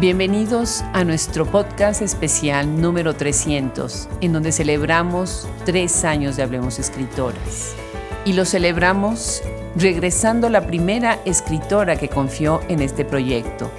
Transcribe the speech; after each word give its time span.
Bienvenidos 0.00 0.80
a 0.94 1.04
nuestro 1.04 1.44
podcast 1.44 2.00
especial 2.00 2.80
número 2.80 3.12
300, 3.12 4.08
en 4.22 4.32
donde 4.32 4.50
celebramos 4.50 5.46
tres 5.66 6.06
años 6.06 6.38
de 6.38 6.42
Hablemos 6.42 6.78
Escritoras. 6.78 7.74
Y 8.24 8.32
lo 8.32 8.46
celebramos 8.46 9.42
regresando 9.76 10.48
la 10.48 10.66
primera 10.66 11.20
escritora 11.26 11.96
que 11.96 12.08
confió 12.08 12.62
en 12.70 12.80
este 12.80 13.04
proyecto, 13.04 13.70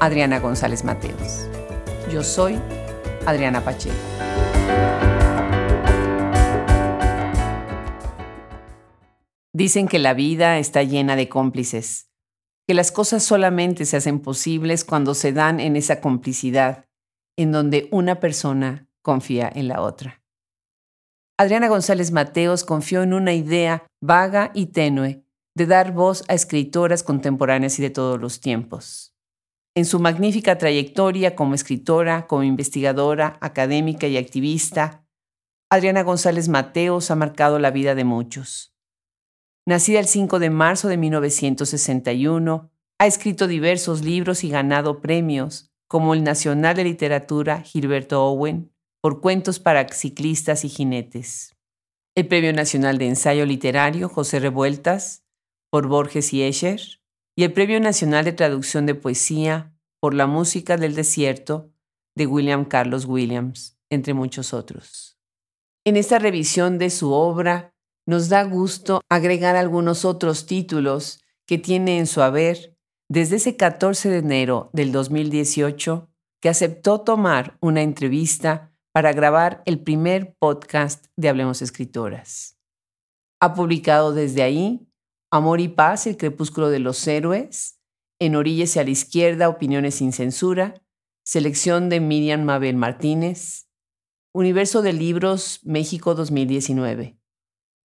Adriana 0.00 0.40
González 0.40 0.82
Mateos. 0.82 1.46
Yo 2.10 2.22
soy 2.22 2.58
Adriana 3.26 3.62
Pacheco. 3.62 3.94
Dicen 9.52 9.88
que 9.88 9.98
la 9.98 10.14
vida 10.14 10.56
está 10.56 10.84
llena 10.84 11.16
de 11.16 11.28
cómplices 11.28 12.06
que 12.66 12.74
las 12.74 12.90
cosas 12.90 13.22
solamente 13.22 13.84
se 13.84 13.96
hacen 13.96 14.20
posibles 14.20 14.84
cuando 14.84 15.14
se 15.14 15.32
dan 15.32 15.60
en 15.60 15.76
esa 15.76 16.00
complicidad, 16.00 16.86
en 17.36 17.52
donde 17.52 17.88
una 17.92 18.18
persona 18.18 18.88
confía 19.02 19.50
en 19.54 19.68
la 19.68 19.82
otra. 19.82 20.22
Adriana 21.38 21.68
González 21.68 22.12
Mateos 22.12 22.64
confió 22.64 23.02
en 23.02 23.12
una 23.12 23.34
idea 23.34 23.86
vaga 24.02 24.50
y 24.54 24.66
tenue 24.66 25.22
de 25.54 25.66
dar 25.66 25.92
voz 25.92 26.24
a 26.28 26.34
escritoras 26.34 27.02
contemporáneas 27.02 27.78
y 27.78 27.82
de 27.82 27.90
todos 27.90 28.20
los 28.20 28.40
tiempos. 28.40 29.14
En 29.74 29.84
su 29.84 30.00
magnífica 30.00 30.58
trayectoria 30.58 31.36
como 31.36 31.54
escritora, 31.54 32.26
como 32.26 32.42
investigadora, 32.42 33.38
académica 33.40 34.06
y 34.06 34.16
activista, 34.16 35.06
Adriana 35.70 36.02
González 36.02 36.48
Mateos 36.48 37.10
ha 37.10 37.16
marcado 37.16 37.58
la 37.58 37.70
vida 37.70 37.94
de 37.94 38.04
muchos. 38.04 38.75
Nacida 39.66 39.98
el 39.98 40.06
5 40.06 40.38
de 40.38 40.48
marzo 40.48 40.86
de 40.86 40.96
1961, 40.96 42.70
ha 42.98 43.06
escrito 43.06 43.48
diversos 43.48 44.04
libros 44.04 44.44
y 44.44 44.48
ganado 44.48 45.00
premios, 45.00 45.72
como 45.88 46.14
el 46.14 46.22
Nacional 46.22 46.76
de 46.76 46.84
Literatura 46.84 47.62
Gilberto 47.62 48.24
Owen, 48.24 48.72
por 49.00 49.20
cuentos 49.20 49.58
para 49.58 49.88
ciclistas 49.88 50.64
y 50.64 50.68
jinetes, 50.68 51.56
el 52.14 52.28
Premio 52.28 52.52
Nacional 52.52 52.96
de 52.98 53.08
Ensayo 53.08 53.44
Literario 53.44 54.08
José 54.08 54.38
Revueltas, 54.38 55.24
por 55.68 55.88
Borges 55.88 56.32
y 56.32 56.42
Escher, 56.42 56.80
y 57.36 57.42
el 57.42 57.52
Premio 57.52 57.80
Nacional 57.80 58.24
de 58.24 58.32
Traducción 58.32 58.86
de 58.86 58.94
Poesía 58.94 59.74
por 60.00 60.14
la 60.14 60.28
Música 60.28 60.76
del 60.76 60.94
Desierto 60.94 61.72
de 62.14 62.26
William 62.26 62.64
Carlos 62.64 63.04
Williams, 63.04 63.76
entre 63.90 64.14
muchos 64.14 64.54
otros. 64.54 65.18
En 65.84 65.96
esta 65.96 66.18
revisión 66.18 66.78
de 66.78 66.90
su 66.90 67.12
obra, 67.12 67.75
nos 68.06 68.28
da 68.28 68.44
gusto 68.44 69.00
agregar 69.08 69.56
algunos 69.56 70.04
otros 70.04 70.46
títulos 70.46 71.20
que 71.44 71.58
tiene 71.58 71.98
en 71.98 72.06
su 72.06 72.22
haber 72.22 72.76
desde 73.08 73.36
ese 73.36 73.56
14 73.56 74.08
de 74.08 74.18
enero 74.18 74.70
del 74.72 74.92
2018 74.92 76.08
que 76.40 76.48
aceptó 76.48 77.00
tomar 77.00 77.58
una 77.60 77.82
entrevista 77.82 78.72
para 78.92 79.12
grabar 79.12 79.62
el 79.66 79.80
primer 79.80 80.36
podcast 80.38 81.06
de 81.16 81.28
Hablemos 81.28 81.62
Escritoras. 81.62 82.58
Ha 83.40 83.54
publicado 83.54 84.14
desde 84.14 84.42
ahí 84.42 84.88
Amor 85.30 85.60
y 85.60 85.68
Paz, 85.68 86.06
El 86.06 86.16
Crepúsculo 86.16 86.70
de 86.70 86.78
los 86.78 87.06
Héroes, 87.06 87.80
En 88.20 88.36
Orillas 88.36 88.76
a 88.76 88.84
la 88.84 88.90
Izquierda, 88.90 89.48
Opiniones 89.48 89.96
sin 89.96 90.12
Censura, 90.12 90.74
selección 91.24 91.88
de 91.88 92.00
Miriam 92.00 92.44
Mabel 92.44 92.76
Martínez, 92.76 93.68
Universo 94.32 94.82
de 94.82 94.92
Libros 94.92 95.60
México 95.64 96.14
2019 96.14 97.15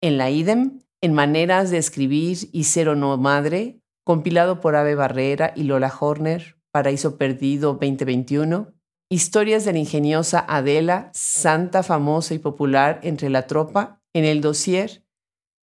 en 0.07 0.17
la 0.17 0.29
IDEM, 0.29 0.79
en 1.01 1.13
Maneras 1.13 1.69
de 1.69 1.77
Escribir 1.77 2.37
y 2.53 2.63
Ser 2.63 2.87
o 2.87 2.95
No 2.95 3.17
Madre, 3.17 3.81
compilado 4.05 4.61
por 4.61 4.77
Ave 4.77 4.95
Barrera 4.95 5.51
y 5.53 5.63
Lola 5.63 5.93
Horner, 5.99 6.57
Paraíso 6.71 7.17
Perdido 7.17 7.73
2021, 7.73 8.73
Historias 9.09 9.65
de 9.65 9.73
la 9.73 9.79
ingeniosa 9.79 10.45
Adela, 10.47 11.11
santa, 11.13 11.83
famosa 11.83 12.33
y 12.33 12.39
popular 12.39 13.01
entre 13.03 13.29
la 13.29 13.47
tropa, 13.47 14.01
en 14.13 14.23
el 14.23 14.39
dossier, 14.39 15.03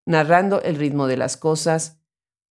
narrando 0.06 0.62
el 0.62 0.76
ritmo 0.76 1.08
de 1.08 1.18
las 1.18 1.38
cosas, 1.38 2.02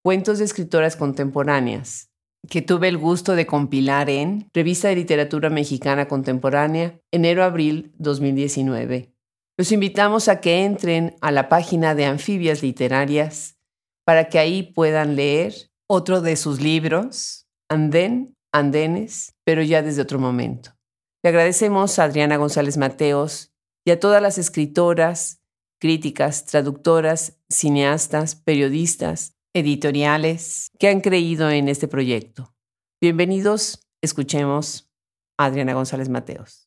cuentos 0.02 0.38
de 0.38 0.46
escritoras 0.46 0.96
contemporáneas, 0.96 2.10
que 2.48 2.62
tuve 2.62 2.88
el 2.88 2.96
gusto 2.96 3.36
de 3.36 3.46
compilar 3.46 4.08
en 4.08 4.48
Revista 4.54 4.88
de 4.88 4.96
Literatura 4.96 5.50
Mexicana 5.50 6.08
Contemporánea, 6.08 7.00
enero-abril 7.10 7.92
2019. 7.98 9.11
Los 9.58 9.70
invitamos 9.70 10.28
a 10.28 10.40
que 10.40 10.64
entren 10.64 11.14
a 11.20 11.30
la 11.30 11.50
página 11.50 11.94
de 11.94 12.06
Anfibias 12.06 12.62
Literarias 12.62 13.58
para 14.04 14.28
que 14.28 14.38
ahí 14.38 14.62
puedan 14.62 15.14
leer 15.14 15.70
otro 15.86 16.22
de 16.22 16.36
sus 16.36 16.60
libros, 16.60 17.46
Andén, 17.68 18.34
Andenes, 18.50 19.34
pero 19.44 19.62
ya 19.62 19.82
desde 19.82 20.02
otro 20.02 20.18
momento. 20.18 20.74
Le 21.22 21.28
agradecemos 21.28 21.98
a 21.98 22.04
Adriana 22.04 22.38
González 22.38 22.78
Mateos 22.78 23.52
y 23.84 23.90
a 23.90 24.00
todas 24.00 24.22
las 24.22 24.38
escritoras, 24.38 25.42
críticas, 25.78 26.46
traductoras, 26.46 27.38
cineastas, 27.50 28.34
periodistas, 28.34 29.34
editoriales 29.52 30.70
que 30.78 30.88
han 30.88 31.02
creído 31.02 31.50
en 31.50 31.68
este 31.68 31.88
proyecto. 31.88 32.54
Bienvenidos, 33.02 33.86
escuchemos 34.00 34.90
a 35.36 35.44
Adriana 35.44 35.74
González 35.74 36.08
Mateos. 36.08 36.61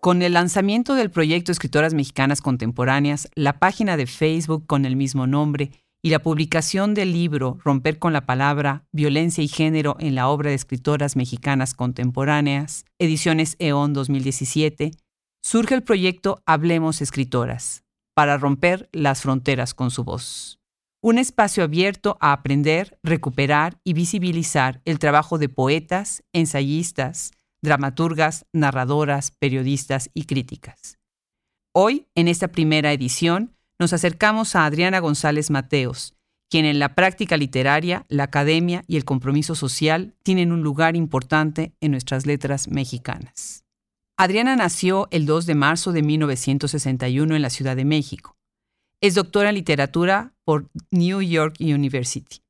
Con 0.00 0.22
el 0.22 0.32
lanzamiento 0.32 0.94
del 0.94 1.10
proyecto 1.10 1.52
Escritoras 1.52 1.92
Mexicanas 1.92 2.40
Contemporáneas, 2.40 3.28
la 3.34 3.58
página 3.58 3.98
de 3.98 4.06
Facebook 4.06 4.66
con 4.66 4.86
el 4.86 4.96
mismo 4.96 5.26
nombre 5.26 5.72
y 6.02 6.08
la 6.08 6.20
publicación 6.20 6.94
del 6.94 7.12
libro 7.12 7.58
Romper 7.62 7.98
con 7.98 8.14
la 8.14 8.24
palabra, 8.24 8.86
violencia 8.92 9.44
y 9.44 9.48
género 9.48 9.96
en 10.00 10.14
la 10.14 10.28
obra 10.28 10.48
de 10.48 10.56
escritoras 10.56 11.16
mexicanas 11.16 11.74
contemporáneas, 11.74 12.86
ediciones 12.98 13.56
EON 13.58 13.92
2017, 13.92 14.92
surge 15.42 15.74
el 15.74 15.82
proyecto 15.82 16.42
Hablemos 16.46 17.02
Escritoras, 17.02 17.84
para 18.14 18.38
romper 18.38 18.88
las 18.92 19.20
fronteras 19.20 19.74
con 19.74 19.90
su 19.90 20.02
voz. 20.04 20.60
Un 21.02 21.18
espacio 21.18 21.62
abierto 21.62 22.16
a 22.20 22.32
aprender, 22.32 22.98
recuperar 23.02 23.78
y 23.84 23.92
visibilizar 23.92 24.80
el 24.86 24.98
trabajo 24.98 25.36
de 25.36 25.50
poetas, 25.50 26.22
ensayistas, 26.32 27.32
dramaturgas, 27.62 28.46
narradoras, 28.52 29.30
periodistas 29.32 30.10
y 30.14 30.24
críticas. 30.24 30.98
Hoy, 31.72 32.08
en 32.14 32.28
esta 32.28 32.48
primera 32.48 32.92
edición, 32.92 33.54
nos 33.78 33.92
acercamos 33.92 34.56
a 34.56 34.66
Adriana 34.66 34.98
González 34.98 35.50
Mateos, 35.50 36.14
quien 36.50 36.64
en 36.64 36.78
la 36.78 36.94
práctica 36.94 37.36
literaria, 37.36 38.04
la 38.08 38.24
academia 38.24 38.82
y 38.88 38.96
el 38.96 39.04
compromiso 39.04 39.54
social 39.54 40.14
tienen 40.22 40.52
un 40.52 40.62
lugar 40.62 40.96
importante 40.96 41.72
en 41.80 41.92
nuestras 41.92 42.26
letras 42.26 42.68
mexicanas. 42.68 43.64
Adriana 44.18 44.56
nació 44.56 45.08
el 45.12 45.24
2 45.24 45.46
de 45.46 45.54
marzo 45.54 45.92
de 45.92 46.02
1961 46.02 47.36
en 47.36 47.42
la 47.42 47.50
Ciudad 47.50 47.76
de 47.76 47.84
México. 47.84 48.36
Es 49.00 49.14
doctora 49.14 49.48
en 49.48 49.54
literatura 49.54 50.34
por 50.44 50.68
New 50.90 51.22
York 51.22 51.56
University. 51.58 52.42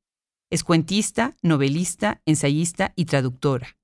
Es 0.49 0.65
cuentista, 0.65 1.37
novelista, 1.41 2.21
ensayista 2.25 2.91
y 2.97 3.05
traductora. 3.05 3.77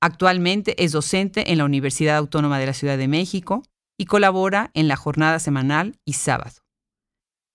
Actualmente 0.00 0.82
es 0.82 0.92
docente 0.92 1.50
en 1.50 1.58
la 1.58 1.64
Universidad 1.64 2.16
Autónoma 2.16 2.58
de 2.58 2.66
la 2.66 2.74
Ciudad 2.74 2.96
de 2.96 3.08
México 3.08 3.64
y 3.98 4.06
colabora 4.06 4.70
en 4.74 4.86
la 4.86 4.96
jornada 4.96 5.40
semanal 5.40 5.98
y 6.04 6.12
sábado. 6.12 6.62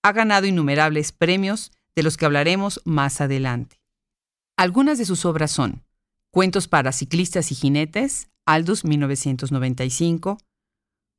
Ha 0.02 0.12
ganado 0.12 0.46
innumerables 0.46 1.12
premios 1.12 1.72
de 1.96 2.02
los 2.02 2.16
que 2.16 2.26
hablaremos 2.26 2.82
más 2.84 3.22
adelante. 3.22 3.80
Algunas 4.58 4.98
de 4.98 5.06
sus 5.06 5.24
obras 5.24 5.50
son 5.50 5.84
Cuentos 6.30 6.66
para 6.66 6.92
ciclistas 6.92 7.52
y 7.52 7.54
jinetes, 7.54 8.28
Aldus 8.44 8.84
1995, 8.84 10.38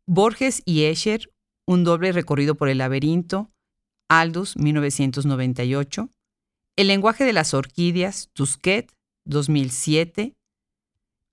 Borges 0.05 0.61
y 0.65 0.83
Escher, 0.83 1.31
Un 1.65 1.83
doble 1.83 2.11
recorrido 2.11 2.55
por 2.55 2.69
el 2.69 2.79
laberinto, 2.79 3.49
Aldus 4.09 4.57
1998, 4.57 6.09
El 6.75 6.87
lenguaje 6.87 7.23
de 7.23 7.33
las 7.33 7.53
orquídeas, 7.53 8.29
Tusquet 8.33 8.91
2007, 9.25 10.35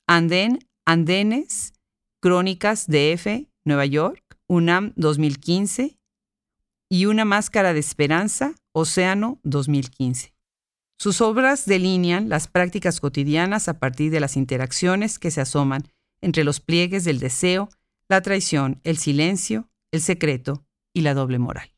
Andén, 0.06 0.58
Andenes, 0.84 1.72
Crónicas 2.20 2.86
DF, 2.86 3.48
Nueva 3.64 3.86
York, 3.86 4.22
UNAM 4.48 4.92
2015 4.96 5.98
y 6.88 7.06
Una 7.06 7.24
Máscara 7.24 7.72
de 7.72 7.80
Esperanza, 7.80 8.54
Océano 8.72 9.40
2015. 9.44 10.34
Sus 10.98 11.20
obras 11.20 11.66
delinean 11.66 12.28
las 12.28 12.48
prácticas 12.48 13.00
cotidianas 13.00 13.68
a 13.68 13.78
partir 13.78 14.12
de 14.12 14.20
las 14.20 14.36
interacciones 14.36 15.18
que 15.18 15.30
se 15.30 15.40
asoman 15.40 15.88
entre 16.20 16.44
los 16.44 16.60
pliegues 16.60 17.04
del 17.04 17.18
deseo, 17.18 17.68
la 18.08 18.20
traición, 18.22 18.80
el 18.84 18.98
silencio, 18.98 19.68
el 19.90 20.00
secreto 20.00 20.64
y 20.94 21.00
la 21.00 21.14
doble 21.14 21.38
moral. 21.38 21.72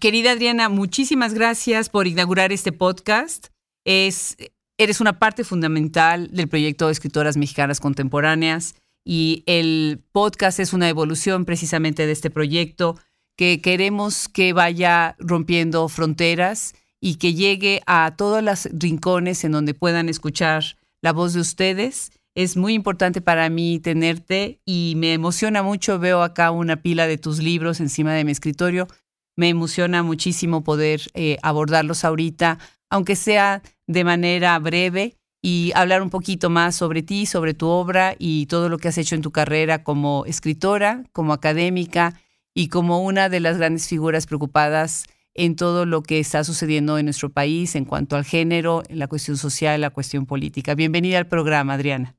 Querida 0.00 0.32
Adriana, 0.32 0.68
muchísimas 0.68 1.34
gracias 1.34 1.88
por 1.88 2.06
inaugurar 2.06 2.52
este 2.52 2.72
podcast. 2.72 3.48
Es 3.84 4.36
Eres 4.78 5.00
una 5.00 5.18
parte 5.18 5.42
fundamental 5.42 6.28
del 6.32 6.48
proyecto 6.48 6.86
de 6.86 6.92
Escritoras 6.92 7.38
Mexicanas 7.38 7.80
Contemporáneas 7.80 8.74
y 9.06 9.42
el 9.46 10.04
podcast 10.12 10.60
es 10.60 10.74
una 10.74 10.90
evolución 10.90 11.46
precisamente 11.46 12.04
de 12.04 12.12
este 12.12 12.28
proyecto 12.28 12.98
que 13.38 13.62
queremos 13.62 14.28
que 14.28 14.52
vaya 14.52 15.16
rompiendo 15.18 15.88
fronteras 15.88 16.74
y 17.00 17.14
que 17.14 17.32
llegue 17.32 17.80
a 17.86 18.16
todos 18.18 18.42
los 18.42 18.68
rincones 18.70 19.44
en 19.44 19.52
donde 19.52 19.72
puedan 19.72 20.10
escuchar 20.10 20.62
la 21.00 21.12
voz 21.12 21.32
de 21.32 21.40
ustedes. 21.40 22.12
Es 22.34 22.58
muy 22.58 22.74
importante 22.74 23.22
para 23.22 23.48
mí 23.48 23.80
tenerte 23.80 24.60
y 24.66 24.92
me 24.96 25.14
emociona 25.14 25.62
mucho. 25.62 25.98
Veo 25.98 26.22
acá 26.22 26.50
una 26.50 26.82
pila 26.82 27.06
de 27.06 27.16
tus 27.16 27.38
libros 27.38 27.80
encima 27.80 28.12
de 28.12 28.24
mi 28.24 28.32
escritorio. 28.32 28.88
Me 29.36 29.48
emociona 29.48 30.02
muchísimo 30.02 30.64
poder 30.64 31.00
eh, 31.14 31.38
abordarlos 31.42 32.04
ahorita, 32.04 32.58
aunque 32.90 33.16
sea 33.16 33.62
de 33.86 34.04
manera 34.04 34.58
breve 34.58 35.16
y 35.42 35.72
hablar 35.74 36.02
un 36.02 36.10
poquito 36.10 36.50
más 36.50 36.74
sobre 36.74 37.02
ti, 37.02 37.26
sobre 37.26 37.54
tu 37.54 37.68
obra 37.68 38.16
y 38.18 38.46
todo 38.46 38.68
lo 38.68 38.78
que 38.78 38.88
has 38.88 38.98
hecho 38.98 39.14
en 39.14 39.22
tu 39.22 39.30
carrera 39.30 39.84
como 39.84 40.24
escritora, 40.26 41.04
como 41.12 41.32
académica 41.32 42.20
y 42.54 42.68
como 42.68 43.02
una 43.02 43.28
de 43.28 43.40
las 43.40 43.58
grandes 43.58 43.86
figuras 43.86 44.26
preocupadas 44.26 45.06
en 45.34 45.54
todo 45.54 45.84
lo 45.84 46.02
que 46.02 46.18
está 46.18 46.42
sucediendo 46.44 46.98
en 46.98 47.06
nuestro 47.06 47.30
país 47.30 47.76
en 47.76 47.84
cuanto 47.84 48.16
al 48.16 48.24
género, 48.24 48.82
en 48.88 48.98
la 48.98 49.06
cuestión 49.06 49.36
social, 49.36 49.80
la 49.80 49.90
cuestión 49.90 50.26
política. 50.26 50.74
Bienvenida 50.74 51.18
al 51.18 51.26
programa, 51.26 51.74
Adriana. 51.74 52.16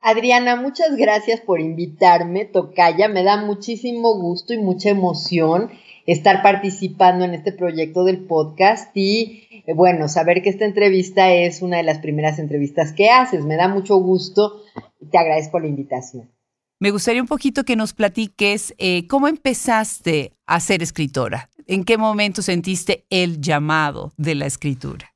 Adriana, 0.00 0.54
muchas 0.54 0.94
gracias 0.96 1.40
por 1.40 1.60
invitarme, 1.60 2.44
Tocaya. 2.44 3.08
Me 3.08 3.24
da 3.24 3.44
muchísimo 3.44 4.16
gusto 4.16 4.52
y 4.52 4.58
mucha 4.58 4.90
emoción 4.90 5.70
estar 6.12 6.42
participando 6.42 7.26
en 7.26 7.34
este 7.34 7.52
proyecto 7.52 8.02
del 8.02 8.24
podcast 8.24 8.96
y 8.96 9.46
eh, 9.66 9.74
bueno, 9.74 10.08
saber 10.08 10.40
que 10.42 10.48
esta 10.48 10.64
entrevista 10.64 11.30
es 11.34 11.60
una 11.60 11.76
de 11.76 11.82
las 11.82 11.98
primeras 11.98 12.38
entrevistas 12.38 12.94
que 12.94 13.10
haces. 13.10 13.44
Me 13.44 13.56
da 13.56 13.68
mucho 13.68 13.96
gusto 13.96 14.62
y 15.00 15.06
te 15.10 15.18
agradezco 15.18 15.60
la 15.60 15.66
invitación. 15.66 16.30
Me 16.80 16.92
gustaría 16.92 17.20
un 17.20 17.28
poquito 17.28 17.62
que 17.64 17.76
nos 17.76 17.92
platiques 17.92 18.74
eh, 18.78 19.06
cómo 19.06 19.28
empezaste 19.28 20.32
a 20.46 20.60
ser 20.60 20.82
escritora. 20.82 21.50
¿En 21.66 21.84
qué 21.84 21.98
momento 21.98 22.40
sentiste 22.40 23.04
el 23.10 23.42
llamado 23.42 24.14
de 24.16 24.34
la 24.34 24.46
escritura? 24.46 25.12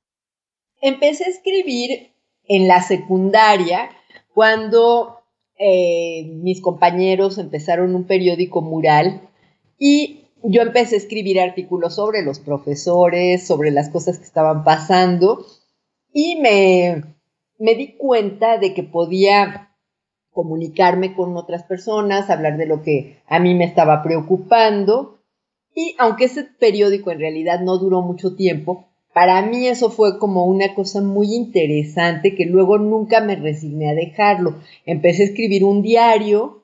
Empecé 0.82 1.24
a 1.24 1.28
escribir 1.28 2.12
en 2.44 2.68
la 2.68 2.82
secundaria 2.82 3.88
cuando 4.34 5.20
eh, 5.58 6.24
mis 6.42 6.60
compañeros 6.60 7.38
empezaron 7.38 7.94
un 7.94 8.04
periódico 8.04 8.60
mural 8.60 9.22
y 9.78 10.21
yo 10.44 10.62
empecé 10.62 10.96
a 10.96 10.98
escribir 10.98 11.40
artículos 11.40 11.96
sobre 11.96 12.22
los 12.22 12.40
profesores, 12.40 13.46
sobre 13.46 13.70
las 13.70 13.88
cosas 13.90 14.18
que 14.18 14.24
estaban 14.24 14.64
pasando 14.64 15.44
y 16.12 16.40
me, 16.40 17.02
me 17.58 17.74
di 17.74 17.96
cuenta 17.96 18.58
de 18.58 18.74
que 18.74 18.82
podía 18.82 19.70
comunicarme 20.30 21.14
con 21.14 21.36
otras 21.36 21.62
personas, 21.62 22.30
hablar 22.30 22.56
de 22.56 22.66
lo 22.66 22.82
que 22.82 23.18
a 23.26 23.38
mí 23.38 23.54
me 23.54 23.64
estaba 23.64 24.02
preocupando. 24.02 25.18
Y 25.74 25.94
aunque 25.98 26.24
ese 26.24 26.44
periódico 26.44 27.10
en 27.10 27.20
realidad 27.20 27.60
no 27.60 27.78
duró 27.78 28.02
mucho 28.02 28.34
tiempo, 28.34 28.88
para 29.14 29.42
mí 29.42 29.66
eso 29.66 29.90
fue 29.90 30.18
como 30.18 30.46
una 30.46 30.74
cosa 30.74 31.02
muy 31.02 31.34
interesante 31.34 32.34
que 32.34 32.46
luego 32.46 32.78
nunca 32.78 33.20
me 33.20 33.36
resigné 33.36 33.90
a 33.90 33.94
dejarlo. 33.94 34.56
Empecé 34.86 35.22
a 35.22 35.26
escribir 35.26 35.64
un 35.64 35.82
diario 35.82 36.61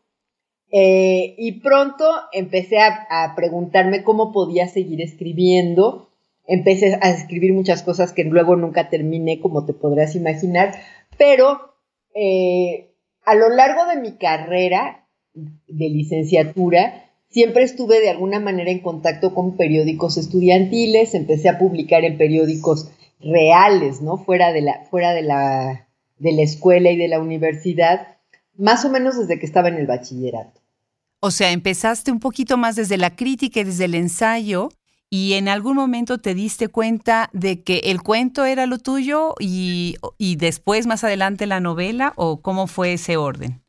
eh, 0.71 1.35
y 1.39 1.61
pronto 1.61 2.05
empecé 2.33 2.79
a, 2.79 3.33
preguntarme 3.37 4.03
cómo 4.03 4.33
podía 4.33 4.69
seguir 4.69 5.01
escribiendo. 5.01 6.09
Empecé 6.47 6.99
a 7.01 7.11
escribir 7.11 7.53
muchas 7.53 7.83
cosas 7.83 8.13
que 8.13 8.25
luego 8.25 8.57
nunca 8.57 8.89
terminé, 8.89 9.41
como 9.41 9.65
te 9.65 9.73
podrás 9.73 10.15
imaginar, 10.15 10.75
pero 11.17 11.75
eh, 12.15 12.91
a 13.25 13.35
lo 13.35 13.51
largo 13.51 13.87
de 13.87 14.01
mi 14.01 14.13
carrera 14.13 15.07
de 15.35 15.89
licenciatura, 15.89 17.05
siempre 17.29 17.63
estuve 17.63 18.01
de 18.01 18.11
alguna 18.11 18.41
manera 18.41 18.71
en 18.71 18.81
contacto 18.81 19.35
con 19.35 19.57
periódicos 19.57 20.17
estudiantiles, 20.17 21.15
empecé 21.15 21.49
a 21.49 21.59
publicar 21.59 22.05
en 22.05 22.17
periódicos 22.17 22.91
reales, 23.21 24.01
¿no? 24.01 24.17
Fuera 24.17 24.53
de 24.53 24.63
la, 24.63 24.85
fuera 24.91 25.13
de 25.13 25.23
la, 25.23 25.89
de 26.19 26.33
la 26.33 26.43
escuela 26.43 26.91
y 26.91 26.97
de 26.97 27.09
la 27.09 27.21
universidad, 27.21 28.18
más 28.59 28.85
o 28.85 28.91
menos 28.91 29.17
desde 29.17 29.39
que 29.39 29.47
estaba 29.47 29.69
en 29.69 29.77
el 29.77 29.87
bachillerato. 29.87 30.61
O 31.21 31.31
sea, 31.31 31.53
empezaste 31.53 32.13
un 32.13 32.21
poquito 32.21 32.57
más 32.57 32.77
desde 32.77 32.99
la 32.99 33.17
crítica 33.17 33.61
y 33.61 33.65
desde 33.65 33.87
el 33.87 33.95
ensayo 33.95 34.69
y 35.11 35.35
en 35.35 35.49
algún 35.49 35.75
momento 35.75 36.19
te 36.19 36.35
diste 36.35 36.69
cuenta 36.69 37.31
de 37.33 37.63
que 37.63 37.79
el 37.85 38.03
cuento 38.03 38.45
era 38.45 38.67
lo 38.67 38.79
tuyo 38.79 39.35
y, 39.41 39.97
después 40.37 40.87
más 40.87 41.03
adelante 41.03 41.47
la 41.47 41.61
novela 41.61 42.13
o 42.17 42.43
cómo 42.43 42.67
fue 42.67 42.93
ese 42.93 43.17
orden? 43.17 43.63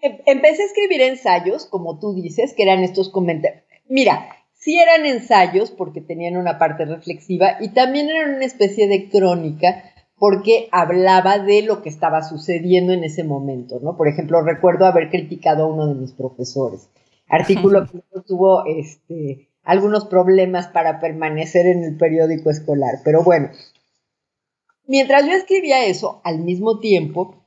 Em, 0.00 0.18
empecé 0.26 0.62
a 0.62 0.66
escribir 0.66 1.00
ensayos, 1.00 1.66
como 1.66 1.98
tú 1.98 2.14
dices, 2.14 2.54
que 2.56 2.62
eran 2.62 2.84
estos 2.84 3.10
comentarios. 3.10 3.64
Mira, 3.88 4.28
sí 4.52 4.78
eran 4.78 5.04
ensayos 5.04 5.72
porque 5.72 6.00
tenían 6.00 6.36
una 6.36 6.58
parte 6.58 6.84
reflexiva 6.84 7.56
y 7.60 7.70
también 7.70 8.08
eran 8.08 8.36
una 8.36 8.44
especie 8.44 8.86
de 8.86 9.10
crónica 9.10 9.93
porque 10.24 10.70
hablaba 10.72 11.38
de 11.38 11.60
lo 11.60 11.82
que 11.82 11.90
estaba 11.90 12.22
sucediendo 12.22 12.94
en 12.94 13.04
ese 13.04 13.24
momento, 13.24 13.78
¿no? 13.82 13.94
Por 13.94 14.08
ejemplo, 14.08 14.40
recuerdo 14.40 14.86
haber 14.86 15.10
criticado 15.10 15.64
a 15.64 15.66
uno 15.66 15.86
de 15.86 15.96
mis 15.96 16.12
profesores, 16.12 16.88
artículo 17.28 17.86
que 17.92 18.00
tuvo 18.26 18.64
este, 18.64 19.50
algunos 19.64 20.06
problemas 20.06 20.68
para 20.68 20.98
permanecer 20.98 21.66
en 21.66 21.84
el 21.84 21.98
periódico 21.98 22.48
escolar, 22.48 23.00
pero 23.04 23.22
bueno, 23.22 23.50
mientras 24.86 25.26
yo 25.26 25.32
escribía 25.32 25.84
eso, 25.84 26.22
al 26.24 26.38
mismo 26.38 26.80
tiempo, 26.80 27.44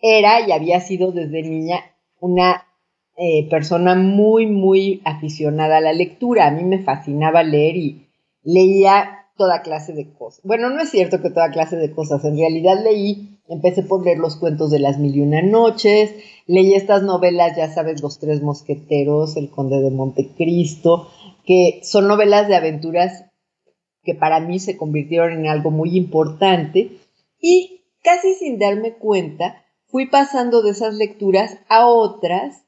era 0.00 0.46
y 0.46 0.52
había 0.52 0.78
sido 0.78 1.10
desde 1.10 1.42
niña 1.42 1.80
una 2.20 2.68
eh, 3.16 3.48
persona 3.50 3.96
muy, 3.96 4.46
muy 4.46 5.02
aficionada 5.04 5.78
a 5.78 5.80
la 5.80 5.92
lectura. 5.92 6.46
A 6.46 6.52
mí 6.52 6.62
me 6.62 6.84
fascinaba 6.84 7.42
leer 7.42 7.76
y 7.76 8.06
leía 8.44 9.21
toda 9.42 9.62
clase 9.62 9.92
de 9.92 10.08
cosas. 10.12 10.40
Bueno, 10.44 10.70
no 10.70 10.80
es 10.80 10.90
cierto 10.90 11.20
que 11.20 11.28
toda 11.28 11.50
clase 11.50 11.74
de 11.74 11.90
cosas. 11.90 12.24
En 12.24 12.38
realidad 12.38 12.80
leí, 12.80 13.40
empecé 13.48 13.82
por 13.82 14.04
leer 14.04 14.18
los 14.18 14.36
cuentos 14.36 14.70
de 14.70 14.78
las 14.78 15.00
mil 15.00 15.16
y 15.16 15.20
una 15.20 15.42
noches, 15.42 16.14
leí 16.46 16.74
estas 16.74 17.02
novelas, 17.02 17.56
ya 17.56 17.68
sabes, 17.68 18.00
Los 18.02 18.20
Tres 18.20 18.40
Mosqueteros, 18.40 19.36
El 19.36 19.50
Conde 19.50 19.80
de 19.80 19.90
Montecristo, 19.90 21.08
que 21.44 21.80
son 21.82 22.06
novelas 22.06 22.46
de 22.46 22.54
aventuras 22.54 23.24
que 24.04 24.14
para 24.14 24.38
mí 24.38 24.60
se 24.60 24.76
convirtieron 24.76 25.32
en 25.32 25.48
algo 25.48 25.72
muy 25.72 25.96
importante 25.96 27.00
y 27.40 27.80
casi 28.04 28.34
sin 28.34 28.60
darme 28.60 28.92
cuenta 28.92 29.64
fui 29.88 30.06
pasando 30.06 30.62
de 30.62 30.70
esas 30.70 30.94
lecturas 30.94 31.58
a 31.68 31.88
otras 31.88 32.61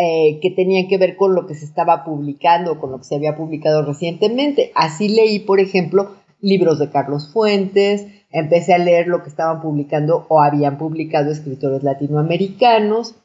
eh, 0.00 0.38
que 0.40 0.52
tenían 0.52 0.86
que 0.86 0.96
ver 0.96 1.16
con 1.16 1.34
lo 1.34 1.48
que 1.48 1.56
se 1.56 1.64
estaba 1.64 2.04
publicando, 2.04 2.78
con 2.78 2.92
lo 2.92 2.98
que 2.98 3.04
se 3.04 3.16
había 3.16 3.36
publicado 3.36 3.84
recientemente. 3.84 4.70
Así 4.76 5.08
leí, 5.08 5.40
por 5.40 5.58
ejemplo, 5.58 6.12
libros 6.40 6.78
de 6.78 6.88
Carlos 6.88 7.32
Fuentes, 7.32 8.06
empecé 8.30 8.74
a 8.74 8.78
leer 8.78 9.08
lo 9.08 9.24
que 9.24 9.28
estaban 9.28 9.60
publicando 9.60 10.24
o 10.28 10.40
habían 10.40 10.78
publicado 10.78 11.32
escritores 11.32 11.82
latinoamericanos. 11.82 13.16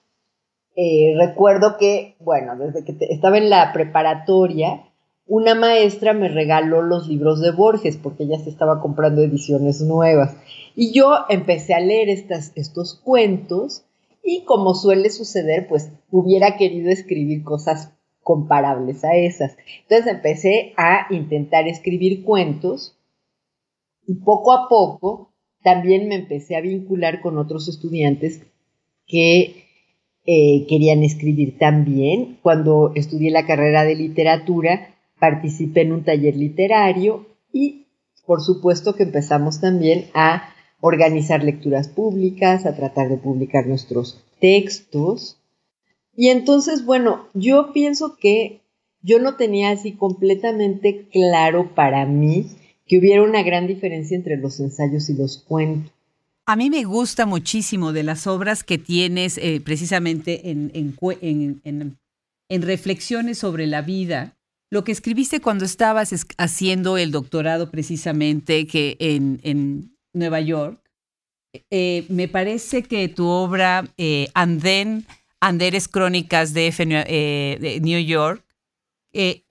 Eh, 0.76 1.14
recuerdo 1.16 1.78
que, 1.78 2.16
bueno, 2.20 2.58
desde 2.58 2.84
que 2.84 2.98
estaba 3.12 3.38
en 3.38 3.52
la 3.52 3.72
preparatoria, 3.72 4.82
una 5.28 5.54
maestra 5.54 6.14
me 6.14 6.28
regaló 6.28 6.82
los 6.82 7.08
libros 7.08 7.40
de 7.40 7.52
Borges 7.52 7.98
porque 7.98 8.24
ella 8.24 8.40
se 8.40 8.50
estaba 8.50 8.82
comprando 8.82 9.22
ediciones 9.22 9.80
nuevas. 9.82 10.36
Y 10.76 10.92
yo 10.92 11.18
empecé 11.30 11.76
a 11.76 11.80
leer 11.80 12.10
estas, 12.10 12.52
estos 12.56 12.96
cuentos 12.96 13.86
y 14.24 14.46
como 14.46 14.74
suele 14.74 15.10
suceder, 15.10 15.68
pues 15.68 15.92
hubiera 16.10 16.56
querido 16.56 16.90
escribir 16.90 17.44
cosas 17.44 17.92
comparables 18.22 19.04
a 19.04 19.16
esas. 19.16 19.58
Entonces 19.82 20.08
empecé 20.08 20.74
a 20.78 21.08
intentar 21.14 21.68
escribir 21.68 22.24
cuentos 22.24 22.98
y 24.08 24.16
poco 24.16 24.54
a 24.54 24.70
poco 24.70 25.34
también 25.62 26.08
me 26.08 26.16
empecé 26.16 26.56
a 26.56 26.62
vincular 26.62 27.22
con 27.22 27.38
otros 27.38 27.68
estudiantes 27.68 28.42
que 29.08 29.66
eh, 30.26 30.66
querían 30.68 31.04
escribir 31.04 31.58
también. 31.58 32.40
Cuando 32.42 32.92
estudié 32.96 33.30
la 33.30 33.46
carrera 33.46 33.84
de 33.84 33.96
literatura, 33.96 34.96
participé 35.20 35.82
en 35.82 35.94
un 35.94 36.04
taller 36.04 36.36
literario 36.36 37.28
y 37.52 37.88
por 38.26 38.42
supuesto 38.42 38.96
que 38.96 39.04
empezamos 39.04 39.60
también 39.60 40.06
a 40.14 40.53
organizar 40.86 41.46
lecturas 41.46 41.88
públicas, 41.88 42.66
a 42.66 42.76
tratar 42.76 43.08
de 43.08 43.16
publicar 43.16 43.66
nuestros 43.68 44.22
textos. 44.42 45.38
Y 46.14 46.28
entonces, 46.28 46.84
bueno, 46.84 47.26
yo 47.34 47.72
pienso 47.72 48.18
que 48.18 48.60
yo 49.02 49.20
no 49.20 49.38
tenía 49.38 49.70
así 49.70 49.94
completamente 49.94 51.08
claro 51.10 51.74
para 51.74 52.06
mí 52.06 52.48
que 52.86 52.98
hubiera 52.98 53.24
una 53.24 53.44
gran 53.44 53.66
diferencia 53.66 54.18
entre 54.18 54.36
los 54.36 54.60
ensayos 54.60 55.10
y 55.10 55.14
los 55.14 55.38
cuentos. 55.38 55.90
A 56.46 56.58
mí 56.58 56.70
me 56.70 56.84
gusta 56.84 57.26
muchísimo 57.26 57.94
de 57.94 58.04
las 58.04 58.28
obras 58.28 58.66
que 58.66 58.78
tienes 58.78 59.38
eh, 59.38 59.62
precisamente 59.64 60.50
en, 60.50 60.70
en, 60.74 62.62
reflexiones 62.62 63.38
sobre 63.38 63.68
la 63.68 63.82
vida. 63.82 64.36
Lo 64.70 64.84
que 64.84 64.92
escribiste 64.92 65.40
cuando 65.40 65.64
estabas 65.64 66.14
haciendo 66.38 66.98
el 66.98 67.12
doctorado 67.12 67.72
precisamente 67.72 68.68
que 68.68 68.98
en, 69.00 69.93
Nueva 70.14 70.40
York, 70.40 70.80
eh, 71.70 72.06
me 72.10 72.28
parece 72.28 72.84
que 72.84 73.08
tu 73.10 73.28
obra 73.28 73.86
eh, 73.98 74.28
Anden, 74.34 75.06
Anderes 75.40 75.88
Crónicas 75.88 76.54
de, 76.54 76.74
eh, 76.80 77.80
New 77.82 78.00
York, 78.00 78.44
Es, 79.12 79.44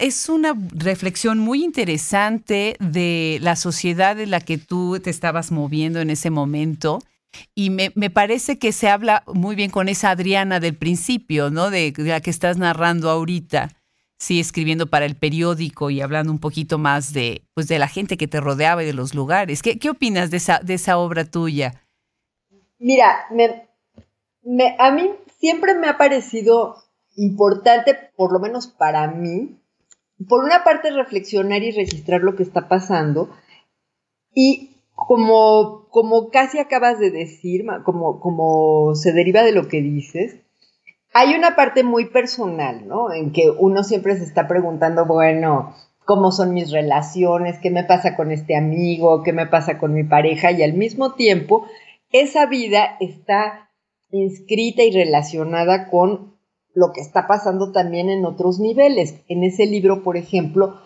es 0.00 0.28
una 0.28 0.54
reflexión 0.74 1.38
muy 1.38 1.62
interesante 1.64 2.76
de 2.80 3.38
la 3.40 3.56
sociedad 3.56 4.18
en 4.20 4.30
la 4.30 4.40
que 4.40 4.58
tú 4.58 4.98
te 5.00 5.10
estabas 5.10 5.52
moviendo 5.52 6.00
en 6.00 6.10
ese 6.10 6.30
momento. 6.30 6.98
Y 7.54 7.70
me, 7.70 7.90
parece 8.10 8.58
que 8.58 8.72
se 8.72 8.88
habla 8.88 9.24
muy 9.26 9.56
bien 9.56 9.70
con 9.70 9.88
esa 9.88 10.10
Adriana 10.10 10.60
del 10.60 10.74
principio, 10.74 11.50
¿no? 11.50 11.70
De, 11.70 11.92
la 11.96 12.20
que 12.20 12.30
estás 12.30 12.56
narrando 12.56 13.10
ahorita, 13.10 13.72
sí, 14.18 14.40
escribiendo 14.40 14.86
para 14.86 15.06
el 15.06 15.16
periódico 15.16 15.90
y 15.90 16.00
hablando 16.00 16.32
un 16.32 16.38
poquito 16.38 16.78
más 16.78 17.12
de, 17.12 17.42
pues, 17.54 17.68
de 17.68 17.78
la 17.78 17.88
gente 17.88 18.16
que 18.16 18.28
te 18.28 18.40
rodeaba 18.40 18.82
y 18.82 18.86
de 18.86 18.94
los 18.94 19.14
lugares. 19.14 19.62
¿Qué, 19.62 19.78
qué 19.78 19.90
opinas 19.90 20.30
de 20.30 20.38
esa, 20.38 20.60
de 20.60 20.74
esa 20.74 20.98
obra 20.98 21.24
tuya? 21.24 21.82
Mira, 22.78 23.26
me, 23.30 24.76
a 24.78 24.90
mí 24.90 25.10
siempre 25.38 25.74
me 25.74 25.88
ha 25.88 25.96
parecido 25.96 26.76
importante, 27.16 27.96
por 28.16 28.32
lo 28.32 28.40
menos 28.40 28.66
para 28.66 29.06
mí, 29.08 29.58
por 30.28 30.44
una 30.44 30.64
parte 30.64 30.90
reflexionar 30.90 31.62
y 31.62 31.70
registrar 31.70 32.22
lo 32.22 32.36
que 32.36 32.42
está 32.42 32.68
pasando 32.68 33.30
y 34.34 34.82
como, 34.94 35.88
como 35.90 36.30
casi 36.30 36.58
acabas 36.58 36.98
de 36.98 37.10
decir, 37.10 37.64
como, 37.84 38.20
como 38.20 38.94
se 38.94 39.12
deriva 39.12 39.42
de 39.42 39.52
lo 39.52 39.68
que 39.68 39.80
dices, 39.80 40.43
hay 41.14 41.34
una 41.34 41.54
parte 41.54 41.84
muy 41.84 42.06
personal, 42.06 42.86
¿no? 42.88 43.12
En 43.12 43.32
que 43.32 43.48
uno 43.48 43.84
siempre 43.84 44.16
se 44.16 44.24
está 44.24 44.48
preguntando, 44.48 45.06
bueno, 45.06 45.72
¿cómo 46.04 46.32
son 46.32 46.52
mis 46.52 46.72
relaciones? 46.72 47.60
¿Qué 47.60 47.70
me 47.70 47.84
pasa 47.84 48.16
con 48.16 48.32
este 48.32 48.56
amigo? 48.56 49.22
¿Qué 49.22 49.32
me 49.32 49.46
pasa 49.46 49.78
con 49.78 49.94
mi 49.94 50.02
pareja? 50.02 50.50
Y 50.50 50.64
al 50.64 50.72
mismo 50.72 51.14
tiempo, 51.14 51.66
esa 52.10 52.46
vida 52.46 52.96
está 52.98 53.70
inscrita 54.10 54.82
y 54.82 54.90
relacionada 54.90 55.88
con 55.88 56.34
lo 56.74 56.92
que 56.92 57.00
está 57.00 57.28
pasando 57.28 57.70
también 57.70 58.10
en 58.10 58.26
otros 58.26 58.58
niveles. 58.58 59.14
En 59.28 59.44
ese 59.44 59.66
libro, 59.66 60.02
por 60.02 60.16
ejemplo, 60.16 60.80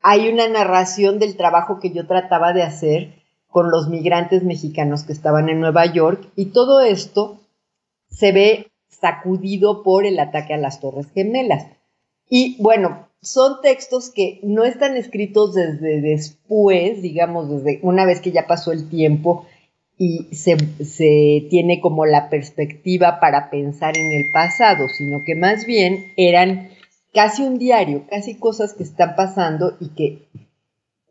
hay 0.00 0.28
una 0.32 0.48
narración 0.48 1.18
del 1.18 1.36
trabajo 1.36 1.80
que 1.80 1.90
yo 1.90 2.06
trataba 2.06 2.54
de 2.54 2.62
hacer 2.62 3.22
con 3.46 3.70
los 3.70 3.90
migrantes 3.90 4.42
mexicanos 4.42 5.04
que 5.04 5.12
estaban 5.12 5.50
en 5.50 5.60
Nueva 5.60 5.84
York 5.84 6.30
y 6.34 6.46
todo 6.46 6.80
esto 6.80 7.40
se 8.08 8.32
ve 8.32 8.72
sacudido 8.88 9.82
por 9.82 10.06
el 10.06 10.18
ataque 10.18 10.54
a 10.54 10.58
las 10.58 10.80
Torres 10.80 11.08
Gemelas. 11.12 11.66
Y 12.28 12.60
bueno, 12.60 13.08
son 13.20 13.60
textos 13.60 14.10
que 14.10 14.40
no 14.42 14.64
están 14.64 14.96
escritos 14.96 15.54
desde 15.54 16.00
después, 16.00 17.02
digamos, 17.02 17.50
desde 17.50 17.80
una 17.82 18.04
vez 18.04 18.20
que 18.20 18.32
ya 18.32 18.46
pasó 18.46 18.72
el 18.72 18.88
tiempo 18.88 19.46
y 19.98 20.34
se, 20.34 20.56
tiene 21.48 21.80
como 21.80 22.04
la 22.04 22.28
perspectiva 22.28 23.18
para 23.18 23.50
pensar 23.50 23.96
en 23.96 24.12
el 24.12 24.30
pasado, 24.32 24.88
sino 24.88 25.22
que 25.24 25.34
más 25.34 25.64
bien 25.66 26.12
eran 26.16 26.68
casi 27.14 27.42
un 27.42 27.58
diario, 27.58 28.04
casi 28.08 28.34
cosas 28.34 28.74
que 28.74 28.82
están 28.82 29.16
pasando 29.16 29.76
y 29.80 29.88
que 29.88 30.28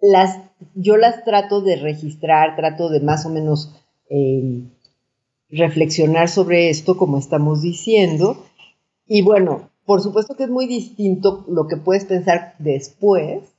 las, 0.02 0.40
yo 0.76 0.98
las 0.98 1.24
trato 1.24 1.62
de 1.62 1.78
registrar, 1.78 2.56
trato 2.56 2.90
de 2.90 3.00
más 3.00 3.26
o 3.26 3.30
menos 3.30 3.76
eh, 4.10 4.62
reflexionar 5.56 6.30
sobre 6.30 6.70
esto, 6.70 6.98
como 6.98 7.18
estamos 7.18 7.62
diciendo. 7.62 8.46
Y 9.08 9.22
bueno, 9.22 9.70
por 9.86 10.02
supuesto 10.02 10.36
que 10.36 10.44
es 10.44 10.50
muy 10.50 10.68
distinto 10.68 11.46
lo 11.48 11.68
que 11.68 11.78
puedes 11.78 12.06
pensar 12.06 12.56
después 12.60 13.56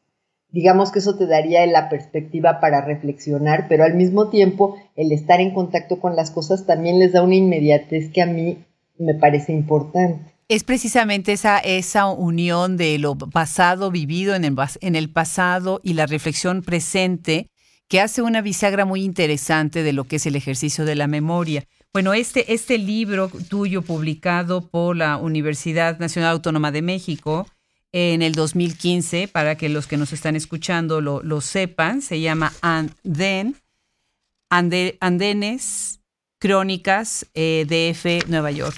digamos 0.57 0.91
que 0.91 1.01
eso 1.01 1.17
te 1.17 1.27
daría 1.27 1.67
la 1.67 1.91
perspectiva 1.91 2.61
para 2.61 2.81
reflexionar, 2.81 3.67
pero 3.69 3.85
al 3.85 3.95
mismo 3.95 4.31
tiempo 4.31 4.77
el 4.97 5.13
estar 5.13 5.39
en 5.41 5.53
contacto 5.53 6.01
con 6.01 6.17
las 6.17 6.31
cosas 6.31 6.65
también 6.65 6.99
les 6.99 7.13
da 7.13 7.23
una 7.23 7.35
inmediatez 7.35 8.11
que 8.11 8.23
a 8.23 8.27
mí 8.27 8.65
me 8.99 9.15
parece 9.15 9.53
importante. 9.53 10.33
Es 10.49 10.65
precisamente 10.65 11.33
esa, 11.33 11.59
esa 11.59 12.07
unión 12.07 12.79
de 12.79 12.99
lo 12.99 13.17
pasado 13.17 13.91
vivido 13.91 14.35
en 14.35 14.45
el, 14.45 14.57
en 14.81 14.97
el 14.97 15.11
pasado 15.11 15.81
y 15.83 15.93
la 15.93 16.07
reflexión 16.07 16.63
presente 16.63 17.51
que 17.89 18.01
hace 18.01 18.23
una 18.23 18.41
bisagra 18.41 18.87
muy 18.87 19.03
interesante 19.03 19.83
de 19.83 19.93
lo 19.93 20.05
que 20.05 20.17
es 20.17 20.27
el 20.27 20.37
ejercicio 20.37 20.87
de 20.87 20.95
la 20.95 21.07
memoria. 21.07 21.65
Bueno, 21.97 22.13
este, 22.13 22.53
este 22.53 22.77
libro 22.77 23.31
tuyo 23.49 23.81
publicado 23.81 24.69
por 24.69 24.95
la 24.99 25.17
Universidad 25.17 25.99
Nacional 25.99 26.33
Autónoma 26.33 26.71
de 26.71 26.83
México, 26.83 27.47
en 27.91 28.21
el 28.21 28.35
2015, 28.35 29.29
para 29.29 29.57
que 29.57 29.71
los 29.71 29.87
que 29.87 29.97
nos 29.97 30.13
están 30.13 30.37
escuchando 30.37 31.01
lo, 31.01 31.41
sepan, 31.41 32.03
se 32.03 32.21
llama 32.21 32.53
Anden, 32.61 33.57
Andenes 34.51 36.01
Crónicas 36.39 37.29
eh, 37.33 37.65
DF 37.67 38.29
Nueva 38.29 38.51
York. 38.51 38.77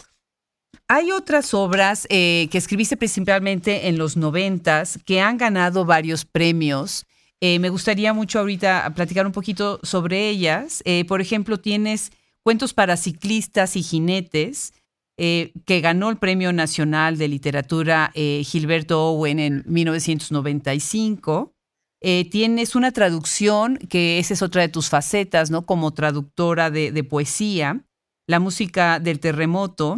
Hay 0.86 1.10
otras 1.10 1.54
obras 1.54 2.06
eh, 2.10 2.46
que 2.52 2.58
escribiste 2.58 2.96
principalmente 2.96 3.88
en 3.88 3.98
los 3.98 4.16
noventas 4.16 4.96
que 5.04 5.20
han 5.20 5.38
ganado 5.38 5.84
varios 5.84 6.24
premios. 6.24 7.04
Eh, 7.40 7.58
me 7.58 7.70
gustaría 7.70 8.12
mucho 8.12 8.38
ahorita 8.38 8.92
platicar 8.94 9.26
un 9.26 9.32
poquito 9.32 9.80
sobre 9.82 10.28
ellas. 10.28 10.84
por 11.08 11.20
ejemplo, 11.20 11.58
tienes 11.58 12.12
cuentos 12.44 12.74
para 12.74 12.96
ciclistas 12.96 13.76
y 13.76 13.82
jinetes, 13.82 14.72
eh, 15.20 15.52
que 15.66 15.80
ganó 15.80 16.10
el 16.10 16.16
Premio 16.18 16.52
Nacional 16.52 17.18
de 17.18 17.26
Literatura 17.26 18.12
eh, 18.14 18.42
Gilberto 18.44 19.04
Owen 19.04 19.40
en 19.40 19.64
1995. 19.66 21.52
Eh, 22.00 22.30
tienes 22.30 22.76
una 22.76 22.92
traducción, 22.92 23.76
que 23.76 24.20
esa 24.20 24.34
es 24.34 24.42
otra 24.42 24.62
de 24.62 24.68
tus 24.68 24.88
facetas, 24.88 25.50
¿no? 25.50 25.66
Como 25.66 25.92
traductora 25.92 26.70
de, 26.70 27.02
poesía, 27.02 27.84
la 28.28 28.38
música 28.38 29.00
del 29.00 29.18
terremoto, 29.18 29.96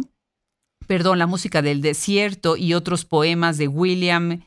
perdón, 0.87 1.19
la 1.19 1.27
música 1.27 1.61
del 1.61 1.81
desierto 1.81 2.57
y 2.57 2.73
otros 2.73 3.05
poemas 3.05 3.59
de 3.59 3.67
William 3.67 4.41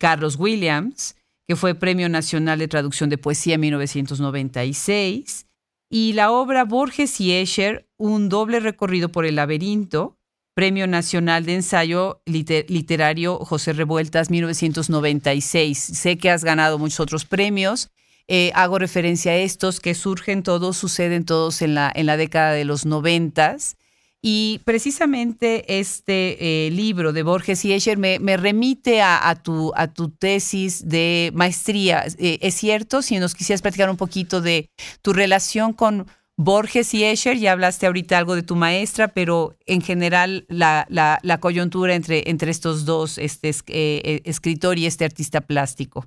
Carlos 0.00 0.34
Williams, 0.36 1.14
que 1.46 1.54
fue 1.54 1.76
Premio 1.76 2.08
Nacional 2.08 2.58
de 2.58 2.66
Traducción 2.66 3.08
de 3.08 3.18
Poesía 3.18 3.54
en 3.54 3.60
1996 3.60 5.47
y 5.90 6.12
la 6.12 6.30
obra 6.30 6.64
Borges 6.64 7.20
y 7.20 7.32
Escher, 7.32 7.88
Un 7.96 8.28
doble 8.28 8.60
recorrido 8.60 9.08
por 9.08 9.26
el 9.26 9.36
laberinto, 9.36 10.18
Premio 10.54 10.86
Nacional 10.86 11.46
de 11.46 11.54
Ensayo 11.54 12.20
Literario 12.26 13.38
José 13.38 13.72
Revueltas 13.72 14.30
1996. 14.30 15.78
Sé 15.78 16.18
que 16.18 16.30
has 16.30 16.44
ganado 16.44 16.78
muchos 16.78 17.00
otros 17.00 17.24
premios. 17.24 17.90
Eh, 18.26 18.50
hago 18.54 18.78
referencia 18.78 19.32
a 19.32 19.36
estos 19.36 19.80
que 19.80 19.94
surgen 19.94 20.42
todos, 20.42 20.76
suceden 20.76 21.24
todos 21.24 21.62
en 21.62 21.74
la, 21.74 21.92
en 21.94 22.06
la 22.06 22.16
década 22.16 22.52
de 22.52 22.64
los 22.64 22.86
noventas. 22.86 23.76
Y 24.20 24.60
precisamente 24.64 25.78
este 25.78 26.66
eh, 26.66 26.70
libro 26.72 27.12
de 27.12 27.22
Borges 27.22 27.64
y 27.64 27.72
Escher 27.72 27.98
me, 27.98 28.18
remite 28.36 29.00
a, 29.00 29.40
tu, 29.42 29.72
tesis 30.18 30.88
de 30.88 31.30
maestría. 31.34 32.04
Eh, 32.18 32.38
¿Es 32.42 32.54
cierto? 32.54 33.00
Si 33.02 33.18
nos 33.18 33.34
quisieras 33.34 33.62
platicar 33.62 33.88
un 33.88 33.96
poquito 33.96 34.40
de 34.40 34.70
tu 35.02 35.12
relación 35.12 35.72
con 35.72 36.08
Borges 36.36 36.94
y 36.94 37.04
Escher, 37.04 37.36
ya 37.36 37.52
hablaste 37.52 37.86
ahorita 37.86 38.18
algo 38.18 38.34
de 38.34 38.42
tu 38.42 38.56
maestra, 38.56 39.08
pero 39.08 39.54
en 39.66 39.82
general 39.82 40.46
la, 40.48 41.38
coyuntura 41.40 41.94
entre, 41.94 42.28
entre 42.28 42.50
estos 42.50 42.84
dos, 42.84 43.18
este 43.18 43.52
eh, 43.68 44.22
escritor 44.24 44.78
y 44.78 44.86
este 44.86 45.04
artista 45.04 45.42
plástico. 45.42 46.06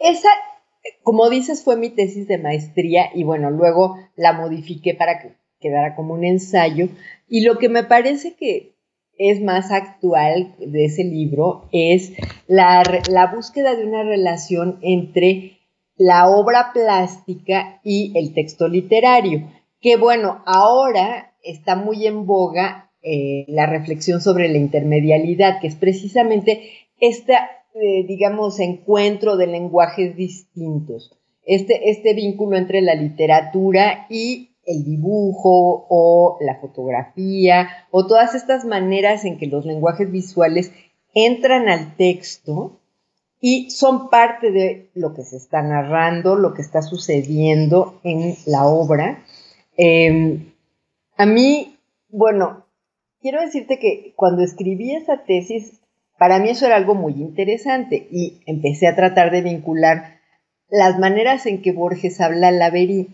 Esa, 0.00 0.28
como 1.04 1.30
dices, 1.30 1.62
fue 1.62 1.76
mi 1.76 1.90
tesis 1.90 2.26
de 2.26 2.38
maestría 2.38 3.10
y 3.14 3.22
bueno, 3.22 3.52
luego 3.52 3.96
la 4.16 4.32
modifiqué 4.32 4.94
para 4.94 5.20
que 5.20 5.41
quedara 5.62 5.96
como 5.96 6.12
un 6.12 6.24
ensayo. 6.24 6.90
Y 7.28 7.46
lo 7.46 7.58
que 7.58 7.70
me 7.70 7.84
parece 7.84 8.34
que 8.34 8.72
es 9.18 9.40
más 9.40 9.70
actual 9.70 10.54
de 10.58 10.84
ese 10.86 11.04
libro 11.04 11.68
es 11.72 12.12
la, 12.46 12.82
búsqueda 13.34 13.74
de 13.74 13.86
una 13.86 14.02
relación 14.02 14.78
entre 14.82 15.58
la 15.96 16.28
obra 16.28 16.72
plástica 16.72 17.80
y 17.84 18.12
el 18.16 18.34
texto 18.34 18.68
literario, 18.68 19.48
que 19.80 19.96
bueno, 19.96 20.42
ahora 20.46 21.34
está 21.42 21.76
muy 21.76 22.06
en 22.06 22.26
boga 22.26 22.90
eh, 23.02 23.44
la 23.48 23.66
reflexión 23.66 24.20
sobre 24.20 24.48
la 24.48 24.58
intermedialidad, 24.58 25.60
que 25.60 25.68
es 25.68 25.76
precisamente 25.76 26.62
este, 26.98 27.34
digamos, 28.06 28.60
encuentro 28.60 29.36
de 29.36 29.46
lenguajes 29.48 30.16
distintos, 30.16 31.12
este, 31.44 31.90
este 31.90 32.14
vínculo 32.14 32.56
entre 32.56 32.80
la 32.80 32.94
literatura 32.94 34.06
y 34.08 34.51
el 34.64 34.84
dibujo 34.84 35.86
o 35.88 36.38
la 36.40 36.60
fotografía 36.60 37.68
o 37.90 38.06
todas 38.06 38.34
estas 38.34 38.64
maneras 38.64 39.24
en 39.24 39.38
que 39.38 39.46
los 39.46 39.64
lenguajes 39.64 40.10
visuales 40.10 40.72
entran 41.14 41.68
al 41.68 41.96
texto 41.96 42.80
y 43.40 43.70
son 43.70 44.08
parte 44.08 44.52
de 44.52 44.90
lo 44.94 45.14
que 45.14 45.24
se 45.24 45.36
está 45.36 45.62
narrando, 45.62 46.36
lo 46.36 46.54
que 46.54 46.62
está 46.62 46.80
sucediendo 46.80 48.00
en 48.04 48.36
la 48.46 48.66
obra. 48.66 49.24
Em, 49.76 50.52
a 51.16 51.26
mí, 51.26 51.76
bueno, 52.08 52.66
quiero 53.20 53.40
decirte 53.40 53.80
que 53.80 54.12
cuando 54.14 54.42
escribí 54.42 54.94
esa 54.94 55.24
tesis, 55.24 55.80
para 56.18 56.38
mí 56.38 56.50
eso 56.50 56.66
era 56.66 56.76
algo 56.76 56.94
muy 56.94 57.14
interesante 57.14 58.06
y 58.12 58.42
empecé 58.46 58.86
a 58.86 58.94
tratar 58.94 59.32
de 59.32 59.42
vincular 59.42 60.20
las 60.70 60.98
maneras 60.98 61.44
en 61.46 61.62
que 61.62 61.72
Borges 61.72 62.20
habla 62.20 62.52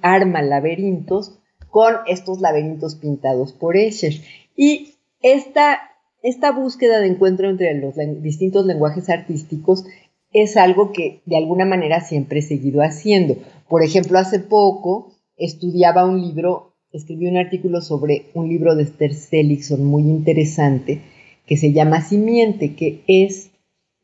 arma 0.02 0.42
laberintos 0.42 1.37
con 1.70 1.94
estos 2.06 2.40
laberintos 2.40 2.94
pintados 2.94 3.52
por 3.52 3.76
Escher. 3.76 4.14
Y 4.56 4.94
esta 5.22 5.80
esta 6.22 6.50
búsqueda 6.50 7.00
de 7.00 7.06
encuentro 7.06 7.48
entre 7.48 7.74
los 7.74 7.94
distintos 8.22 8.66
lenguajes 8.66 9.08
artísticos 9.08 9.84
es 10.32 10.56
algo 10.56 10.92
que 10.92 11.20
de 11.26 11.36
alguna 11.36 11.64
manera 11.64 12.00
siempre 12.00 12.40
he 12.40 12.42
seguido 12.42 12.82
haciendo. 12.82 13.36
Por 13.68 13.84
ejemplo, 13.84 14.18
hace 14.18 14.40
poco 14.40 15.12
estudiaba 15.36 16.04
un 16.04 16.20
libro, 16.20 16.74
escribí 16.92 17.28
un 17.28 17.36
artículo 17.36 17.80
sobre 17.80 18.26
un 18.34 18.48
libro 18.48 18.74
de 18.74 18.82
Esther 18.82 19.14
Seligson 19.14 19.84
muy 19.84 20.02
interesante 20.02 21.02
que 21.46 21.56
se 21.56 21.72
llama 21.72 22.02
Simiente, 22.02 22.74
que 22.74 23.02
es 23.06 23.50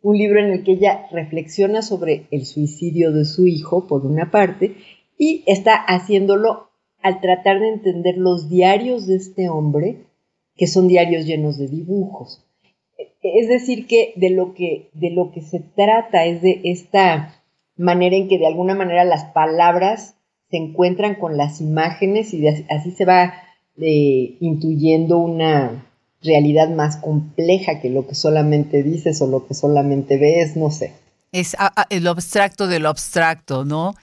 un 0.00 0.16
libro 0.16 0.38
en 0.38 0.52
el 0.52 0.64
que 0.64 0.72
ella 0.72 1.06
reflexiona 1.10 1.82
sobre 1.82 2.26
el 2.30 2.46
suicidio 2.46 3.12
de 3.12 3.24
su 3.24 3.46
hijo, 3.46 3.86
por 3.86 4.06
una 4.06 4.30
parte, 4.30 4.76
y 5.18 5.42
está 5.46 5.74
haciéndolo 5.74 6.70
al 7.04 7.20
tratar 7.20 7.60
de 7.60 7.68
entender 7.68 8.16
los 8.16 8.48
diarios 8.48 9.06
de 9.06 9.14
este 9.14 9.48
hombre, 9.48 9.98
que 10.56 10.66
son 10.66 10.88
diarios 10.88 11.26
llenos 11.26 11.56
de 11.58 11.68
dibujos. 11.68 12.44
Es 13.22 13.48
decir, 13.48 13.86
que 13.86 14.12
de 14.16 14.30
lo 14.30 14.54
que, 14.54 14.90
de 14.92 15.10
lo 15.10 15.30
que 15.30 15.40
se 15.40 15.60
trata 15.60 16.24
es 16.24 16.42
de 16.42 16.60
esta 16.64 17.40
manera 17.76 18.16
en 18.16 18.28
que 18.28 18.38
de 18.38 18.46
alguna 18.46 18.74
manera 18.74 19.04
las 19.04 19.24
palabras 19.26 20.16
se 20.50 20.56
encuentran 20.56 21.14
con 21.14 21.36
las 21.36 21.60
imágenes 21.60 22.34
y 22.34 22.46
así 22.46 22.90
se 22.90 23.04
va 23.04 23.34
eh, 23.78 24.36
intuyendo 24.40 25.18
una, 25.18 25.84
realidad 26.24 26.70
más 26.70 26.96
compleja 26.96 27.80
que 27.80 27.90
lo 27.90 28.06
que 28.06 28.14
solamente 28.14 28.82
dices 28.82 29.20
o 29.20 29.26
lo 29.26 29.46
que 29.46 29.54
solamente 29.54 30.16
ves, 30.16 30.56
no 30.56 30.70
sé. 30.70 30.92
Es 31.30 31.56
el 31.90 32.06
abstracto 32.06 32.66
de 32.66 32.78
lo 32.78 32.88
abstracto, 32.88 33.64
¿no? 33.64 33.94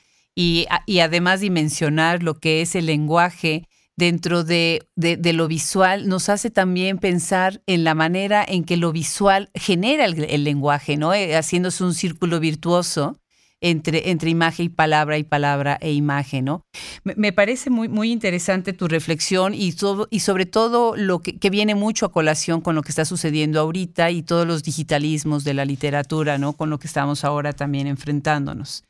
Y, 0.42 1.00
además 1.00 1.40
dimensionar 1.40 2.24
lo 2.24 2.40
que 2.40 2.62
es 2.62 2.74
el 2.74 2.88
lenguaje 2.88 3.68
dentro 3.96 4.44
de, 4.44 4.88
de, 4.96 5.34
lo 5.34 5.48
visual 5.48 6.08
nos 6.08 6.30
hace 6.30 6.50
también 6.50 6.98
pensar 6.98 7.62
en 7.68 7.84
la 7.84 7.94
manera 7.94 8.44
en 8.48 8.64
que 8.64 8.76
lo 8.76 8.92
visual 8.92 9.52
genera 9.54 10.06
el, 10.06 10.44
lenguaje, 10.44 10.98
¿no? 10.98 11.14
Eh, 11.14 11.36
haciéndose 11.36 11.84
un 11.84 11.94
círculo 11.94 12.40
virtuoso 12.40 13.20
entre, 13.60 14.10
entre 14.10 14.32
imagen 14.32 14.66
y 14.66 14.70
palabra 14.70 15.20
y 15.20 15.24
palabra 15.24 15.78
e 15.80 15.92
imagen, 15.92 16.46
¿no? 16.46 16.66
Me, 17.04 17.32
parece 17.32 17.70
muy, 17.70 17.88
muy 17.88 18.12
interesante 18.12 18.74
tu 18.74 18.88
reflexión 18.88 19.54
y, 19.54 19.76
y 20.10 20.20
sobre 20.22 20.46
todo 20.48 20.96
lo 20.96 21.20
que, 21.20 21.38
que, 21.38 21.52
viene 21.52 21.76
mucho 21.76 22.08
a 22.08 22.12
colación 22.12 22.62
con 22.62 22.74
lo 22.74 22.82
que 22.82 22.90
está 22.90 23.06
sucediendo 23.06 23.60
ahorita 23.60 24.10
y 24.10 24.24
todos 24.24 24.48
los 24.48 24.64
digitalismos 24.64 25.44
de 25.44 25.54
la 25.54 25.66
literatura, 25.66 26.40
¿no? 26.40 26.54
Con 26.54 26.72
lo 26.72 26.80
que 26.80 26.88
estamos 26.88 27.24
ahora 27.24 27.54
también 27.54 27.86
enfrentándonos. 27.86 28.86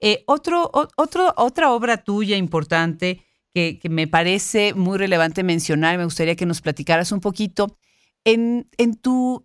Eh, 0.00 0.24
otro, 0.26 0.70
otro, 0.72 1.32
otra 1.36 1.72
obra 1.72 1.98
tuya 1.98 2.36
importante 2.36 3.22
que, 3.54 3.80
me 3.88 4.06
parece 4.06 4.74
muy 4.74 4.98
relevante 4.98 5.42
mencionar, 5.42 5.96
me 5.96 6.04
gustaría 6.04 6.36
que 6.36 6.46
nos 6.46 6.60
platicaras 6.60 7.12
un 7.12 7.20
poquito. 7.20 7.78
En, 8.24 8.68
en 8.76 8.96
tu 8.96 9.44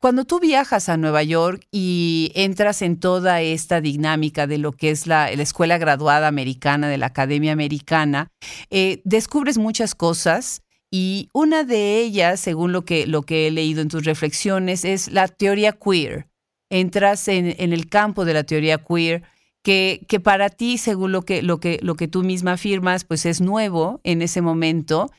cuando 0.00 0.24
tú 0.24 0.38
viajas 0.38 0.88
a 0.88 0.96
Nueva 0.96 1.24
York 1.24 1.66
y 1.72 2.30
entras 2.36 2.82
en 2.82 3.00
toda 3.00 3.42
esta 3.42 3.80
dinámica 3.80 4.46
de 4.46 4.58
lo 4.58 4.70
que 4.72 4.90
es 4.90 5.08
la, 5.08 5.30
escuela 5.30 5.76
graduada 5.76 6.28
americana, 6.28 6.88
de 6.88 6.98
la 6.98 7.06
Academia 7.06 7.52
Americana, 7.52 8.30
eh, 8.70 9.02
descubres 9.04 9.58
muchas 9.58 9.96
cosas 9.96 10.62
y 10.88 11.28
una 11.32 11.64
de 11.64 12.00
ellas, 12.00 12.38
según 12.38 12.70
lo 12.70 12.84
que, 12.84 13.08
lo 13.08 13.22
que 13.22 13.48
he 13.48 13.50
leído 13.50 13.82
en 13.82 13.88
tus 13.88 14.04
reflexiones, 14.04 14.84
es 14.84 15.10
la 15.10 15.26
teoría 15.26 15.72
queer. 15.72 16.28
Entras 16.70 17.26
en, 17.26 17.56
el 17.58 17.88
campo 17.88 18.24
de 18.24 18.34
la 18.34 18.44
teoría 18.44 18.78
queer. 18.78 19.22
Que, 19.62 20.00
para 20.22 20.48
ti, 20.48 20.78
según 20.78 21.12
lo 21.12 21.22
que, 21.22 21.42
lo, 21.42 21.60
que, 21.60 21.78
lo 21.82 21.94
que 21.94 22.08
tú 22.08 22.22
misma 22.22 22.52
afirmas, 22.52 23.04
pues 23.04 23.26
es 23.26 23.40
nuevo 23.42 24.00
en 24.02 24.22
ese 24.22 24.40
momento 24.40 25.10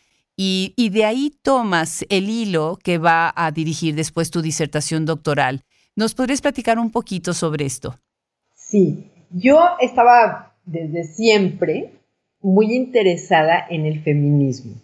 y, 0.42 0.90
de 0.94 1.04
ahí 1.04 1.34
tomas 1.42 2.06
el 2.08 2.30
hilo 2.30 2.80
que 2.82 2.98
va 2.98 3.34
a 3.36 3.52
dirigir 3.52 3.94
después 3.94 4.32
tu 4.32 4.42
disertación 4.42 5.06
doctoral. 5.06 5.66
¿Nos 5.98 6.16
podrías 6.16 6.40
platicar 6.40 6.80
un 6.80 6.92
poquito 6.92 7.34
sobre 7.34 7.66
esto? 7.66 7.96
Sí, 8.56 9.12
yo 9.32 9.60
estaba 9.82 10.56
desde 10.64 11.04
siempre 11.04 11.92
muy 12.40 12.74
interesada 12.74 13.66
en 13.70 13.86
el 13.86 14.02
feminismo. 14.02 14.76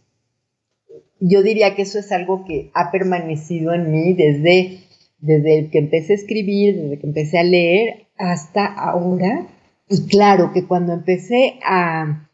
Yo 1.22 1.42
diría 1.42 1.74
que 1.74 1.84
eso 1.84 2.00
es 2.00 2.12
algo 2.12 2.44
que 2.44 2.70
ha 2.74 2.92
permanecido 2.92 3.74
en 3.74 3.92
mí 3.94 4.14
desde, 4.14 4.80
desde 5.20 5.70
que 5.70 5.80
empecé 5.80 6.14
a 6.14 6.16
escribir, 6.16 6.76
desde 6.76 7.00
que 7.00 7.08
empecé 7.08 7.40
a 7.40 7.44
leer 7.44 8.08
hasta 8.18 8.66
ahora. 8.66 9.48
Y 9.90 10.08
claro 10.08 10.52
que 10.54 10.66
cuando 10.66 10.94
empecé 10.94 11.60
a, 11.64 12.30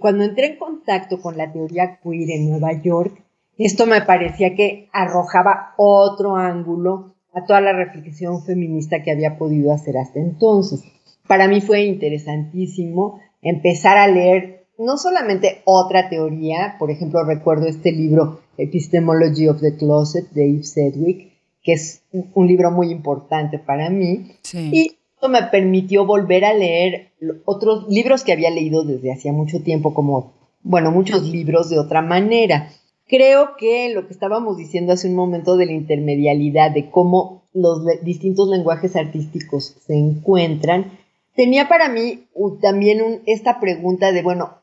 cuando 0.00 0.24
entré 0.24 0.46
en 0.52 0.58
contacto 0.58 1.20
con 1.20 1.36
la 1.36 1.52
teoría 1.52 1.98
queer 2.02 2.30
en 2.30 2.50
Nueva 2.50 2.80
York, 2.80 3.22
esto 3.58 3.86
me 3.86 4.00
parecía 4.02 4.54
que 4.54 4.88
arrojaba 4.92 5.74
otro 5.76 6.36
ángulo 6.36 7.14
a 7.32 7.44
toda 7.44 7.60
la 7.60 7.72
reflexión 7.72 8.42
feminista 8.44 9.02
que 9.02 9.10
había 9.10 9.38
podido 9.38 9.72
hacer 9.72 9.96
hasta 9.96 10.20
entonces. 10.20 10.82
Para 11.26 11.48
mí 11.48 11.60
fue 11.60 11.84
interesantísimo 11.84 13.20
empezar 13.42 13.96
a 13.96 14.08
leer 14.08 14.66
no 14.78 14.96
solamente 14.96 15.62
otra 15.64 16.08
teoría, 16.08 16.76
por 16.78 16.90
ejemplo, 16.90 17.24
recuerdo 17.24 17.66
este 17.66 17.92
libro 17.92 18.40
Epistemology 18.58 19.48
of 19.48 19.60
the 19.60 19.76
Closet 19.76 20.30
de 20.30 20.50
Eve 20.50 20.64
Sedgwick, 20.64 21.33
que 21.64 21.72
es 21.72 22.02
un 22.12 22.46
libro 22.46 22.70
muy 22.70 22.90
importante 22.90 23.58
para 23.58 23.90
mí, 23.90 24.26
y 24.52 24.92
me 25.28 25.42
permitió 25.44 26.04
volver 26.04 26.44
a 26.44 26.52
leer 26.52 27.08
otros 27.46 27.88
libros 27.88 28.22
que 28.22 28.32
había 28.32 28.50
leído 28.50 28.84
desde 28.84 29.10
hacía 29.10 29.32
mucho 29.32 29.62
tiempo, 29.62 29.94
como, 29.94 30.34
bueno, 30.62 30.90
muchos 30.90 31.22
libros 31.22 31.70
de 31.70 31.78
otra 31.78 32.02
manera. 32.02 32.70
Creo 33.06 33.56
que 33.58 33.88
lo 33.88 34.06
que 34.06 34.12
estábamos 34.12 34.58
diciendo 34.58 34.92
hace 34.92 35.08
un 35.08 35.14
momento 35.14 35.56
de 35.56 35.66
la 35.66 35.72
intermedialidad, 35.72 36.70
de 36.70 36.90
cómo 36.90 37.42
los 37.54 37.82
distintos 38.02 38.48
lenguajes 38.48 38.96
artísticos 38.96 39.76
se 39.86 39.94
encuentran, 39.94 40.92
tenía 41.34 41.68
para 41.68 41.88
mí 41.88 42.24
también 42.60 43.22
esta 43.26 43.60
pregunta 43.60 44.12
de, 44.12 44.22
bueno, 44.22 44.58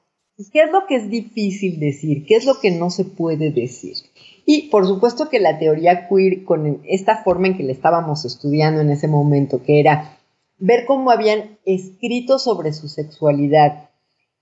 ¿qué 0.52 0.62
es 0.64 0.72
lo 0.72 0.86
que 0.88 0.96
es 0.96 1.10
difícil 1.10 1.80
decir? 1.80 2.26
¿Qué 2.26 2.36
es 2.36 2.46
lo 2.46 2.60
que 2.60 2.72
no 2.72 2.90
se 2.90 3.06
puede 3.06 3.52
decir? 3.52 3.96
Y 4.54 4.64
por 4.64 4.86
supuesto 4.86 5.30
que 5.30 5.40
la 5.40 5.60
teoría 5.60 6.10
queer, 6.10 6.44
con 6.44 6.82
esta 6.86 7.24
forma 7.24 7.48
en 7.48 7.56
que 7.56 7.64
la 7.64 7.72
estábamos 7.72 8.26
estudiando 8.26 8.82
en 8.82 8.90
ese 8.90 9.08
momento, 9.08 9.64
que 9.64 9.80
era 9.80 10.18
ver 10.58 10.84
cómo 10.86 11.10
habían 11.10 11.58
escrito 11.64 12.38
sobre 12.38 12.74
su 12.74 12.90
sexualidad 12.90 13.88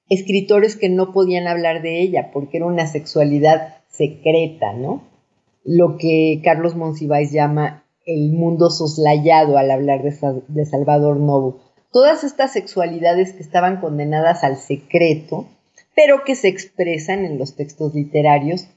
escritores 0.09 0.77
que 0.77 0.89
no 0.89 1.11
podían 1.13 1.45
hablar 1.45 1.83
de 1.83 2.01
ella 2.01 2.31
porque 2.33 2.57
era 2.57 2.65
una 2.65 2.87
sexualidad 2.87 3.75
secreta, 3.87 4.73
¿no? 4.73 5.03
Lo 5.63 5.97
que 5.97 6.41
Carlos 6.43 6.75
Monsiváis 6.75 7.31
llama 7.31 7.83
el 8.07 8.31
mundo 8.31 8.71
soslayado 8.71 9.59
al 9.59 9.69
hablar 9.69 10.01
de, 10.01 10.65
Salvador 10.65 11.17
Novo. 11.17 11.59
Todas 11.91 12.23
estas 12.23 12.51
sexualidades 12.51 13.33
que 13.33 13.43
estaban 13.43 13.79
condenadas 13.79 14.43
al 14.43 14.57
secreto, 14.57 15.45
pero 15.95 16.23
que 16.23 16.33
se 16.33 16.47
expresan 16.47 17.25
en 17.25 17.37
los 17.37 17.55
textos 17.55 17.93
literarios. 17.93 18.69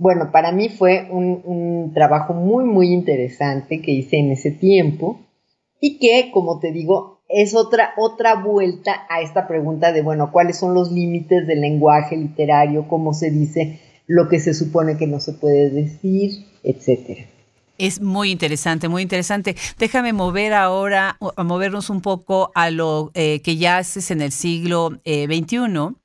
Bueno, 0.00 0.30
para 0.32 0.50
mí 0.50 0.70
fue 0.70 1.08
un, 1.10 1.42
un 1.44 1.92
trabajo 1.92 2.32
muy, 2.32 2.64
muy 2.64 2.88
interesante 2.88 3.82
que 3.82 3.92
hice 3.92 4.16
en 4.16 4.30
ese 4.30 4.50
tiempo 4.50 5.20
y 5.78 5.98
que, 5.98 6.30
como 6.32 6.58
te 6.58 6.72
digo, 6.72 7.20
es 7.28 7.54
otra, 7.54 7.90
otra 7.98 8.36
vuelta 8.36 9.06
a 9.10 9.20
esta 9.20 9.46
pregunta 9.46 9.92
de, 9.92 10.00
bueno, 10.00 10.32
¿cuáles 10.32 10.58
son 10.58 10.72
los 10.72 10.90
límites 10.90 11.46
del 11.46 11.60
lenguaje 11.60 12.16
literario? 12.16 12.88
¿Cómo 12.88 13.12
se 13.12 13.30
dice 13.30 13.78
lo 14.06 14.30
que 14.30 14.40
se 14.40 14.54
supone 14.54 14.96
que 14.96 15.06
no 15.06 15.20
se 15.20 15.34
puede 15.34 15.68
decir? 15.68 16.46
Etcétera. 16.64 17.26
Es 17.76 18.00
muy 18.00 18.30
interesante, 18.30 18.88
muy 18.88 19.02
interesante. 19.02 19.54
Déjame 19.78 20.14
mover 20.14 20.54
ahora, 20.54 21.18
a 21.36 21.44
movernos 21.44 21.90
un 21.90 22.00
poco 22.00 22.52
a 22.54 22.70
lo 22.70 23.10
eh, 23.12 23.42
que 23.42 23.58
ya 23.58 23.76
haces 23.76 24.10
en 24.10 24.22
el 24.22 24.32
siglo 24.32 24.92
XXI. 25.04 25.04
Eh, 25.04 25.66
eh, 25.66 25.99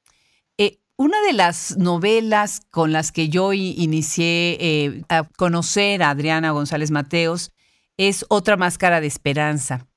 una 0.98 1.22
de 1.22 1.34
las 1.34 1.78
novelas 1.78 2.62
con 2.72 2.92
las 2.92 3.12
que 3.12 3.30
yo 3.30 3.54
inicié 3.54 5.04
a 5.10 5.24
conocer 5.24 6.04
a 6.04 6.10
Adriana 6.12 6.52
González 6.52 6.92
Mateos 6.92 7.52
es 7.98 8.26
Otra 8.30 8.58
Máscara 8.58 9.02
de 9.02 9.08
Esperanza, 9.08 9.88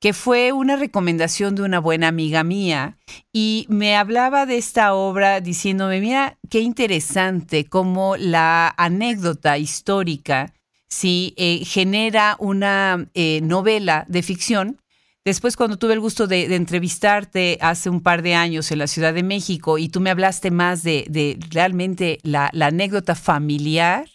que 0.00 0.12
fue 0.12 0.52
una 0.52 0.76
recomendación 0.76 1.54
de 1.54 1.62
una 1.62 1.78
buena 1.78 2.08
amiga 2.08 2.42
mía 2.42 2.98
y 3.32 3.66
me 3.68 3.96
hablaba 3.96 4.46
de 4.46 4.56
esta 4.56 4.94
obra 4.94 5.40
diciéndome, 5.40 6.00
mira, 6.00 6.38
qué 6.50 6.60
interesante 6.60 7.66
cómo 7.66 8.16
la 8.16 8.74
anécdota 8.76 9.58
histórica 9.58 10.54
sí, 10.88 11.34
eh, 11.36 11.64
genera 11.64 12.36
una 12.38 13.08
eh, 13.14 13.40
novela 13.42 14.04
de 14.08 14.22
ficción. 14.22 14.80
Después, 15.26 15.56
cuando 15.56 15.76
tuve 15.76 15.94
el 15.94 15.98
gusto 15.98 16.28
de, 16.28 16.54
entrevistarte 16.54 17.58
hace 17.60 17.90
un 17.90 18.00
par 18.00 18.22
de 18.22 18.36
años 18.36 18.70
en 18.70 18.78
la 18.78 18.86
Ciudad 18.86 19.12
de 19.12 19.24
México 19.24 19.76
y 19.76 19.88
tú 19.88 19.98
me 19.98 20.10
hablaste 20.10 20.52
más 20.52 20.84
de, 20.84 21.36
realmente 21.50 22.20
la, 22.22 22.48
anécdota 22.60 23.16
familiar, 23.16 24.08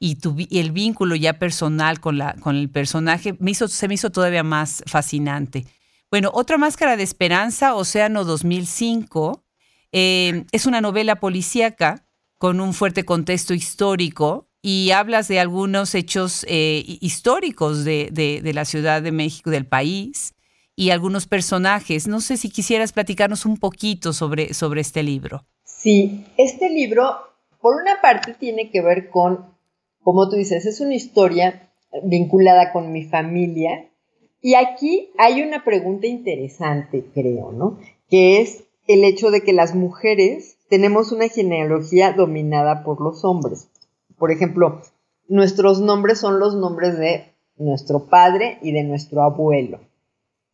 y, 0.00 0.16
el 0.58 0.72
vínculo 0.72 1.16
ya 1.16 1.34
personal 1.34 2.00
con, 2.00 2.16
la, 2.16 2.32
con 2.36 2.56
el 2.56 2.70
personaje 2.70 3.36
me 3.40 3.50
hizo, 3.50 3.68
se 3.68 3.88
me 3.88 3.94
hizo 3.94 4.08
todavía 4.08 4.42
más 4.42 4.82
fascinante. 4.86 5.66
Bueno, 6.10 6.30
otra 6.32 6.56
máscara 6.56 6.96
de 6.96 7.02
esperanza, 7.02 7.74
Océano 7.74 8.24
2005, 8.24 9.44
eh, 9.92 10.46
es 10.50 10.64
una 10.64 10.80
novela 10.80 11.16
policíaca 11.16 12.06
con 12.38 12.62
un 12.62 12.72
fuerte 12.72 13.04
contexto 13.04 13.52
histórico 13.52 14.48
y 14.62 14.92
hablas 14.92 15.28
de 15.28 15.40
algunos 15.40 15.94
hechos 15.94 16.46
eh, 16.48 16.82
históricos 17.02 17.84
de, 17.84 18.40
la 18.54 18.64
Ciudad 18.64 19.02
de 19.02 19.12
México, 19.12 19.50
del 19.50 19.66
país, 19.66 20.33
y 20.76 20.90
algunos 20.90 21.26
personajes. 21.26 22.06
No 22.08 22.20
sé 22.20 22.36
si 22.36 22.50
quisieras 22.50 22.92
platicarnos 22.92 23.46
un 23.46 23.56
poquito 23.56 24.12
sobre, 24.12 24.54
sobre 24.54 24.80
este 24.80 25.02
libro. 25.02 25.44
Sí, 25.64 26.24
este 26.36 26.70
libro, 26.70 27.14
por 27.60 27.80
una 27.80 28.00
parte, 28.00 28.34
tiene 28.34 28.70
que 28.70 28.80
ver 28.80 29.10
con, 29.10 29.46
como 30.02 30.28
tú 30.28 30.36
dices, 30.36 30.66
es 30.66 30.80
una 30.80 30.94
historia 30.94 31.70
vinculada 32.02 32.72
con 32.72 32.92
mi 32.92 33.04
familia. 33.04 33.90
Y 34.40 34.54
aquí 34.54 35.10
hay 35.18 35.42
una 35.42 35.64
pregunta 35.64 36.06
interesante, 36.06 37.04
creo, 37.14 37.52
¿no? 37.52 37.78
Que 38.08 38.40
es 38.40 38.64
el 38.86 39.04
hecho 39.04 39.30
de 39.30 39.42
que 39.42 39.52
las 39.52 39.74
mujeres 39.74 40.58
tenemos 40.68 41.12
una 41.12 41.28
genealogía 41.28 42.12
dominada 42.12 42.84
por 42.84 43.00
los 43.00 43.24
hombres. 43.24 43.68
Por 44.18 44.30
ejemplo, 44.30 44.82
nuestros 45.28 45.80
nombres 45.80 46.18
son 46.18 46.38
los 46.38 46.54
nombres 46.54 46.98
de 46.98 47.34
nuestro 47.56 48.06
padre 48.06 48.58
y 48.62 48.72
de 48.72 48.84
nuestro 48.84 49.22
abuelo. 49.22 49.80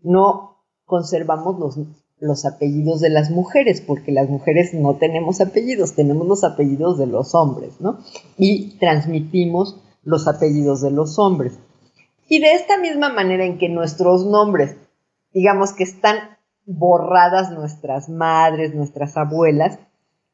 No 0.02 0.56
conservamos 0.86 1.58
los, 1.58 1.78
los 2.20 2.44
apellidos 2.44 3.00
de 3.00 3.10
las 3.10 3.30
mujeres, 3.30 3.80
porque 3.80 4.12
las 4.12 4.28
mujeres 4.28 4.74
no 4.74 4.96
tenemos 4.96 5.40
apellidos, 5.40 5.94
tenemos 5.94 6.26
los 6.26 6.44
apellidos 6.44 6.98
de 6.98 7.06
los 7.06 7.34
hombres, 7.34 7.80
¿no? 7.80 7.98
Y 8.36 8.78
transmitimos 8.78 9.80
los 10.02 10.28
apellidos 10.28 10.80
de 10.82 10.90
los 10.90 11.18
hombres. 11.18 11.58
Y 12.28 12.40
de 12.40 12.52
esta 12.52 12.78
misma 12.78 13.12
manera 13.12 13.44
en 13.44 13.58
que 13.58 13.68
nuestros 13.68 14.24
nombres, 14.24 14.76
digamos 15.32 15.72
que 15.72 15.84
están 15.84 16.16
borradas 16.64 17.50
nuestras 17.50 18.08
madres, 18.08 18.74
nuestras 18.74 19.16
abuelas, 19.16 19.78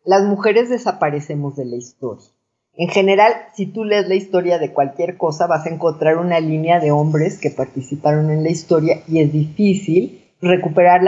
las 0.05 0.22
mujeres 0.24 0.68
desaparecemos 0.68 1.57
de 1.57 1.64
la 1.64 1.76
historia. 1.76 2.29
En 2.78 2.88
general, 2.88 3.32
si 3.54 3.66
tú 3.66 3.84
lees 3.84 4.06
la 4.08 4.14
historia 4.14 4.58
de 4.58 4.72
cualquier 4.72 5.16
cosa, 5.16 5.46
vas 5.46 5.64
a 5.66 5.70
encontrar 5.70 6.18
una 6.18 6.40
línea 6.40 6.78
de 6.78 6.90
hombres 6.90 7.38
que 7.38 7.50
participaron 7.50 8.30
en 8.30 8.42
la 8.42 8.50
historia 8.50 9.02
y 9.08 9.20
es 9.20 9.32
difícil 9.32 10.22
recuperar 10.42 11.00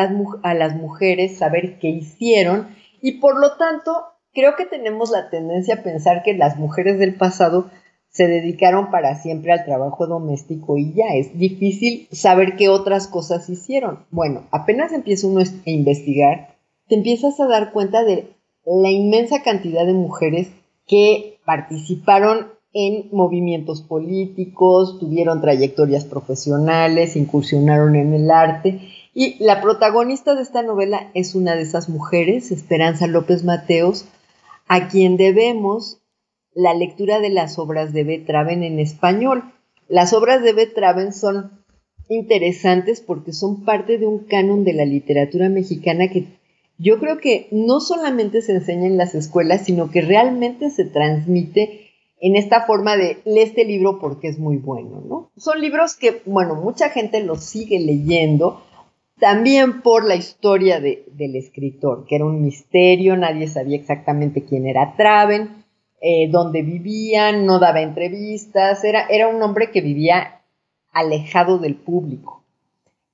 a 0.42 0.54
las 0.54 0.76
mujeres, 0.76 1.36
saber 1.36 1.78
qué 1.78 1.88
hicieron 1.88 2.68
y 3.02 3.20
por 3.20 3.38
lo 3.38 3.56
tanto 3.56 3.92
creo 4.32 4.56
que 4.56 4.64
tenemos 4.64 5.10
la 5.10 5.28
tendencia 5.30 5.74
a 5.74 5.82
pensar 5.82 6.22
que 6.22 6.34
las 6.34 6.56
mujeres 6.56 6.98
del 6.98 7.14
pasado 7.14 7.70
se 8.08 8.26
dedicaron 8.26 8.90
para 8.90 9.20
siempre 9.20 9.52
al 9.52 9.64
trabajo 9.64 10.06
doméstico 10.06 10.78
y 10.78 10.94
ya 10.94 11.14
es 11.14 11.38
difícil 11.38 12.08
saber 12.10 12.56
qué 12.56 12.68
otras 12.68 13.06
cosas 13.06 13.48
hicieron. 13.50 14.06
Bueno, 14.10 14.44
apenas 14.50 14.92
empieza 14.92 15.26
uno 15.26 15.40
a 15.40 15.70
investigar, 15.70 16.54
te 16.88 16.94
empiezas 16.94 17.38
a 17.40 17.46
dar 17.46 17.72
cuenta 17.72 18.04
de 18.04 18.30
la 18.64 18.90
inmensa 18.90 19.42
cantidad 19.42 19.84
de 19.84 19.92
mujeres 19.92 20.48
que 20.86 21.37
participaron 21.48 22.48
en 22.74 23.08
movimientos 23.10 23.80
políticos, 23.80 24.98
tuvieron 25.00 25.40
trayectorias 25.40 26.04
profesionales, 26.04 27.16
incursionaron 27.16 27.96
en 27.96 28.12
el 28.12 28.30
arte 28.30 28.82
y 29.14 29.42
la 29.42 29.62
protagonista 29.62 30.34
de 30.34 30.42
esta 30.42 30.62
novela 30.62 31.10
es 31.14 31.34
una 31.34 31.56
de 31.56 31.62
esas 31.62 31.88
mujeres, 31.88 32.52
Esperanza 32.52 33.06
López 33.06 33.44
Mateos, 33.44 34.04
a 34.66 34.88
quien 34.88 35.16
debemos 35.16 36.02
la 36.52 36.74
lectura 36.74 37.18
de 37.18 37.30
las 37.30 37.58
obras 37.58 37.94
de 37.94 38.04
Betraven 38.04 38.62
en 38.62 38.78
español. 38.78 39.42
Las 39.88 40.12
obras 40.12 40.42
de 40.42 40.52
Betraven 40.52 41.14
son 41.14 41.62
interesantes 42.10 43.00
porque 43.00 43.32
son 43.32 43.64
parte 43.64 43.96
de 43.96 44.06
un 44.06 44.18
canon 44.18 44.64
de 44.64 44.74
la 44.74 44.84
literatura 44.84 45.48
mexicana 45.48 46.08
que 46.08 46.26
yo 46.78 47.00
creo 47.00 47.18
que 47.18 47.48
no 47.50 47.80
solamente 47.80 48.40
se 48.40 48.52
enseña 48.52 48.86
en 48.86 48.96
las 48.96 49.14
escuelas, 49.14 49.64
sino 49.64 49.90
que 49.90 50.00
realmente 50.00 50.70
se 50.70 50.84
transmite 50.84 51.90
en 52.20 52.36
esta 52.36 52.66
forma 52.66 52.96
de 52.96 53.18
lee 53.24 53.40
este 53.40 53.64
libro 53.64 53.98
porque 53.98 54.28
es 54.28 54.38
muy 54.38 54.56
bueno, 54.56 55.02
¿no? 55.06 55.30
Son 55.36 55.60
libros 55.60 55.94
que, 55.94 56.22
bueno, 56.24 56.54
mucha 56.54 56.90
gente 56.90 57.22
los 57.22 57.44
sigue 57.44 57.78
leyendo, 57.80 58.62
también 59.18 59.82
por 59.82 60.04
la 60.04 60.14
historia 60.14 60.80
del 60.80 61.36
escritor, 61.36 62.06
que 62.06 62.16
era 62.16 62.24
un 62.24 62.40
misterio, 62.40 63.16
nadie 63.16 63.48
sabía 63.48 63.76
exactamente 63.76 64.44
quién 64.44 64.66
era 64.66 64.94
Traven, 64.96 65.64
eh, 66.00 66.28
dónde 66.30 66.62
vivía, 66.62 67.32
no 67.32 67.58
daba 67.58 67.80
entrevistas, 67.80 68.84
era, 68.84 69.06
era 69.08 69.26
un 69.26 69.42
hombre 69.42 69.72
que 69.72 69.80
vivía 69.80 70.42
alejado 70.92 71.58
del 71.58 71.74
público. 71.74 72.44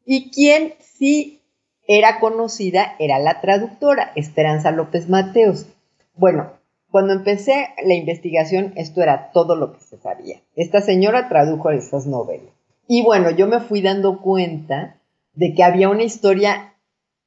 Y 0.04 0.30
quien 0.30 0.74
sí 0.80 1.40
era 1.86 2.20
conocida 2.20 2.96
era 2.98 3.18
la 3.18 3.40
traductora, 3.40 4.12
Esperanza 4.14 4.70
López 4.70 5.08
Mateos. 5.08 5.66
Bueno, 6.14 6.52
cuando 6.90 7.12
empecé 7.12 7.70
la 7.84 7.94
investigación, 7.94 8.72
esto 8.76 9.02
era 9.02 9.32
todo 9.32 9.56
lo 9.56 9.72
que 9.72 9.80
se 9.80 9.98
sabía. 9.98 10.40
Esta 10.54 10.80
señora 10.80 11.28
tradujo 11.28 11.70
esas 11.70 12.06
novelas. 12.06 12.52
Y 12.86 13.02
bueno, 13.02 13.30
yo 13.30 13.46
me 13.46 13.60
fui 13.60 13.82
dando 13.82 14.20
cuenta 14.20 15.00
de 15.34 15.54
que 15.54 15.64
había 15.64 15.88
una 15.88 16.04
historia 16.04 16.74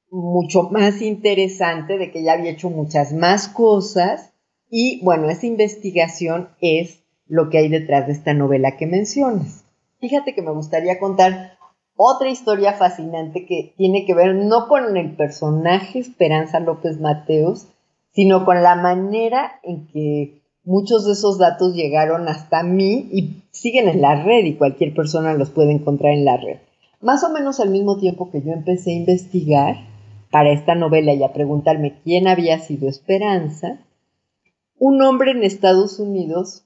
mucho 0.10 0.64
más 0.64 1.02
interesante, 1.02 1.98
de 1.98 2.12
que 2.12 2.20
ella 2.20 2.34
había 2.34 2.52
hecho 2.52 2.70
muchas 2.70 3.12
más 3.14 3.48
cosas. 3.48 4.32
Y 4.70 5.04
bueno, 5.04 5.30
esa 5.30 5.46
investigación 5.46 6.50
es 6.62 7.04
lo 7.28 7.50
que 7.50 7.58
hay 7.58 7.68
detrás 7.68 8.08
de 8.08 8.14
esta 8.14 8.34
novela 8.34 8.78
que 8.78 8.88
mencionas. 8.88 9.66
Fíjate 10.00 10.34
que 10.34 10.42
me 10.42 10.52
gustaría 10.52 11.00
contar 11.00 11.57
otra 11.98 12.30
historia 12.30 12.74
fascinante 12.74 13.46
que 13.46 13.74
tiene 13.76 14.06
que 14.06 14.14
ver 14.14 14.36
no 14.36 14.68
con 14.68 14.96
el 14.96 15.16
personaje 15.16 16.00
Esperanza 16.00 16.60
López 16.60 17.02
Mateos, 17.02 17.68
sino 18.14 18.46
con 18.46 18.62
la 18.64 18.76
manera 18.76 19.60
en 19.64 19.88
que 19.88 20.42
muchos 20.64 21.06
de 21.06 21.14
esos 21.14 21.40
datos 21.40 21.74
llegaron 21.74 22.28
hasta 22.28 22.62
mí 22.64 23.10
y 23.12 23.44
siguen 23.52 23.90
en 23.90 24.02
la 24.02 24.24
red 24.24 24.46
y 24.46 24.56
cualquier 24.56 24.94
persona 24.94 25.34
los 25.34 25.50
puede 25.50 25.72
encontrar 25.72 26.14
en 26.14 26.24
la 26.24 26.38
red. 26.38 26.58
Más 27.02 27.24
o 27.24 27.32
menos 27.32 27.60
al 27.60 27.70
mismo 27.70 27.98
tiempo 27.98 28.30
que 28.32 28.42
yo 28.42 28.54
empecé 28.54 28.92
a 28.92 28.98
investigar 28.98 29.76
para 30.30 30.52
esta 30.52 30.76
novela 30.76 31.14
y 31.14 31.24
a 31.24 31.34
preguntarme 31.34 32.00
quién 32.04 32.28
había 32.28 32.60
sido 32.60 32.88
Esperanza, 32.88 33.80
un 34.78 35.02
hombre 35.02 35.32
en 35.32 35.44
Estados 35.44 36.00
Unidos, 36.00 36.64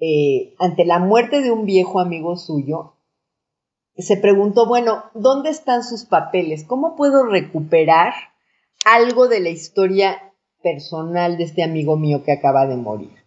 eh, 0.00 0.54
ante 0.58 0.84
la 0.84 0.98
muerte 0.98 1.40
de 1.40 1.50
un 1.50 1.64
viejo 1.64 2.00
amigo 2.00 2.36
suyo, 2.36 2.94
se 4.02 4.16
preguntó, 4.16 4.66
bueno, 4.66 5.04
¿dónde 5.14 5.50
están 5.50 5.82
sus 5.82 6.04
papeles? 6.04 6.64
¿Cómo 6.64 6.96
puedo 6.96 7.24
recuperar 7.24 8.12
algo 8.84 9.28
de 9.28 9.40
la 9.40 9.48
historia 9.48 10.32
personal 10.62 11.36
de 11.36 11.44
este 11.44 11.62
amigo 11.62 11.96
mío 11.96 12.22
que 12.24 12.32
acaba 12.32 12.66
de 12.66 12.76
morir? 12.76 13.22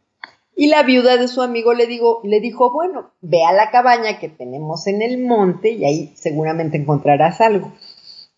Y 0.55 0.67
la 0.67 0.83
viuda 0.83 1.17
de 1.17 1.27
su 1.27 1.41
amigo 1.41 1.73
le, 1.73 1.85
digo, 1.85 2.21
le 2.23 2.39
dijo, 2.39 2.71
bueno, 2.71 3.11
ve 3.21 3.43
a 3.43 3.51
la 3.51 3.71
cabaña 3.71 4.19
que 4.19 4.29
tenemos 4.29 4.87
en 4.87 5.01
el 5.01 5.17
monte 5.17 5.71
y 5.71 5.83
ahí 5.83 6.13
seguramente 6.15 6.77
encontrarás 6.77 7.41
algo. 7.41 7.73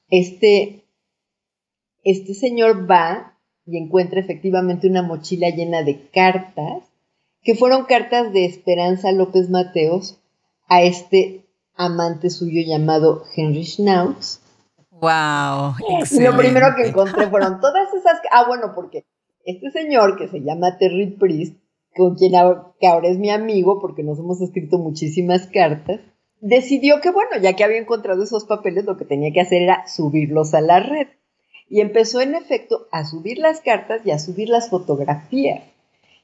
Este, 0.09 0.83
este 2.03 2.33
señor 2.33 2.89
va 2.89 3.37
y 3.67 3.77
encuentra 3.77 4.19
efectivamente 4.19 4.87
una 4.87 5.03
mochila 5.03 5.49
llena 5.49 5.83
de 5.83 6.09
cartas, 6.09 6.83
que 7.43 7.53
fueron 7.53 7.85
cartas 7.85 8.33
de 8.33 8.45
Esperanza 8.45 9.11
López 9.11 9.49
Mateos 9.49 10.19
a 10.67 10.81
este 10.81 11.46
amante 11.77 12.29
suyo 12.29 12.61
llamado 12.65 13.23
Henry 13.35 13.63
Schnauz. 13.63 14.41
Wow. 14.91 15.75
Y 16.11 16.19
lo 16.21 16.35
primero 16.35 16.67
que 16.75 16.87
encontré 16.87 17.27
fueron 17.29 17.61
todas 17.61 17.93
esas. 17.93 18.19
Ah, 18.31 18.45
bueno, 18.47 18.73
porque 18.75 19.05
este 19.45 19.71
señor 19.71 20.17
que 20.17 20.27
se 20.27 20.41
llama 20.41 20.77
Terry 20.77 21.11
Priest, 21.11 21.57
con 21.95 22.15
quien 22.15 22.33
que 22.79 22.87
ahora 22.87 23.07
es 23.07 23.17
mi 23.17 23.29
amigo, 23.29 23.79
porque 23.79 24.03
nos 24.03 24.19
hemos 24.19 24.41
escrito 24.41 24.79
muchísimas 24.79 25.47
cartas, 25.47 26.01
decidió 26.41 26.99
que, 26.99 27.11
bueno, 27.11 27.37
ya 27.41 27.53
que 27.53 27.63
había 27.63 27.77
encontrado 27.77 28.23
esos 28.23 28.45
papeles, 28.45 28.85
lo 28.85 28.97
que 28.97 29.05
tenía 29.05 29.31
que 29.31 29.41
hacer 29.41 29.61
era 29.61 29.87
subirlos 29.87 30.53
a 30.53 30.61
la 30.61 30.79
red. 30.79 31.07
Y 31.69 31.81
empezó, 31.81 32.21
en 32.21 32.33
efecto, 32.33 32.87
a 32.91 33.05
subir 33.05 33.37
las 33.37 33.61
cartas 33.61 34.01
y 34.05 34.11
a 34.11 34.19
subir 34.19 34.49
las 34.49 34.69
fotografías. 34.69 35.63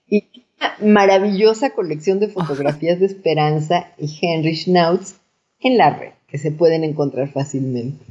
Y 0.07 0.25
una 0.57 0.93
maravillosa 0.93 1.71
colección 1.71 2.19
de 2.19 2.29
fotografías 2.29 2.99
de 2.99 3.05
Esperanza 3.05 3.91
y 3.97 4.19
Henry 4.21 4.55
Schnauz 4.55 5.15
en 5.63 5.77
la 5.77 5.91
red, 5.91 6.11
que 6.27 6.37
se 6.37 6.51
pueden 6.51 6.83
encontrar 6.83 7.31
fácilmente. 7.31 8.03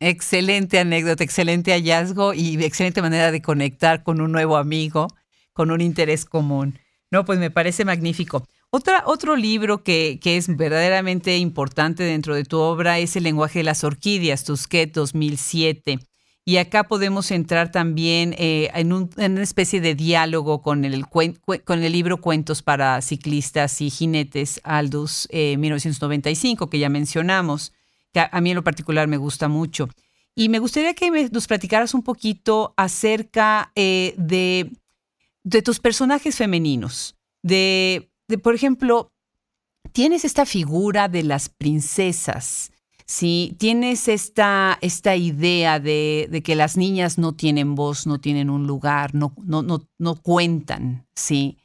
Excelente 0.00 0.78
anécdota, 0.78 1.24
excelente 1.24 1.72
hallazgo 1.72 2.34
y 2.34 2.62
excelente 2.62 3.00
manera 3.00 3.32
de 3.32 3.40
conectar 3.40 4.02
con 4.02 4.20
un 4.20 4.32
nuevo 4.32 4.56
amigo, 4.56 5.08
con 5.52 5.70
un 5.70 5.80
interés 5.80 6.24
común. 6.24 6.78
No, 7.10 7.24
pues 7.24 7.38
me 7.38 7.50
parece 7.50 7.84
magnífico. 7.84 8.46
Otra, 8.70 9.04
otro 9.06 9.36
libro 9.36 9.82
que, 9.82 10.18
que, 10.20 10.36
es 10.36 10.54
verdaderamente 10.54 11.38
importante 11.38 12.02
dentro 12.02 12.34
de 12.34 12.44
tu 12.44 12.58
obra 12.58 12.98
es 12.98 13.16
El 13.16 13.22
lenguaje 13.22 13.60
de 13.60 13.64
las 13.64 13.84
orquídeas, 13.84 14.44
Tusquet 14.44 14.92
2007. 14.92 15.98
Y 16.48 16.58
acá 16.58 16.84
podemos 16.84 17.32
entrar 17.32 17.72
también 17.72 18.32
eh, 18.38 18.70
en, 18.72 18.92
una 18.92 19.42
especie 19.42 19.80
de 19.80 19.96
diálogo 19.96 20.62
con 20.62 20.84
el, 20.84 21.04
con 21.08 21.82
el 21.82 21.92
libro 21.92 22.20
Cuentos 22.20 22.62
para 22.62 23.02
ciclistas 23.02 23.80
y 23.80 23.90
jinetes 23.90 24.60
Aldous 24.62 25.28
1995, 25.32 26.64
eh, 26.64 26.68
que 26.70 26.78
ya 26.78 26.88
mencionamos, 26.88 27.72
que 28.12 28.20
a, 28.20 28.40
mí 28.40 28.50
en 28.50 28.54
lo 28.54 28.62
particular 28.62 29.08
me 29.08 29.16
gusta 29.16 29.48
mucho. 29.48 29.88
Y 30.36 30.48
me 30.48 30.60
gustaría 30.60 30.94
que 30.94 31.10
nos 31.32 31.48
platicaras 31.48 31.94
un 31.94 32.04
poquito 32.04 32.74
acerca 32.76 33.72
eh, 33.74 34.14
de, 34.16 34.70
de 35.42 35.62
tus 35.62 35.80
personajes 35.80 36.36
femeninos, 36.36 37.16
de 37.42 38.08
por 38.40 38.54
ejemplo, 38.54 39.12
tienes 39.90 40.24
esta 40.24 40.46
figura 40.46 41.08
de 41.08 41.24
las 41.24 41.48
princesas. 41.48 42.70
Sí, 43.08 43.54
tienes 43.58 44.08
esta, 44.08 44.78
esta 44.80 45.14
idea 45.14 45.78
de, 45.78 46.26
de, 46.28 46.42
que 46.42 46.56
las 46.56 46.76
niñas 46.76 47.18
no 47.18 47.34
tienen 47.34 47.76
voz, 47.76 48.04
no 48.04 48.20
tienen 48.20 48.50
un 48.50 48.66
lugar, 48.66 49.14
no, 49.14 49.32
no, 49.44 49.62
no, 49.62 49.86
no 49.98 50.16
cuentan, 50.16 51.06
sí, 51.14 51.58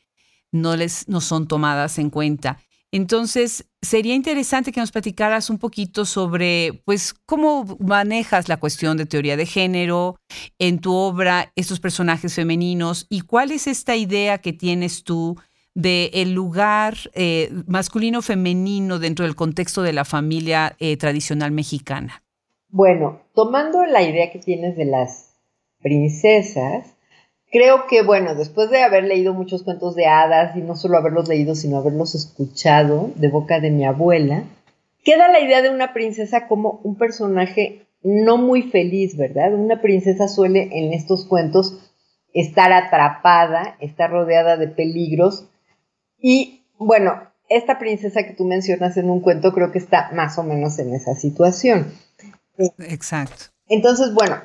no, 0.52 0.76
les, 0.76 1.08
no 1.08 1.20
son 1.20 1.48
tomadas 1.48 1.98
en 1.98 2.12
cuenta. 2.12 2.60
Entonces, 2.92 3.66
sería 3.82 4.14
interesante 4.14 4.72
que 4.72 4.82
nos 4.82 4.92
platicaras 4.92 5.50
un 5.50 5.58
poquito 5.58 6.06
sobre, 6.06 6.84
pues, 6.86 7.16
cómo 7.26 7.78
manejas 7.80 8.48
la 8.48 8.58
cuestión 8.58 8.98
de 8.98 9.08
teoría 9.08 9.36
de 9.36 9.46
género 9.46 10.20
en 10.60 10.80
tu 10.80 10.94
obra, 10.94 11.52
estos 11.56 11.80
personajes 11.80 12.36
femeninos, 12.36 13.08
y 13.10 13.22
cuál 13.22 13.52
es 13.52 13.66
esta 13.66 13.96
idea 13.96 14.40
que 14.40 14.54
tienes 14.54 15.04
tú 15.04 15.38
del 15.74 16.10
el 16.14 16.34
lugar 16.34 16.96
eh, 17.14 17.50
masculino-femenino 17.68 19.00
dentro 19.00 19.26
del 19.26 19.36
contexto 19.36 19.82
de 19.82 19.94
la 19.94 20.06
familia 20.06 20.76
eh, 20.80 20.98
tradicional 20.98 21.52
mexicana. 21.52 22.24
Bueno, 22.70 23.22
tomando 23.34 23.86
la 23.86 24.02
idea 24.02 24.32
que 24.32 24.40
tienes 24.40 24.76
de 24.78 24.86
las 24.86 25.34
princesas, 25.82 26.96
creo 27.52 27.88
que, 27.88 28.02
bueno, 28.02 28.36
después 28.36 28.70
de 28.70 28.84
haber 28.84 29.04
leído 29.04 29.34
muchos 29.34 29.64
cuentos 29.64 29.96
de 29.96 30.06
hadas, 30.06 30.56
y 30.56 30.62
no 30.62 30.76
solo 30.76 30.98
haberlos 30.98 31.28
leído, 31.28 31.56
sino 31.56 31.78
haberlos 31.78 32.16
escuchado 32.16 33.12
de 33.16 33.30
boca 33.30 33.60
de 33.60 33.72
mi 33.72 33.86
abuela, 33.86 34.44
queda 35.04 35.28
la 35.30 35.40
idea 35.40 35.62
de 35.62 35.70
una 35.70 35.94
princesa 35.94 36.48
como 36.48 36.80
un 36.84 36.98
personaje 36.98 37.88
no 38.04 38.38
muy 38.38 38.64
feliz, 38.64 39.18
¿verdad? 39.18 39.54
Una 39.54 39.82
princesa 39.82 40.28
suele 40.28 40.70
en 40.72 40.94
estos 40.94 41.26
cuentos 41.26 41.92
estar 42.34 42.72
atrapada, 42.72 43.76
estar 43.80 44.10
rodeada 44.10 44.58
de 44.58 44.68
peligros 44.68 45.51
y 46.22 46.64
bueno, 46.78 47.14
esta 47.50 47.80
princesa 47.80 48.24
que 48.24 48.34
tú 48.34 48.46
mencionas 48.46 48.96
en 48.98 49.10
un 49.10 49.20
cuento 49.20 49.54
creo 49.54 49.72
que 49.72 49.80
está 49.80 50.10
más 50.14 50.38
o 50.38 50.44
menos 50.44 50.80
en 50.80 50.94
esa 50.94 51.16
situación. 51.16 51.94
Exacto. 52.80 53.46
Entonces, 53.68 54.14
bueno, 54.14 54.38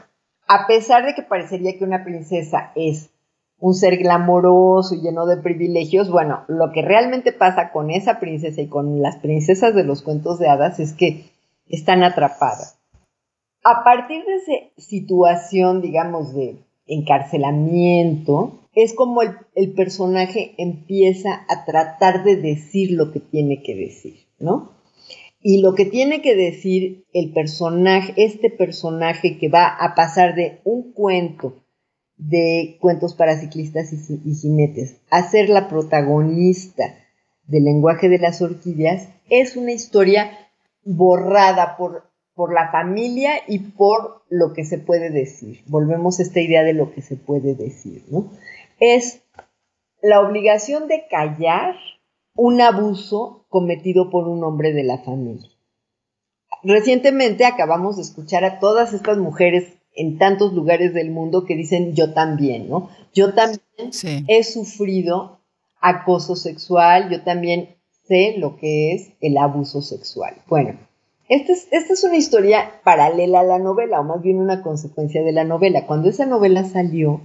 a 0.49 0.67
pesar 0.67 1.05
de 1.05 1.15
que 1.15 1.23
parecería 1.23 1.77
que 1.77 1.85
una 1.85 2.05
princesa 2.05 2.73
es 2.75 3.11
un 3.59 3.75
ser 3.75 3.97
glamoroso 3.99 4.95
y 4.95 5.01
lleno 5.01 5.27
de 5.27 5.39
privilegios, 5.39 6.11
bueno, 6.11 6.45
lo 6.49 6.73
que 6.73 6.83
realmente 6.83 7.33
pasa 7.33 7.73
con 7.73 7.91
esa 7.91 8.21
princesa 8.21 8.61
y 8.61 8.69
con 8.69 9.01
las 9.01 9.17
princesas 9.17 9.75
de 9.75 9.85
los 9.85 10.03
cuentos 10.03 10.39
de 10.39 10.49
hadas 10.49 10.79
es 10.79 10.93
que 10.93 11.31
están 11.69 12.05
atrapadas. 12.05 12.79
A 13.65 13.83
partir 13.83 14.25
de 14.25 14.37
esa 14.37 14.53
situación, 14.77 15.81
digamos, 15.81 16.35
de 16.35 16.57
encarcelamiento, 16.87 18.53
es 18.77 18.93
como 18.93 19.23
el, 19.23 19.73
personaje 19.73 20.55
empieza 20.59 21.47
a 21.49 21.65
tratar 21.65 22.25
de 22.25 22.37
decir 22.37 22.93
lo 22.93 23.11
que 23.11 23.21
tiene 23.21 23.63
que 23.63 23.75
decir, 23.75 24.27
¿no? 24.39 24.77
Y 25.41 25.63
lo 25.63 25.75
que 25.75 25.87
tiene 25.87 26.21
que 26.21 26.37
decir 26.37 27.07
el 27.15 27.33
personaje, 27.33 28.13
este 28.19 28.51
personaje 28.51 29.39
que 29.39 29.49
va 29.49 29.67
a 29.67 29.95
pasar 29.95 30.35
de 30.35 30.61
un 30.65 30.93
cuento 30.93 31.65
de 32.19 32.77
cuentos 32.81 33.15
para 33.15 33.39
ciclistas 33.39 33.93
y, 33.93 34.35
jinetes 34.35 35.01
a 35.11 35.29
ser 35.31 35.49
la 35.49 35.69
protagonista 35.69 36.99
del 37.47 37.65
lenguaje 37.65 38.11
de 38.11 38.19
las 38.19 38.43
orquídeas, 38.43 39.09
es 39.31 39.57
una 39.57 39.73
historia 39.73 40.31
borrada 40.85 41.79
por, 41.79 42.11
por 42.35 42.53
la 42.53 42.71
familia 42.71 43.33
y 43.49 43.59
por 43.61 44.23
lo 44.29 44.53
que 44.53 44.65
se 44.65 44.79
puede 44.79 45.11
decir. 45.11 45.61
Volvemos 45.67 46.19
a 46.19 46.23
esta 46.25 46.41
idea 46.41 46.63
de 46.63 46.75
lo 46.75 46.93
que 46.93 47.01
se 47.01 47.17
puede 47.17 47.55
decir, 47.55 48.05
¿no? 48.11 48.31
Es 48.79 49.23
la 50.03 50.21
obligación 50.21 50.89
de 50.89 51.07
callar 51.09 51.75
un 52.35 52.61
abuso 52.61 53.47
cometido 53.49 54.11
por 54.11 54.29
un 54.29 54.45
hombre 54.45 54.73
de 54.73 54.85
la 54.85 54.99
familia. 54.99 55.49
Recientemente 56.63 57.45
acabamos 57.45 57.97
de 57.97 58.03
escuchar 58.03 58.45
a 58.45 58.59
todas 58.59 58.93
estas 58.93 59.19
mujeres 59.19 59.79
en 59.95 60.19
tantos 60.19 60.53
lugares 60.53 60.93
del 60.93 61.11
mundo 61.11 61.45
que 61.45 61.57
dicen 61.57 61.95
yo 61.95 62.13
también, 62.13 62.69
¿no? 62.69 62.91
Yo 63.15 63.35
también 63.35 63.61
he 64.29 64.43
sufrido 64.45 65.41
acoso 65.81 66.37
sexual, 66.37 67.11
yo 67.11 67.23
también 67.23 67.77
sé 68.07 68.35
lo 68.37 68.57
que 68.57 68.93
es 68.93 69.13
el 69.21 69.39
abuso 69.39 69.81
sexual. 69.81 70.37
Bueno, 70.49 70.79
esta 71.29 71.53
es, 71.53 71.69
esta 71.71 71.93
es 71.95 72.05
una 72.05 72.17
historia 72.17 72.81
paralela 72.85 73.41
a 73.41 73.45
la 73.45 73.59
novela, 73.59 74.01
o 74.01 74.05
más 74.05 74.23
bien 74.23 74.39
una 74.39 74.63
consecuencia 74.63 75.23
de 75.23 75.33
la 75.33 75.45
novela. 75.45 75.87
Cuando 75.87 76.09
esa 76.09 76.27
novela 76.27 76.65
salió, 76.65 77.21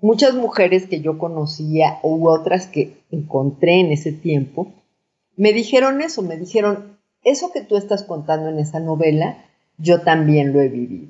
muchas 0.00 0.34
mujeres 0.34 0.86
que 0.86 1.00
yo 1.00 1.18
conocía 1.18 1.98
u 2.02 2.28
otras 2.28 2.66
que 2.66 2.98
encontré 3.10 3.80
en 3.80 3.92
ese 3.92 4.12
tiempo, 4.12 4.72
me 5.36 5.52
dijeron 5.52 6.00
eso, 6.00 6.22
me 6.22 6.36
dijeron, 6.36 6.96
eso 7.22 7.52
que 7.52 7.60
tú 7.60 7.76
estás 7.76 8.02
contando 8.02 8.48
en 8.48 8.58
esa 8.58 8.80
novela, 8.80 9.44
yo 9.78 10.02
también 10.02 10.52
lo 10.52 10.60
he 10.60 10.68
vivido. 10.68 11.08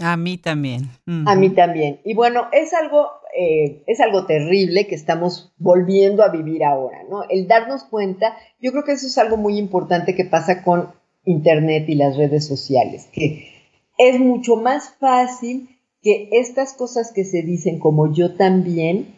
A 0.00 0.16
mí 0.16 0.36
también. 0.36 0.90
A 1.26 1.34
mí 1.36 1.50
también. 1.50 2.00
Y 2.04 2.12
bueno, 2.12 2.48
es 2.52 2.74
algo, 2.74 3.08
eh, 3.36 3.82
es 3.86 4.00
algo 4.00 4.26
terrible 4.26 4.86
que 4.86 4.94
estamos 4.94 5.52
volviendo 5.56 6.22
a 6.22 6.28
vivir 6.28 6.64
ahora, 6.64 6.98
¿no? 7.08 7.22
El 7.30 7.48
darnos 7.48 7.84
cuenta, 7.84 8.36
yo 8.60 8.72
creo 8.72 8.84
que 8.84 8.92
eso 8.92 9.06
es 9.06 9.16
algo 9.16 9.38
muy 9.38 9.58
importante 9.58 10.14
que 10.14 10.26
pasa 10.26 10.62
con 10.62 10.90
Internet 11.24 11.88
y 11.88 11.94
las 11.94 12.16
redes 12.16 12.46
sociales, 12.46 13.08
que 13.10 13.48
es 13.96 14.20
mucho 14.20 14.56
más 14.56 14.90
fácil 15.00 15.75
que 16.06 16.28
estas 16.30 16.72
cosas 16.72 17.10
que 17.12 17.24
se 17.24 17.42
dicen 17.42 17.80
como 17.80 18.12
yo 18.12 18.36
también 18.36 19.16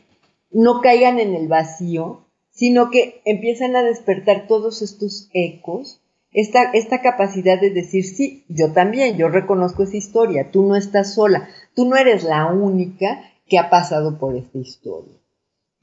no 0.51 0.81
caigan 0.81 1.19
en 1.19 1.35
el 1.35 1.47
vacío, 1.47 2.25
sino 2.49 2.89
que 2.89 3.21
empiezan 3.27 3.77
a 3.77 3.83
despertar 3.83 4.47
todos 4.47 4.81
estos 4.81 5.29
ecos, 5.35 6.01
esta, 6.33 6.71
esta 6.73 7.03
capacidad 7.03 7.61
de 7.61 7.69
decir, 7.69 8.05
sí, 8.05 8.47
yo 8.49 8.73
también, 8.73 9.19
yo 9.19 9.29
reconozco 9.29 9.83
esa 9.83 9.99
historia, 9.99 10.51
tú 10.51 10.63
no 10.63 10.77
estás 10.77 11.13
sola, 11.13 11.51
tú 11.75 11.85
no 11.85 11.95
eres 11.95 12.25
la 12.25 12.47
única 12.47 13.21
que 13.47 13.59
ha 13.59 13.69
pasado 13.69 14.19
por 14.19 14.35
esta 14.35 14.57
historia. 14.57 15.13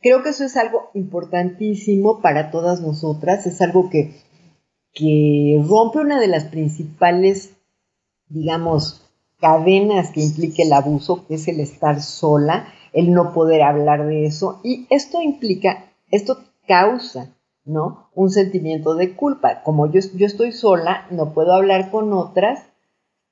Creo 0.01 0.23
que 0.23 0.29
eso 0.29 0.43
es 0.43 0.57
algo 0.57 0.89
importantísimo 0.95 2.19
para 2.19 2.49
todas 2.49 2.81
nosotras, 2.81 3.45
es 3.45 3.61
algo 3.61 3.91
que, 3.91 4.15
que 4.91 5.63
rompe 5.69 5.99
una 5.99 6.19
de 6.19 6.29
las 6.29 6.45
principales, 6.45 7.51
digamos, 8.27 9.04
cadenas 9.45 10.09
que 10.09 10.21
implique 10.21 10.63
el 10.63 10.73
abuso, 10.73 11.27
que 11.27 11.35
es 11.35 11.47
el 11.47 11.59
estar 11.59 12.01
sola, 12.01 12.65
el 12.93 13.13
no 13.13 13.31
poder 13.31 13.61
hablar 13.61 14.07
de 14.07 14.25
eso. 14.25 14.59
Y 14.63 14.87
esto 14.89 15.21
implica, 15.21 15.85
esto 16.09 16.39
causa, 16.67 17.29
¿no? 17.63 18.09
Un 18.15 18.31
sentimiento 18.31 18.95
de 18.95 19.13
culpa. 19.15 19.61
Como 19.61 19.85
yo, 19.91 19.99
yo 20.15 20.25
estoy 20.25 20.51
sola, 20.51 21.05
no 21.11 21.31
puedo 21.35 21.53
hablar 21.53 21.91
con 21.91 22.11
otras, 22.13 22.63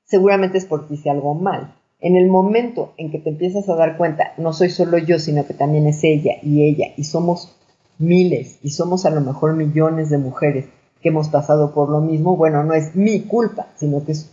seguramente 0.06 0.60
es 0.60 0.65
porque 0.65 0.93
hice 0.93 1.10
algo 1.10 1.34
mal. 1.34 1.73
En 1.99 2.15
el 2.15 2.28
momento 2.28 2.93
en 2.97 3.10
que 3.10 3.17
te 3.17 3.32
empiezas 3.32 3.67
a 3.67 3.76
dar 3.76 3.97
cuenta, 3.97 4.34
no 4.38 4.54
soy 4.54 4.69
solo 4.69 4.99
yo, 4.99 5.17
sino 5.17 5.47
que 5.47 5.56
también 5.56 5.88
es 5.88 6.04
ella 6.04 6.34
y 6.43 6.62
ella, 6.62 6.93
y 6.95 7.06
somos 7.06 7.56
miles, 7.97 8.60
y 8.62 8.69
somos 8.69 9.08
a 9.08 9.10
lo 9.10 9.21
mejor 9.21 9.56
millones 9.56 10.12
de 10.12 10.19
mujeres 10.19 10.65
que 11.02 11.10
hemos 11.10 11.30
pasado 11.30 11.73
por 11.73 11.89
lo 11.89 12.02
mismo, 12.02 12.38
bueno, 12.38 12.63
no 12.63 12.76
es 12.76 12.95
mi 12.95 13.21
culpa, 13.21 13.69
sino 13.76 14.06
que 14.06 14.12
es 14.12 14.30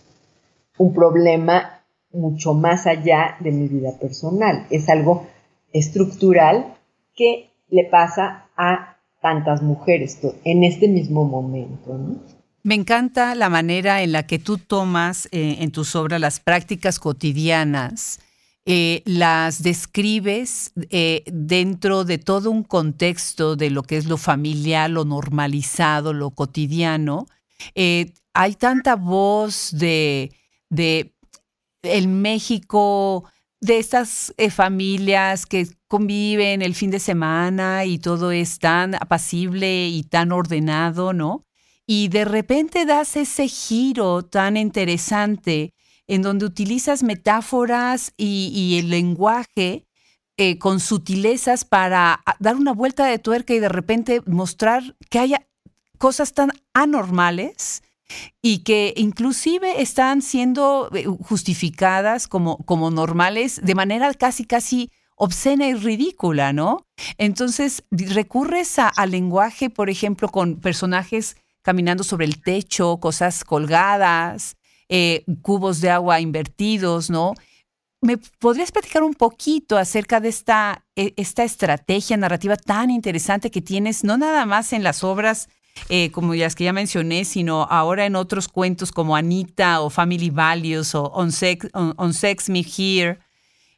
un 0.81 0.95
problema 0.95 1.83
mucho 2.11 2.55
más 2.55 2.87
allá 2.87 3.37
de 3.41 3.53
mi 3.53 3.69
vida 3.69 3.99
personal. 4.01 4.67
Es 4.71 4.89
algo 4.89 5.27
estructural 5.75 6.75
que 7.15 7.51
le 7.69 7.85
pasa 7.85 8.47
a 8.57 8.97
tantas 9.21 9.61
mujeres 9.61 10.19
en 10.43 10.65
este 10.65 10.89
mismo 10.89 11.27
momento. 11.27 11.99
Me 12.63 12.75
encanta 12.75 13.35
la 13.35 13.51
manera 13.51 14.03
en 14.03 14.13
la 14.13 14.27
que 14.27 14.39
tú 14.39 14.57
tomas 14.57 15.29
eh, 15.33 15.59
en 15.61 15.71
tus 15.71 15.95
obras 15.95 16.19
las 16.19 16.41
prácticas 16.41 16.99
cotidianas, 16.99 18.19
eh, 18.65 19.03
las 19.05 19.63
describes 19.63 20.73
eh, 20.89 21.25
dentro 21.27 22.05
de 22.05 22.17
todo 22.17 22.51
un 22.51 22.63
contexto 22.63 23.55
de 23.55 23.69
lo 23.69 23.83
que 23.83 23.99
es 23.99 24.07
lo 24.07 24.17
familiar, 24.17 24.89
lo 24.89 25.05
normalizado, 25.05 26.15
lo 26.15 26.31
cotidiano. 26.31 27.27
hay 27.75 28.55
tanta 28.55 28.97
voz 28.97 29.73
de 29.73 30.31
de 30.71 31.15
el 31.83 32.09
México, 32.09 33.25
de 33.61 33.79
estas 33.79 34.33
eh, 34.39 34.51
familias 34.51 35.45
que 35.47 35.69
conviven 35.89 36.63
el 36.63 36.75
fin 36.75 36.91
de 36.91 36.99
semana 36.99 37.85
y 37.85 37.99
todo 37.99 38.31
es 38.31 38.59
tan 38.59 38.95
apacible 38.95 39.89
y 39.89 40.03
tan 40.05 40.33
ordenado, 40.33 41.13
¿no? 41.13 41.45
Y 41.87 42.09
de 42.09 42.25
repente 42.25 42.87
das 42.87 43.17
ese 43.17 43.49
giro 43.49 44.23
tan 44.25 44.57
interesante 44.57 45.75
en 46.07 46.23
donde 46.23 46.47
utilizas 46.47 47.03
metáforas 47.03 48.13
y, 48.17 48.79
el 48.79 48.91
lenguaje 48.91 49.87
eh, 50.37 50.59
con 50.59 50.81
sutilezas 50.81 51.65
para 51.65 52.23
dar 52.39 52.57
una 52.57 52.73
vuelta 52.73 53.07
de 53.07 53.19
tuerca 53.19 53.55
y 53.55 53.61
de 53.61 53.69
repente 53.69 54.23
mostrar 54.27 54.97
que 55.11 55.19
haya 55.19 55.47
cosas 55.99 56.33
tan 56.33 56.51
anormales 56.75 57.83
y 58.43 58.59
que 58.59 58.95
inclusive 58.97 59.83
están 59.83 60.23
siendo 60.23 60.91
eh, 60.95 61.05
justificadas 61.07 62.29
como, 62.29 62.59
como 62.59 62.91
normales 62.91 63.61
de 63.63 63.75
manera 63.75 64.13
casi, 64.15 64.45
casi 64.45 64.91
obscena 65.17 65.69
y 65.69 65.75
ridícula, 65.75 66.53
¿no? 66.53 66.87
Entonces, 67.19 67.85
recurres 67.91 68.79
al 68.79 69.11
lenguaje, 69.11 69.69
por 69.69 69.91
ejemplo, 69.91 70.29
con 70.29 70.61
personajes 70.61 71.37
caminando 71.63 72.05
sobre 72.05 72.25
el 72.25 72.43
techo, 72.43 72.99
cosas 72.99 73.45
colgadas, 73.45 74.57
eh, 74.89 75.25
cubos 75.43 75.81
de 75.83 75.91
agua 75.91 76.21
invertidos, 76.21 77.11
¿no? 77.11 77.35
¿Me 78.03 78.17
podrías 78.17 78.73
platicar 78.73 79.03
un 79.03 79.13
poquito 79.13 79.77
acerca 79.77 80.21
de 80.21 80.31
esta, 80.31 80.87
e, 80.97 81.13
esta 81.17 81.45
estrategia 81.45 82.17
narrativa 82.17 82.57
tan 82.57 82.91
interesante 82.91 83.51
que 83.51 83.61
tienes, 83.61 84.05
no 84.05 84.17
nada 84.17 84.47
más 84.47 84.73
en 84.73 84.83
las 84.83 85.05
obras 85.05 85.49
eh, 85.89 86.11
como 86.13 86.35
las 86.35 86.55
que 86.55 86.65
ya 86.65 86.73
mencioné, 86.73 87.25
sino 87.25 87.65
ahora 87.65 88.07
en 88.07 88.17
otros 88.17 88.49
cuentos 88.49 88.93
como 88.93 89.17
Anita 89.17 89.81
o 89.81 89.91
Family 89.91 90.31
Values 90.31 90.95
o 90.95 91.05
On 91.07 91.33
Sex, 91.33 91.69
on, 91.75 92.15
Sex 92.15 92.49
Me 92.49 92.61
Here, 92.61 93.19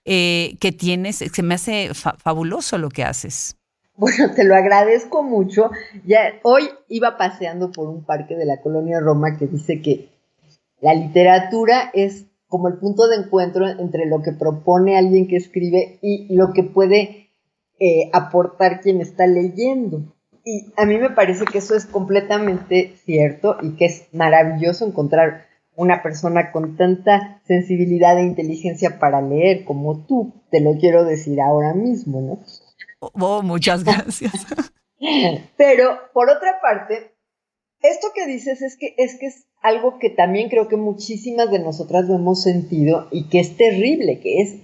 eh, 0.05 0.57
que 0.61 0.73
tienes, 0.73 1.17
se 1.17 1.43
me 1.43 1.55
hace 1.55 1.91
fabuloso 1.95 2.79
lo 2.79 2.89
que 2.89 3.05
haces. 3.05 3.57
Bueno, 3.97 4.35
te 4.35 4.45
lo 4.45 4.55
agradezco 4.55 5.23
mucho. 5.23 5.71
Ya 6.07 6.35
hoy 6.43 6.69
iba 6.89 7.17
paseando 7.17 7.71
por 7.71 7.89
un 7.89 8.05
parque 8.05 8.35
de 8.37 8.47
la 8.47 8.61
colonia 8.61 9.01
Roma 9.01 9.37
que 9.37 9.47
dice 9.47 9.81
que 9.81 10.09
la 10.81 10.95
literatura 10.95 11.91
es 11.95 12.27
como 12.49 12.69
el 12.69 12.79
punto 12.79 13.09
de 13.09 13.17
encuentro 13.17 13.69
entre 13.69 14.07
lo 14.07 14.23
que 14.23 14.33
propone 14.33 14.99
alguien 14.99 15.29
que 15.29 15.37
escribe 15.37 15.99
y 16.03 16.35
lo 16.35 16.53
que 16.53 16.65
puede 16.65 17.31
eh, 17.79 18.11
aportar 18.13 18.81
quien 18.81 19.01
está 19.01 19.27
leyendo. 19.27 20.15
Y 20.45 20.73
a 20.77 20.85
mí 20.87 20.99
me 20.99 21.11
parece 21.11 21.45
que 21.45 21.59
eso 21.59 21.77
es 21.77 21.87
completamente 21.87 22.97
cierto 23.05 23.57
y 23.63 23.77
que 23.77 23.87
es 23.87 24.09
maravilloso 24.13 24.87
encontrar 24.87 25.47
una 25.75 26.03
persona 26.03 26.53
con 26.53 26.77
tanta 26.77 27.41
sensibilidad 27.47 28.19
e 28.19 28.25
inteligencia 28.25 28.99
para 28.99 29.23
leer 29.23 29.65
como 29.65 30.05
tú, 30.05 30.33
te 30.51 30.61
lo 30.61 30.77
quiero 30.79 31.05
decir 31.05 31.41
ahora 31.41 31.75
mismo, 31.75 32.21
¿no? 32.21 32.39
Oh, 33.01 33.43
muchas 33.43 33.85
gracias. 33.85 34.33
Pero 35.57 35.99
por 36.13 36.29
otra 36.29 36.61
parte, 36.61 37.13
esto 37.81 38.09
que 38.15 38.27
dices 38.27 38.63
es 38.63 38.77
que, 38.77 38.95
es 38.97 39.19
que 39.19 39.27
es 39.27 39.47
algo 39.61 39.99
que 39.99 40.11
también 40.11 40.49
creo 40.49 40.69
que 40.69 40.77
muchísimas 40.77 41.51
de 41.51 41.59
nosotras 41.59 42.07
lo 42.07 42.17
hemos 42.17 42.43
sentido 42.43 43.09
y 43.11 43.29
que 43.29 43.41
es 43.41 43.57
terrible, 43.57 44.21
que 44.21 44.41
es 44.41 44.57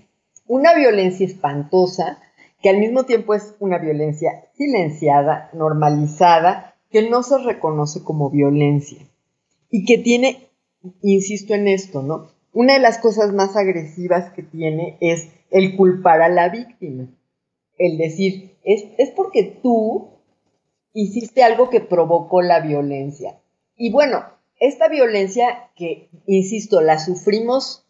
una 0.47 0.75
violencia 0.75 1.27
espantosa, 1.27 2.19
que 2.63 2.71
al 2.71 2.79
mismo 2.79 3.05
tiempo 3.05 3.35
es 3.35 3.55
una 3.61 3.79
violencia 3.79 4.47
silenciada, 4.55 5.51
normalizada, 5.53 6.75
que 6.91 7.09
no 7.09 7.23
se 7.23 7.39
reconoce 7.39 8.03
como 8.03 8.31
violencia 8.31 8.99
y 9.71 9.85
que 9.85 9.99
tiene, 9.99 10.49
insisto 11.03 11.55
en 11.55 11.69
esto, 11.69 12.03
¿no? 12.03 12.29
Una 12.53 12.75
de 12.75 12.81
las 12.81 12.99
cosas 12.99 13.33
más 13.33 13.57
agresivas 13.57 14.33
que 14.33 14.43
tiene 14.43 14.97
es 15.01 15.29
el 15.51 15.77
culpar 15.77 16.23
a 16.23 16.29
la 16.29 16.49
víctima 16.49 17.09
el 17.79 17.97
decir, 17.97 18.57
es, 18.65 18.85
es 18.99 19.11
porque 19.11 19.45
tú 19.63 20.09
hiciste 20.93 21.43
algo 21.43 21.71
que 21.71 21.81
provocó 21.81 22.43
la 22.43 22.61
violencia. 22.61 23.41
Y 23.77 23.91
bueno, 23.93 24.25
esta 24.59 24.89
violencia 24.89 25.71
que, 25.77 26.09
insisto, 26.27 26.81
la 26.81 26.99
sufrimos 26.99 27.87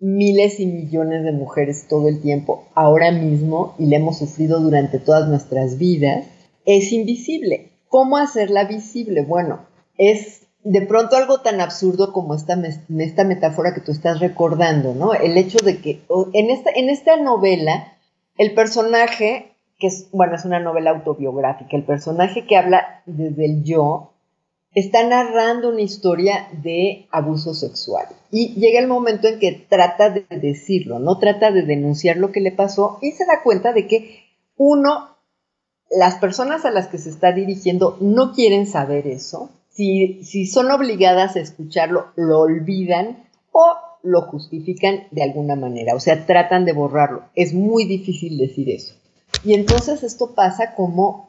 miles 0.00 0.60
y 0.60 0.66
millones 0.66 1.24
de 1.24 1.32
mujeres 1.32 1.86
todo 1.88 2.08
el 2.08 2.20
tiempo, 2.20 2.66
ahora 2.74 3.10
mismo, 3.10 3.74
y 3.78 3.86
la 3.86 3.96
hemos 3.96 4.18
sufrido 4.18 4.60
durante 4.60 4.98
todas 4.98 5.28
nuestras 5.28 5.78
vidas, 5.78 6.26
es 6.64 6.92
invisible. 6.92 7.72
¿Cómo 7.88 8.16
hacerla 8.16 8.64
visible? 8.64 9.22
Bueno, 9.22 9.60
es 9.96 10.42
de 10.64 10.82
pronto 10.82 11.16
algo 11.16 11.40
tan 11.40 11.60
absurdo 11.60 12.12
como 12.12 12.34
esta, 12.34 12.60
esta 12.98 13.24
metáfora 13.24 13.74
que 13.74 13.80
tú 13.80 13.92
estás 13.92 14.20
recordando, 14.20 14.94
¿no? 14.94 15.14
El 15.14 15.36
hecho 15.36 15.58
de 15.64 15.78
que 15.78 16.02
en 16.34 16.50
esta, 16.50 16.70
en 16.74 16.90
esta 16.90 17.16
novela 17.16 17.94
el 18.36 18.54
personaje, 18.54 19.52
que 19.78 19.88
es, 19.88 20.08
bueno, 20.12 20.36
es 20.36 20.44
una 20.44 20.60
novela 20.60 20.90
autobiográfica, 20.90 21.76
el 21.76 21.84
personaje 21.84 22.46
que 22.46 22.56
habla 22.56 23.02
desde 23.06 23.44
el 23.44 23.64
yo, 23.64 24.12
está 24.78 25.06
narrando 25.06 25.70
una 25.70 25.82
historia 25.82 26.48
de 26.62 27.06
abuso 27.10 27.54
sexual. 27.54 28.06
Y 28.30 28.54
llega 28.54 28.80
el 28.80 28.86
momento 28.86 29.28
en 29.28 29.38
que 29.38 29.52
trata 29.52 30.10
de 30.10 30.26
decirlo, 30.30 30.98
no 30.98 31.18
trata 31.18 31.50
de 31.50 31.62
denunciar 31.62 32.16
lo 32.16 32.32
que 32.32 32.40
le 32.40 32.52
pasó 32.52 32.98
y 33.00 33.12
se 33.12 33.24
da 33.24 33.42
cuenta 33.42 33.72
de 33.72 33.86
que 33.86 34.24
uno, 34.56 35.16
las 35.90 36.16
personas 36.16 36.64
a 36.64 36.70
las 36.70 36.88
que 36.88 36.98
se 36.98 37.10
está 37.10 37.32
dirigiendo 37.32 37.96
no 38.00 38.32
quieren 38.32 38.66
saber 38.66 39.06
eso. 39.06 39.50
Si, 39.70 40.22
si 40.24 40.46
son 40.46 40.70
obligadas 40.70 41.36
a 41.36 41.40
escucharlo, 41.40 42.08
lo 42.16 42.40
olvidan 42.40 43.24
o 43.52 43.64
lo 44.02 44.22
justifican 44.22 45.04
de 45.10 45.22
alguna 45.22 45.56
manera, 45.56 45.94
o 45.94 46.00
sea, 46.00 46.26
tratan 46.26 46.64
de 46.64 46.72
borrarlo. 46.72 47.24
Es 47.34 47.54
muy 47.54 47.84
difícil 47.84 48.38
decir 48.38 48.70
eso. 48.70 48.94
Y 49.44 49.54
entonces 49.54 50.02
esto 50.02 50.34
pasa 50.34 50.74
como 50.74 51.27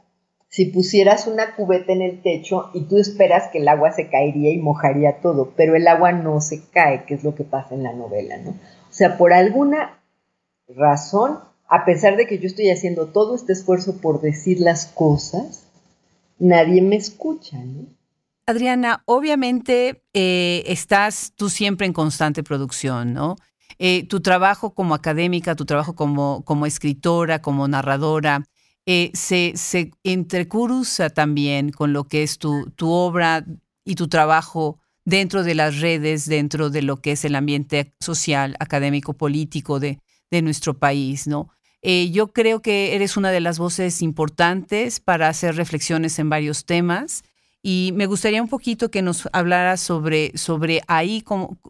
si 0.49 0.65
pusieras 0.65 1.27
una 1.27 1.55
cubeta 1.55 1.93
en 1.93 2.01
el 2.01 2.21
techo 2.21 2.71
y 2.73 2.81
tú 2.81 2.97
esperas 2.97 3.49
que 3.51 3.59
el 3.59 3.67
agua 3.67 3.91
se 3.91 4.09
caería 4.09 4.51
y 4.51 4.57
mojaría 4.57 5.21
todo, 5.21 5.53
pero 5.55 5.75
el 5.75 5.88
agua 5.88 6.12
no 6.12 6.41
se 6.41 6.63
cae, 6.71 7.05
que 7.05 7.13
es 7.13 7.23
lo 7.23 7.35
que 7.35 7.43
pasa 7.43 7.75
en 7.75 7.83
la 7.83 7.93
novela, 7.93 8.38
¿no? 8.38 8.51
O 8.51 8.93
sea, 8.93 9.17
por 9.17 9.31
alguna 9.31 10.01
razón, 10.67 11.39
a 11.67 11.85
pesar 11.85 12.17
de 12.17 12.25
que 12.25 12.39
yo 12.39 12.47
estoy 12.47 12.71
haciendo 12.71 13.07
todo 13.07 13.35
este 13.35 13.53
esfuerzo 13.53 14.01
por 14.01 14.21
decir 14.21 14.59
las 14.59 14.88
cosas, 14.88 15.67
nadie 16.39 16.81
me 16.81 16.95
escucha, 16.95 17.57
¿no? 17.57 17.85
Adriana, 18.47 19.03
obviamente 19.05 20.01
eh, 20.13 20.63
estás 20.65 21.33
tú 21.35 21.51
siempre 21.51 21.85
en 21.85 21.93
constante 21.93 22.41
producción, 22.41 23.13
¿no? 23.13 23.35
Eh, 23.77 24.07
tu 24.07 24.21
trabajo 24.21 24.73
como 24.73 24.95
académica, 24.95 25.55
tu 25.55 25.65
trabajo 25.65 25.93
como, 25.93 26.43
como 26.43 26.65
escritora, 26.65 27.43
como 27.43 27.67
narradora, 27.67 28.43
eh, 28.85 29.11
se, 29.13 29.53
se 29.55 29.91
entrecruza 30.03 31.09
también 31.09 31.71
con 31.71 31.93
lo 31.93 32.05
que 32.05 32.23
es 32.23 32.37
tu, 32.37 32.71
tu 32.75 32.89
obra 32.89 33.45
y 33.85 33.95
tu 33.95 34.07
trabajo 34.07 34.79
dentro 35.05 35.43
de 35.43 35.55
las 35.55 35.79
redes, 35.79 36.27
dentro 36.27 36.69
de 36.69 36.81
lo 36.81 36.97
que 36.97 37.13
es 37.13 37.25
el 37.25 37.35
ambiente 37.35 37.93
social, 37.99 38.55
académico, 38.59 39.13
político 39.13 39.79
de, 39.79 39.99
de 40.31 40.41
nuestro 40.41 40.77
país, 40.77 41.27
¿no? 41.27 41.49
yo 41.81 42.27
creo 42.33 42.61
que 42.61 42.93
eres 42.93 43.15
una 43.15 43.31
de 43.31 43.39
las 43.39 43.57
voces 43.57 44.01
importantes 44.01 44.99
para 44.99 45.29
hacer 45.29 45.55
reflexiones 45.55 46.19
en 46.19 46.29
varios 46.29 46.65
temas 46.65 47.23
y 47.61 47.91
me 47.93 48.05
gustaría 48.05 48.41
un 48.41 48.47
poquito 48.47 48.89
que 48.89 49.01
nos 49.01 49.27
hablaras 49.33 49.81
sobre, 49.81 50.37
sobre 50.37 50.81
ahí, 50.87 51.23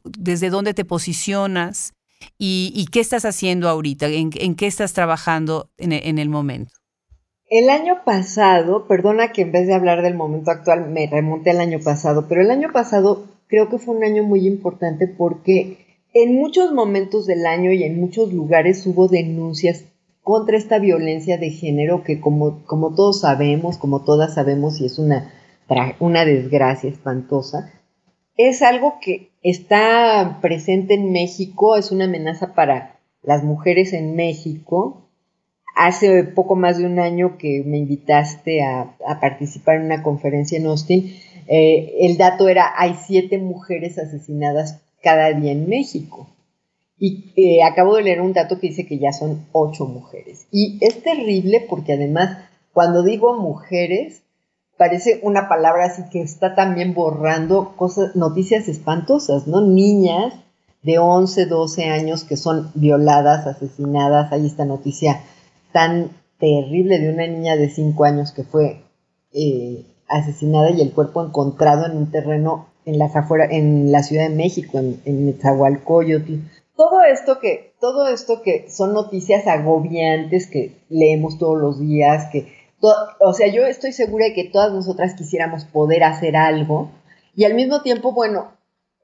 desde 0.04 0.50
dónde 0.50 0.74
te 0.74 0.86
posicionas 0.86 1.93
y, 2.38 2.88
qué 2.91 3.00
estás 3.00 3.26
haciendo 3.26 3.69
ahorita, 3.69 4.08
en, 4.08 4.30
qué 4.30 4.67
estás 4.67 4.93
trabajando 4.93 5.72
en, 5.78 6.19
el 6.19 6.30
momento. 6.30 6.76
El 7.50 7.70
año 7.70 8.04
pasado, 8.06 8.88
perdona 8.88 9.32
que 9.32 9.42
en 9.42 9.52
vez 9.52 9.66
de 9.66 9.74
hablar 9.74 10.04
del 10.04 10.14
momento 10.14 10.52
actual 10.52 10.90
me 10.90 11.08
remonte 11.08 11.50
al 11.50 11.60
año 11.60 11.80
pasado, 11.84 12.28
pero 12.28 12.42
el 12.42 12.52
año 12.52 12.72
pasado 12.72 13.26
creo 13.48 13.70
que 13.70 13.80
fue 13.80 13.96
un 13.96 14.04
año 14.04 14.24
muy 14.24 14.46
importante 14.46 15.08
porque 15.08 15.78
en 16.14 16.36
muchos 16.36 16.74
momentos 16.74 17.26
del 17.26 17.46
año 17.46 17.72
y 17.72 17.84
en 17.84 18.00
muchos 18.00 18.32
lugares 18.34 18.86
hubo 18.86 19.08
denuncias 19.08 19.86
contra 20.22 20.58
esta 20.58 20.78
violencia 20.78 21.40
de 21.40 21.50
género 21.50 22.04
que 22.04 22.20
como, 22.20 22.64
como 22.66 22.94
todos 22.94 23.22
sabemos, 23.22 23.78
como 23.78 24.04
todas 24.04 24.36
sabemos, 24.36 24.80
y 24.80 24.86
es 24.86 25.00
una 25.00 25.34
una 26.00 26.26
desgracia 26.26 26.90
espantosa, 26.90 27.72
es 28.38 28.62
algo 28.62 28.96
que 29.02 29.32
está 29.44 30.40
presente 30.42 30.96
en 30.96 31.12
México, 31.12 31.76
es 31.76 31.92
una 31.92 32.06
amenaza 32.06 32.54
para 32.54 33.00
las 33.22 33.44
mujeres 33.44 33.94
en 33.94 34.16
México. 34.16 35.09
Hace 35.82 36.26
poco 36.26 36.58
más 36.58 36.78
de 36.78 36.86
un 36.86 37.00
año 37.00 37.38
que 37.38 37.63
me 37.65 37.78
invitaste 37.78 38.62
a, 38.63 38.98
participar 39.22 39.78
en 39.78 39.86
una 39.86 40.04
conferencia 40.04 40.58
en 40.58 40.65
Austin, 40.65 41.15
eh, 41.48 41.96
el 42.02 42.18
dato 42.18 42.50
era, 42.50 42.73
hay 42.75 42.98
siete 43.02 43.38
mujeres 43.38 43.98
asesinadas 43.98 44.82
cada 45.02 45.32
día 45.32 45.54
en 45.54 45.69
México. 45.69 46.27
Y 46.98 47.32
eh, 47.38 47.63
acabo 47.63 47.96
de 47.96 48.04
leer 48.04 48.19
un 48.19 48.34
dato 48.34 48.60
que 48.60 48.67
dice 48.67 48.86
que 48.86 49.00
ya 49.00 49.13
son 49.13 49.46
ocho 49.54 49.86
mujeres. 49.86 50.48
Y 50.52 50.80
es 50.82 51.02
terrible 51.02 51.65
porque 51.69 51.94
además, 51.94 52.40
cuando 52.73 53.02
digo 53.02 53.40
mujeres, 53.40 54.23
parece 54.75 55.21
una 55.23 55.48
palabra 55.48 55.86
así 55.86 56.04
que 56.12 56.21
está 56.21 56.56
también 56.56 56.94
borrando 56.94 57.77
cosas, 57.77 58.17
noticias 58.17 58.67
espantosas, 58.67 59.48
¿no? 59.48 59.62
Niñas 59.62 60.34
de 60.84 61.00
11, 61.00 61.46
12 61.46 61.86
años 61.86 62.25
que 62.25 62.36
son 62.36 62.69
violadas, 62.73 63.48
asesinadas. 63.48 64.34
Hay 64.34 64.46
esta 64.46 64.65
noticia 64.65 65.21
tan 65.72 66.12
terrible 66.40 67.00
de 67.00 67.12
una 67.12 67.28
niña 67.28 67.56
de 67.56 67.70
5 67.70 68.04
años 68.06 68.32
que 68.32 68.44
fue 68.44 68.82
eh, 69.34 69.86
asesinada 70.08 70.72
y 70.72 70.82
el 70.82 70.94
cuerpo 70.94 71.24
encontrado 71.24 71.86
en 71.86 71.98
un 71.98 72.12
terreno 72.12 72.67
en 72.86 72.98
las 72.98 73.15
afuera, 73.15 73.46
en 73.50 73.92
la 73.92 74.04
Ciudad 74.04 74.28
de 74.30 74.36
México, 74.36 74.80
en, 74.80 75.02
en 75.06 75.38
Todo 76.76 77.02
esto 77.04 77.40
que, 77.40 77.74
todo 77.80 78.08
esto 78.08 78.42
que 78.42 78.70
son 78.70 78.94
noticias 78.94 79.46
agobiantes 79.48 80.48
que 80.48 80.78
leemos 80.90 81.38
todos 81.38 81.60
los 81.60 81.80
días, 81.80 82.30
que 82.32 82.60
o 82.82 83.34
sea, 83.34 83.48
yo 83.48 83.65
estoy 83.65 83.92
segura 83.92 84.26
de 84.26 84.34
que 84.34 84.46
todas 84.46 84.72
nosotras 84.72 85.13
quisiéramos 85.13 85.65
poder 85.65 86.04
hacer 86.04 86.38
algo 86.38 86.90
y 87.36 87.44
al 87.44 87.54
mismo 87.54 87.82
tiempo, 87.82 88.13
bueno, 88.13 88.52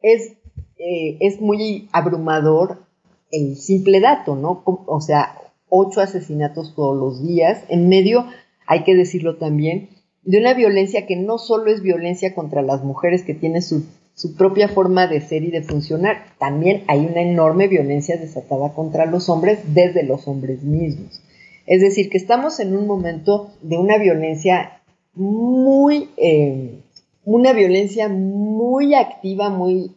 es, 0.02 0.34
eh, 0.78 1.18
es 1.20 1.42
muy 1.42 1.90
abrumador 1.92 2.86
el 3.32 3.58
simple 3.58 4.00
dato, 4.00 4.36
¿no? 4.36 4.64
O 4.66 5.02
sea, 5.02 5.38
ocho 5.70 6.02
asesinatos 6.02 6.76
todos 6.76 6.98
los 6.98 7.26
días, 7.26 7.64
en 7.70 7.90
medio, 7.90 8.26
hay 8.68 8.84
que 8.84 8.96
decirlo 8.96 9.38
también, 9.38 9.90
de 10.24 10.40
una 10.40 10.54
violencia 10.54 11.06
que 11.06 11.16
no 11.16 11.38
solo 11.38 11.72
es 11.72 11.82
violencia 11.82 12.34
contra 12.34 12.62
las 12.62 12.84
mujeres, 12.84 13.24
que 13.24 13.34
tiene 13.34 13.62
su, 13.62 13.86
su 14.16 14.36
propia 14.36 14.70
forma 14.70 15.08
de 15.08 15.22
ser 15.22 15.44
y 15.44 15.52
de 15.52 15.62
funcionar, 15.62 16.26
también 16.40 16.84
hay 16.88 17.06
una 17.06 17.22
enorme 17.22 17.68
violencia 17.68 18.18
desatada 18.18 18.74
contra 18.74 19.06
los 19.06 19.30
hombres 19.30 19.60
desde 19.74 20.04
los 20.04 20.28
hombres 20.28 20.64
mismos. 20.64 21.22
Es 21.68 21.82
decir, 21.82 22.10
que 22.10 22.18
estamos 22.18 22.60
en 22.60 22.76
un 22.76 22.88
momento 22.88 23.52
de 23.62 23.78
una 23.78 23.98
violencia 23.98 24.82
muy, 25.14 26.10
eh, 26.18 26.80
una 27.24 27.54
violencia 27.54 28.08
muy 28.08 28.94
activa, 28.94 29.50
muy 29.50 29.92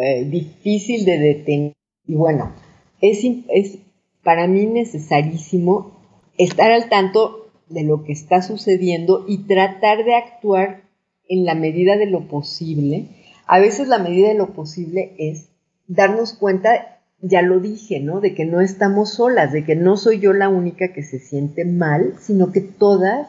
eh, 0.00 0.24
difícil 0.24 1.04
de 1.04 1.18
detener. 1.18 1.72
Y 2.06 2.14
bueno, 2.14 2.52
es, 3.00 3.24
es 3.48 3.78
para 4.22 4.46
mí 4.46 4.66
necesarísimo 4.66 5.98
estar 6.36 6.70
al 6.70 6.88
tanto 6.88 7.50
de 7.68 7.84
lo 7.84 8.04
que 8.04 8.12
está 8.12 8.42
sucediendo 8.42 9.24
y 9.28 9.46
tratar 9.46 10.04
de 10.04 10.14
actuar 10.14 10.82
en 11.28 11.44
la 11.44 11.54
medida 11.54 11.96
de 11.96 12.06
lo 12.06 12.28
posible. 12.28 13.08
A 13.46 13.60
veces 13.60 13.88
la 13.88 13.98
medida 13.98 14.28
de 14.28 14.34
lo 14.34 14.52
posible 14.52 15.14
es 15.18 15.48
darnos 15.86 16.32
cuenta, 16.32 17.00
ya 17.20 17.42
lo 17.42 17.60
dije, 17.60 18.00
¿no? 18.00 18.20
De 18.20 18.34
que 18.34 18.44
no 18.44 18.60
estamos 18.60 19.14
solas, 19.14 19.52
de 19.52 19.64
que 19.64 19.74
no 19.74 19.96
soy 19.96 20.20
yo 20.20 20.32
la 20.32 20.48
única 20.48 20.92
que 20.92 21.02
se 21.02 21.18
siente 21.18 21.64
mal, 21.64 22.14
sino 22.20 22.52
que 22.52 22.60
todas 22.60 23.28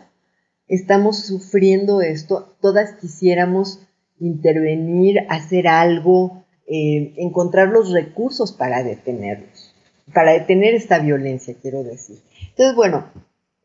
estamos 0.67 1.25
sufriendo 1.25 2.01
esto, 2.01 2.55
todas 2.61 2.93
quisiéramos 2.93 3.79
intervenir, 4.19 5.21
hacer 5.29 5.67
algo, 5.67 6.43
eh, 6.67 7.13
encontrar 7.17 7.69
los 7.69 7.91
recursos 7.91 8.51
para 8.51 8.83
detenerlos, 8.83 9.68
para 10.13 10.33
detener 10.33 10.73
esta 10.73 10.99
violencia, 10.99 11.55
quiero 11.61 11.83
decir. 11.83 12.17
Entonces, 12.49 12.75
bueno, 12.75 13.05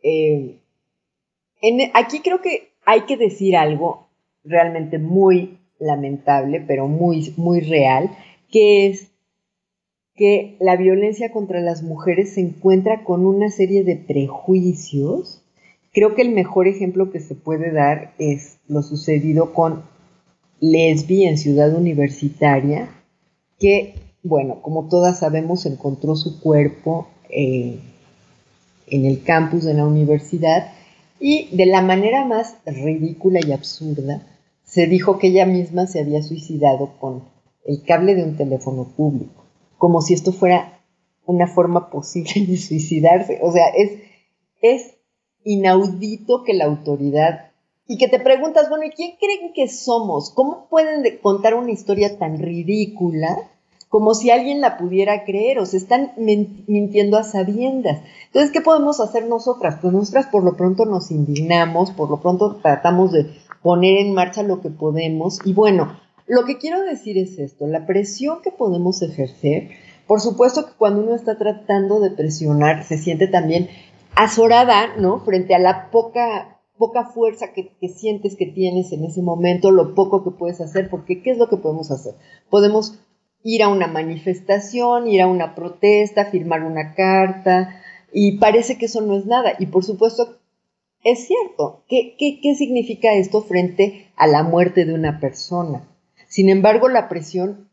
eh, 0.02 0.58
aquí 1.94 2.20
creo 2.20 2.40
que 2.40 2.72
hay 2.84 3.02
que 3.02 3.16
decir 3.16 3.56
algo 3.56 4.08
realmente 4.44 4.98
muy 4.98 5.58
lamentable, 5.78 6.62
pero 6.66 6.88
muy, 6.88 7.32
muy 7.36 7.60
real, 7.60 8.10
que 8.50 8.86
es 8.86 9.10
que 10.14 10.56
la 10.60 10.76
violencia 10.76 11.32
contra 11.32 11.60
las 11.60 11.82
mujeres 11.82 12.34
se 12.34 12.40
encuentra 12.40 13.02
con 13.04 13.26
una 13.26 13.50
serie 13.50 13.82
de 13.82 13.96
prejuicios 13.96 15.44
Creo 15.94 16.16
que 16.16 16.22
el 16.22 16.30
mejor 16.30 16.66
ejemplo 16.66 17.12
que 17.12 17.20
se 17.20 17.36
puede 17.36 17.70
dar 17.70 18.14
es 18.18 18.58
lo 18.66 18.82
sucedido 18.82 19.54
con 19.54 19.84
Lesbi 20.58 21.24
en 21.24 21.38
Ciudad 21.38 21.72
Universitaria, 21.72 22.88
que, 23.60 23.94
bueno, 24.24 24.62
como 24.62 24.88
todas 24.88 25.18
sabemos, 25.18 25.66
encontró 25.66 26.16
su 26.16 26.40
cuerpo 26.40 27.06
eh, 27.28 27.78
en 28.86 29.04
el 29.04 29.22
campus 29.22 29.64
de 29.64 29.74
la 29.74 29.86
universidad 29.86 30.72
y 31.20 31.54
de 31.54 31.66
la 31.66 31.82
manera 31.82 32.24
más 32.24 32.56
ridícula 32.64 33.40
y 33.46 33.52
absurda 33.52 34.22
se 34.64 34.86
dijo 34.86 35.18
que 35.18 35.28
ella 35.28 35.46
misma 35.46 35.86
se 35.86 36.00
había 36.00 36.22
suicidado 36.22 36.94
con 36.98 37.22
el 37.66 37.82
cable 37.84 38.14
de 38.14 38.24
un 38.24 38.36
teléfono 38.36 38.84
público, 38.96 39.44
como 39.78 40.00
si 40.00 40.14
esto 40.14 40.32
fuera 40.32 40.80
una 41.26 41.46
forma 41.46 41.90
posible 41.90 42.46
de 42.46 42.56
suicidarse. 42.56 43.40
O 43.42 43.52
sea, 43.52 43.66
es, 43.68 44.00
es 44.62 44.94
inaudito 45.44 46.44
que 46.44 46.54
la 46.54 46.64
autoridad 46.64 47.50
y 47.86 47.98
que 47.98 48.08
te 48.08 48.18
preguntas, 48.18 48.70
bueno, 48.70 48.86
¿y 48.86 48.90
quién 48.90 49.12
creen 49.20 49.52
que 49.52 49.68
somos? 49.68 50.30
¿Cómo 50.30 50.66
pueden 50.70 51.18
contar 51.18 51.54
una 51.54 51.70
historia 51.70 52.18
tan 52.18 52.38
ridícula 52.38 53.50
como 53.94 54.14
si 54.14 54.32
alguien 54.32 54.60
la 54.60 54.76
pudiera 54.76 55.22
creer 55.22 55.60
o 55.60 55.66
se 55.66 55.76
están 55.76 56.14
mintiendo 56.16 57.16
a 57.16 57.22
sabiendas? 57.22 58.00
Entonces, 58.26 58.50
¿qué 58.50 58.60
podemos 58.60 58.98
hacer 58.98 59.28
nosotras? 59.28 59.78
Pues 59.80 59.92
nosotras 59.92 60.26
por 60.32 60.42
lo 60.42 60.56
pronto 60.56 60.84
nos 60.84 61.12
indignamos, 61.12 61.92
por 61.92 62.10
lo 62.10 62.20
pronto 62.20 62.56
tratamos 62.56 63.12
de 63.12 63.30
poner 63.62 63.98
en 63.98 64.12
marcha 64.12 64.42
lo 64.42 64.60
que 64.60 64.70
podemos 64.70 65.38
y 65.44 65.52
bueno, 65.52 65.96
lo 66.26 66.44
que 66.44 66.58
quiero 66.58 66.82
decir 66.82 67.16
es 67.18 67.38
esto, 67.38 67.68
la 67.68 67.86
presión 67.86 68.42
que 68.42 68.50
podemos 68.50 69.00
ejercer, 69.00 69.68
por 70.08 70.20
supuesto 70.20 70.66
que 70.66 70.72
cuando 70.76 71.00
uno 71.00 71.14
está 71.14 71.38
tratando 71.38 72.00
de 72.00 72.10
presionar, 72.10 72.82
se 72.82 72.98
siente 72.98 73.28
también 73.28 73.68
azorada, 74.16 74.96
¿no? 74.96 75.20
Frente 75.20 75.54
a 75.54 75.60
la 75.60 75.92
poca, 75.92 76.58
poca 76.78 77.04
fuerza 77.04 77.52
que, 77.52 77.70
sientes 77.90 78.34
que 78.34 78.46
tienes 78.46 78.90
en 78.90 79.04
ese 79.04 79.22
momento, 79.22 79.70
lo 79.70 79.94
poco 79.94 80.24
que 80.24 80.32
puedes 80.32 80.60
hacer, 80.60 80.90
porque 80.90 81.22
¿qué 81.22 81.30
es 81.30 81.38
lo 81.38 81.48
que 81.48 81.58
podemos 81.58 81.92
hacer? 81.92 82.14
Podemos 82.50 82.98
ir 83.44 83.62
a 83.62 83.68
una 83.68 83.86
manifestación, 83.86 85.06
ir 85.06 85.22
a 85.22 85.28
una 85.28 85.54
protesta, 85.54 86.24
firmar 86.24 86.64
una 86.64 86.94
carta, 86.94 87.80
y 88.12 88.38
parece 88.38 88.76
que 88.78 88.86
eso 88.86 89.02
no 89.02 89.16
es 89.16 89.26
nada. 89.26 89.52
Y 89.58 89.66
por 89.66 89.84
supuesto, 89.84 90.38
es 91.04 91.26
cierto. 91.26 91.84
¿Qué, 91.88 92.16
qué, 92.18 92.40
qué 92.42 92.54
significa 92.56 93.12
esto 93.12 93.42
frente 93.42 94.08
a 94.16 94.26
la 94.26 94.42
muerte 94.42 94.86
de 94.86 94.94
una 94.94 95.20
persona? 95.20 95.86
Sin 96.26 96.48
embargo, 96.48 96.88
la 96.88 97.08
presión 97.08 97.68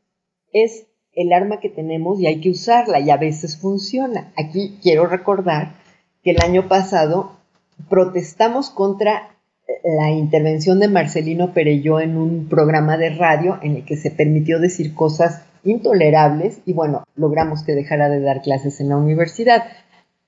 es 0.52 0.88
el 1.14 1.32
arma 1.32 1.60
que 1.60 1.70
tenemos 1.70 2.20
y 2.20 2.28
hay 2.28 2.42
que 2.42 2.50
usarla 2.50 3.00
y 3.00 3.10
a 3.10 3.18
veces 3.18 3.58
funciona. 3.58 4.34
Aquí 4.36 4.78
quiero 4.82 5.08
recordar 5.08 5.76
que 6.24 6.32
el 6.32 6.42
año 6.42 6.68
pasado 6.68 7.38
protestamos 7.90 8.70
contra 8.70 9.38
la 9.84 10.12
intervención 10.12 10.80
de 10.80 10.90
Marcelino 10.90 11.54
Perelló 11.54 12.00
en 12.02 12.18
un 12.18 12.48
programa 12.50 12.98
de 12.98 13.12
radio 13.12 13.58
en 13.62 13.78
el 13.78 13.86
que 13.86 13.96
se 13.96 14.12
permitió 14.12 14.60
decir 14.60 14.94
cosas 14.94 15.44
intolerables 15.64 16.62
y 16.66 16.74
bueno, 16.74 17.04
logramos 17.16 17.64
que 17.64 17.74
dejara 17.74 18.10
de 18.10 18.22
dar 18.22 18.42
clases 18.42 18.80
en 18.80 18.90
la 18.90 18.98
universidad. 18.98 19.64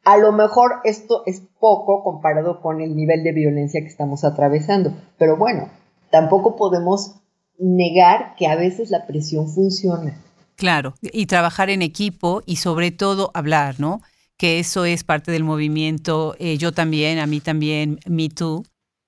A 0.03 0.17
lo 0.17 0.31
mejor 0.31 0.81
esto 0.84 1.23
es 1.25 1.41
poco 1.59 2.03
comparado 2.03 2.61
con 2.61 2.81
el 2.81 2.95
nivel 2.95 3.23
de 3.23 3.31
violencia 3.31 3.81
que 3.81 3.88
estamos 3.88 4.23
atravesando, 4.23 4.93
pero 5.17 5.38
bueno, 5.38 5.69
tampoco 6.11 6.55
podemos 6.55 7.15
negar 7.57 8.36
que 8.38 8.47
a 8.47 8.55
veces 8.55 8.89
la 8.89 9.07
presión 9.07 9.47
funciona. 9.47 10.21
Claro, 10.55 10.93
y 11.01 11.25
trabajar 11.25 11.69
en 11.69 11.81
equipo 11.81 12.43
y 12.45 12.57
sobre 12.57 12.91
todo 12.91 13.31
hablar, 13.34 13.79
¿no? 13.79 14.01
que 14.38 14.59
eso 14.59 14.86
es 14.86 15.03
parte 15.03 15.31
del 15.31 15.43
movimiento 15.43 16.36
eh, 16.39 16.57
Yo 16.57 16.71
también, 16.71 17.19
a 17.19 17.27
mí 17.27 17.39
también, 17.39 17.99
Me 18.05 18.29
Too, 18.29 18.65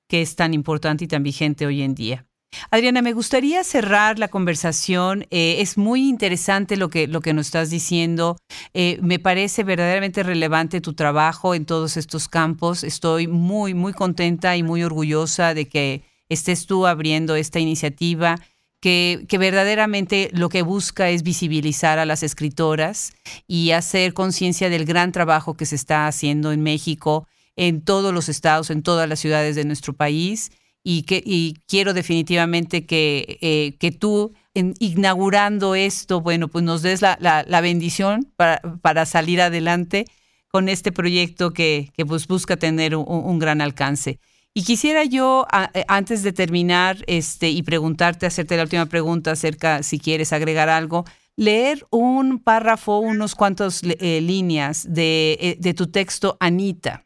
que 0.07 0.21
es 0.21 0.35
tan 0.35 0.53
importante 0.53 1.05
y 1.05 1.07
tan 1.07 1.23
vigente 1.23 1.65
hoy 1.65 1.81
en 1.81 1.95
día. 1.95 2.25
Adriana, 2.71 3.01
me 3.01 3.13
gustaría 3.13 3.63
cerrar 3.63 4.19
la 4.19 4.27
conversación. 4.27 5.25
Eh, 5.29 5.57
es 5.59 5.77
muy 5.77 6.07
interesante 6.07 6.77
lo 6.77 6.89
que, 6.89 7.07
lo 7.07 7.21
que 7.21 7.33
nos 7.33 7.47
estás 7.47 7.69
diciendo. 7.69 8.37
Eh, 8.73 8.99
me 9.01 9.19
parece 9.19 9.63
verdaderamente 9.63 10.23
relevante 10.23 10.81
tu 10.81 10.93
trabajo 10.93 11.55
en 11.55 11.65
todos 11.65 11.97
estos 11.97 12.27
campos. 12.27 12.83
Estoy 12.83 13.27
muy, 13.27 13.73
muy 13.73 13.93
contenta 13.93 14.55
y 14.57 14.63
muy 14.63 14.83
orgullosa 14.83 15.53
de 15.53 15.67
que 15.67 16.03
estés 16.29 16.65
tú 16.65 16.87
abriendo 16.87 17.35
esta 17.35 17.59
iniciativa 17.59 18.39
que, 18.85 19.37
verdaderamente 19.39 20.29
lo 20.31 20.49
que 20.49 20.61
busca 20.61 21.09
es 21.09 21.23
visibilizar 21.23 21.97
a 21.97 22.05
las 22.05 22.21
escritoras 22.21 23.13
y 23.47 23.71
hacer 23.71 24.13
conciencia 24.13 24.69
del 24.69 24.85
gran 24.85 25.11
trabajo 25.11 25.55
que 25.55 25.65
se 25.65 25.75
está 25.75 26.05
haciendo 26.05 26.51
en 26.51 26.61
México, 26.61 27.27
en 27.55 27.81
todos 27.81 28.13
los 28.13 28.29
estados, 28.29 28.69
en 28.69 28.83
todas 28.83 29.09
las 29.09 29.19
ciudades 29.19 29.55
de 29.55 29.65
nuestro 29.65 29.93
país. 29.93 30.51
Y, 30.87 31.01
que, 31.03 31.53
quiero 31.67 31.95
definitivamente 31.95 32.85
que, 32.85 33.39
eh, 33.41 33.75
que 33.79 33.91
tú, 33.91 34.33
inaugurando 34.53 35.73
esto, 35.73 36.21
bueno, 36.21 36.47
pues 36.47 36.63
nos 36.63 36.83
des 36.83 37.01
la, 37.01 37.17
bendición 37.61 38.31
para, 38.37 39.05
salir 39.05 39.41
adelante 39.41 40.05
con 40.47 40.69
este 40.69 40.91
proyecto 40.91 41.53
que, 41.53 41.91
pues 42.07 42.27
busca 42.27 42.55
tener 42.55 42.95
un 42.95 43.39
gran 43.39 43.61
alcance. 43.61 44.19
Y 44.57 44.63
quisiera 44.63 45.03
yo, 45.03 45.45
eh, 45.73 45.83
antes 45.89 46.23
de 46.23 46.31
terminar 46.31 47.03
este, 47.07 47.49
y 47.49 47.61
preguntarte, 47.61 48.25
hacerte 48.25 48.55
la 48.55 48.63
última 48.63 48.85
pregunta 48.85 49.31
acerca 49.31 49.83
si 49.83 49.99
quieres 49.99 50.31
agregar 50.31 50.69
algo, 50.69 51.03
leer 51.35 51.85
un 51.91 52.39
párrafo, 52.39 52.99
unos 52.99 53.35
cuantos 53.35 53.81
eh, 53.83 54.21
líneas 54.21 54.87
eh, 54.95 55.57
de, 55.59 55.73
tu 55.73 55.87
texto, 55.87 56.37
Anita, 56.39 57.05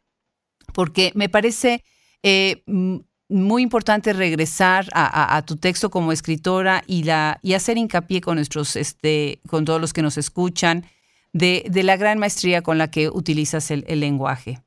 porque 0.72 1.10
me 1.16 1.28
parece 1.28 1.82
muy 3.30 3.62
importante 3.62 4.12
regresar 4.12 4.86
a, 4.92 5.42
tu 5.46 5.56
texto 5.56 5.90
como 5.90 6.12
escritora 6.12 6.82
y, 6.86 7.08
hacer 7.08 7.78
hincapié 7.78 8.20
con, 8.20 8.36
nuestros, 8.36 8.76
este, 8.76 9.40
con 9.48 9.64
todos 9.64 9.80
los 9.80 9.92
que 9.92 10.02
nos 10.02 10.18
escuchan 10.18 10.84
de, 11.32 11.70
la 11.82 11.96
gran 11.96 12.18
maestría 12.18 12.62
con 12.62 12.78
la 12.78 12.90
que 12.90 13.08
utilizas 13.08 13.70
el 13.70 14.00
lenguaje. 14.00 14.60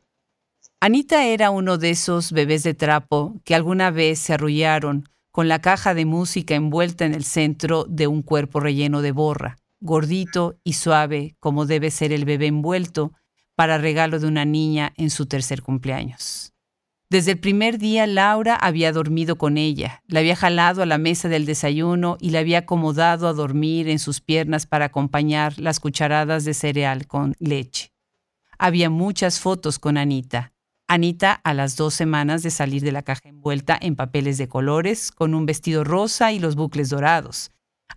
Anita 0.85 1.25
era 1.27 1.49
uno 1.49 1.77
de 1.77 1.91
esos 1.91 2.33
bebés 2.33 2.63
de 2.63 2.73
trapo 2.73 3.39
que 3.45 3.55
alguna 3.55 3.89
vez 3.89 4.19
se 4.19 4.33
arrullaron 4.33 5.07
con 5.31 5.47
la 5.47 5.59
caja 5.59 5.93
de 5.93 6.03
música 6.03 6.55
envuelta 6.55 7.05
en 7.05 7.13
el 7.13 7.23
centro 7.23 7.85
de 7.85 8.07
un 8.07 8.21
cuerpo 8.21 8.59
relleno 8.59 9.01
de 9.01 9.13
borra, 9.13 9.57
gordito 9.79 10.57
y 10.65 10.73
suave 10.73 11.37
como 11.39 11.65
debe 11.65 11.89
ser 11.89 12.11
el 12.11 12.25
bebé 12.25 12.47
envuelto 12.47 13.13
para 13.55 13.77
regalo 13.77 14.19
de 14.19 14.27
una 14.27 14.43
niña 14.43 14.91
en 14.97 15.09
su 15.09 15.25
tercer 15.25 15.61
cumpleaños. 15.61 16.52
Desde 17.13 17.33
el 17.33 17.37
primer 17.37 17.77
día 17.77 18.07
Laura 18.07 18.55
había 18.55 18.91
dormido 18.91 19.37
con 19.37 19.59
ella, 19.59 20.01
la 20.07 20.21
había 20.21 20.35
jalado 20.35 20.81
a 20.81 20.87
la 20.87 20.97
mesa 20.97 21.29
del 21.29 21.45
desayuno 21.45 22.17
y 22.19 22.31
la 22.31 22.39
había 22.39 22.57
acomodado 22.57 23.27
a 23.27 23.33
dormir 23.33 23.87
en 23.87 23.99
sus 23.99 24.19
piernas 24.19 24.65
para 24.65 24.85
acompañar 24.85 25.59
las 25.59 25.79
cucharadas 25.79 26.43
de 26.43 26.55
cereal 26.55 27.05
con 27.05 27.35
leche. 27.37 27.91
había 28.57 28.89
muchas 28.89 29.39
fotos 29.39 29.77
con 29.77 29.99
Anita. 29.99 30.53
Anita 30.87 31.33
a 31.33 31.53
las 31.53 31.75
dos 31.75 31.93
semanas 31.93 32.41
de 32.41 32.49
salir 32.49 32.81
de 32.81 32.91
la 32.91 33.03
caja 33.03 33.29
envuelta 33.29 33.77
en 33.79 33.95
papeles 33.95 34.39
de 34.39 34.47
colores, 34.47 35.11
con 35.11 35.35
un 35.35 35.45
vestido 35.45 35.83
rosa 35.83 36.31
y 36.31 36.39
los 36.39 36.55
bucles 36.55 36.89
dorados. 36.89 37.51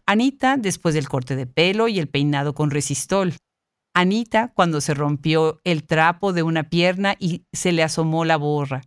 Anita 0.04 0.58
después 0.58 0.94
del 0.94 1.08
corte 1.08 1.36
de 1.36 1.46
pelo 1.46 1.88
y 1.88 1.98
el 1.98 2.10
peinado 2.10 2.54
con 2.54 2.70
resistol. 2.70 3.32
Anita 3.94 4.52
cuando 4.54 4.82
se 4.82 4.92
rompió 4.92 5.62
el 5.64 5.84
trapo 5.84 6.34
de 6.34 6.42
una 6.42 6.64
pierna 6.64 7.16
y 7.18 7.46
se 7.54 7.72
le 7.72 7.82
asomó 7.82 8.26
la 8.26 8.36
borra. 8.36 8.82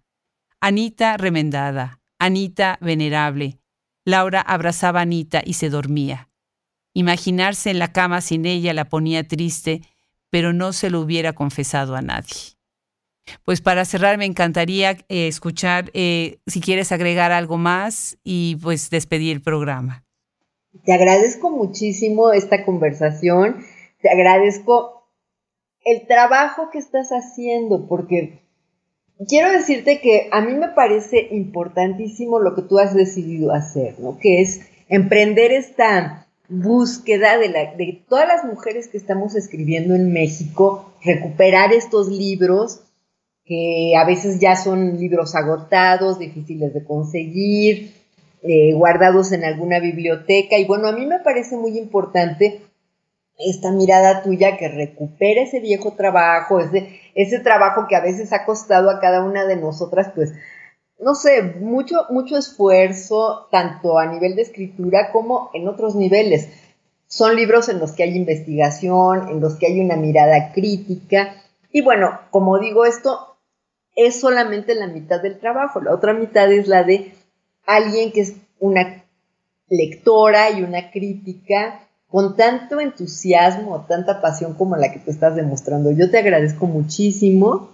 Anita 0.62 1.16
remendada. 1.16 2.02
Anita 2.20 2.78
venerable. 2.82 3.60
Laura 4.04 4.42
abrazaba 4.42 5.00
a 5.00 5.04
Anita 5.04 5.42
y 5.46 5.54
se 5.54 5.70
dormía. 5.70 6.30
Imaginarse 6.94 7.70
en 7.70 7.80
la 7.80 7.94
cama 7.94 8.20
sin 8.20 8.46
ella 8.46 8.74
la 8.74 8.90
ponía 8.90 9.26
triste, 9.26 9.82
pero 10.30 10.52
no 10.52 10.74
se 10.74 10.90
lo 10.90 11.00
hubiera 11.00 11.32
confesado 11.32 11.96
a 11.96 12.02
nadie. 12.02 12.58
Pues 13.46 13.62
para 13.62 13.86
cerrar 13.86 14.18
me 14.18 14.26
encantaría 14.26 14.98
eh, 15.08 15.28
escuchar 15.28 15.92
eh, 15.94 16.40
si 16.46 16.60
quieres 16.60 16.92
agregar 16.92 17.32
algo 17.32 17.58
más 17.58 18.18
y 18.24 18.58
pues 18.58 18.90
despedir 18.90 19.38
el 19.38 19.42
programa. 19.42 20.04
Te 20.84 20.92
agradezco 20.92 21.52
muchísimo 21.52 22.34
esta 22.34 22.66
conversación, 22.66 23.64
te 24.02 24.10
agradezco 24.10 25.10
el 25.86 26.06
trabajo 26.06 26.70
que 26.70 26.80
estás 26.80 27.10
haciendo, 27.12 27.88
porque 27.88 28.49
quiero 29.28 29.52
decirte 29.52 30.00
que 30.00 30.30
a 30.32 30.42
mí 30.42 30.54
me 30.54 30.70
parece 30.70 31.28
importantísimo 31.32 32.40
lo 32.40 32.56
que 32.56 32.62
tú 32.62 32.80
has 32.80 32.94
decidido 32.94 33.52
hacer, 33.52 34.00
¿no? 34.00 34.18
Que 34.20 34.42
es 34.42 34.62
emprender 34.88 35.52
esta 35.52 36.28
búsqueda 36.48 37.38
de, 37.38 38.04
todas 38.08 38.28
las 38.28 38.44
mujeres 38.44 38.88
que 38.88 38.98
estamos 38.98 39.36
escribiendo 39.36 39.94
en 39.94 40.12
México, 40.12 40.94
recuperar 41.04 41.74
estos 41.74 42.08
libros 42.10 42.82
que 43.46 43.96
a 43.96 44.06
veces 44.06 44.40
ya 44.40 44.56
son 44.56 44.98
libros 45.00 45.36
agotados, 45.36 46.20
difíciles 46.20 46.74
de 46.74 46.84
conseguir, 46.84 47.94
eh, 48.44 48.74
guardados 48.74 49.32
en 49.32 49.44
alguna 49.44 49.80
biblioteca. 49.80 50.58
Y 50.58 50.66
bueno, 50.66 50.88
a 50.88 50.92
mí 50.92 51.06
me 51.06 51.20
parece 51.20 51.58
muy 51.58 51.78
importante 51.78 52.62
esta 53.40 53.72
mirada 53.72 54.22
tuya 54.22 54.58
que 54.58 54.68
recupera 54.68 55.42
ese 55.42 55.60
viejo 55.62 55.94
trabajo, 55.94 56.60
ese, 56.60 56.99
ese 57.16 57.40
trabajo 57.40 57.88
que 57.88 57.96
a 57.96 58.02
veces 58.02 58.34
ha 58.34 58.46
costado 58.46 58.90
a 58.90 59.00
cada 59.00 59.24
una 59.24 59.46
de 59.46 59.56
nosotras, 59.56 60.12
pues, 60.16 60.34
no 61.00 61.16
sé, 61.16 61.42
mucho, 61.60 62.06
mucho 62.10 62.38
esfuerzo, 62.38 63.48
tanto 63.52 63.98
a 63.98 64.06
nivel 64.06 64.36
de 64.36 64.42
escritura 64.42 65.12
como 65.12 65.50
en 65.54 65.68
otros 65.68 65.96
niveles. 65.96 66.50
Son 67.08 67.36
libros 67.36 67.70
en 67.70 67.80
los 67.80 67.94
que 67.94 68.04
hay 68.04 68.16
investigación, 68.16 69.30
en 69.30 69.40
los 69.40 69.56
que 69.56 69.68
hay 69.68 69.80
una 69.80 69.96
mirada 69.96 70.52
crítica. 70.52 71.36
Y 71.72 71.82
bueno, 71.82 72.20
como 72.32 72.60
digo, 72.60 72.86
esto 72.86 73.38
es 73.96 74.20
solamente 74.20 74.76
la 74.76 74.88
mitad 74.88 75.22
del 75.22 75.40
trabajo. 75.40 75.82
La 75.82 75.94
otra 75.94 76.14
mitad 76.14 76.52
es 76.52 76.68
la 76.68 76.84
de 76.84 77.14
alguien 77.66 78.12
que 78.12 78.22
es 78.22 78.36
una 78.60 79.04
lectora 79.70 80.52
y 80.52 80.64
una 80.64 80.92
crítica 80.92 81.80
con 82.10 82.36
tanto 82.36 82.80
entusiasmo, 82.80 83.86
tanta 83.88 84.22
pasión 84.22 84.56
como 84.56 84.76
la 84.76 84.92
que 84.92 85.00
tú 85.00 85.12
estás 85.12 85.36
demostrando. 85.36 85.92
Yo 85.92 86.10
te 86.10 86.18
agradezco 86.18 86.66
muchísimo 86.66 87.70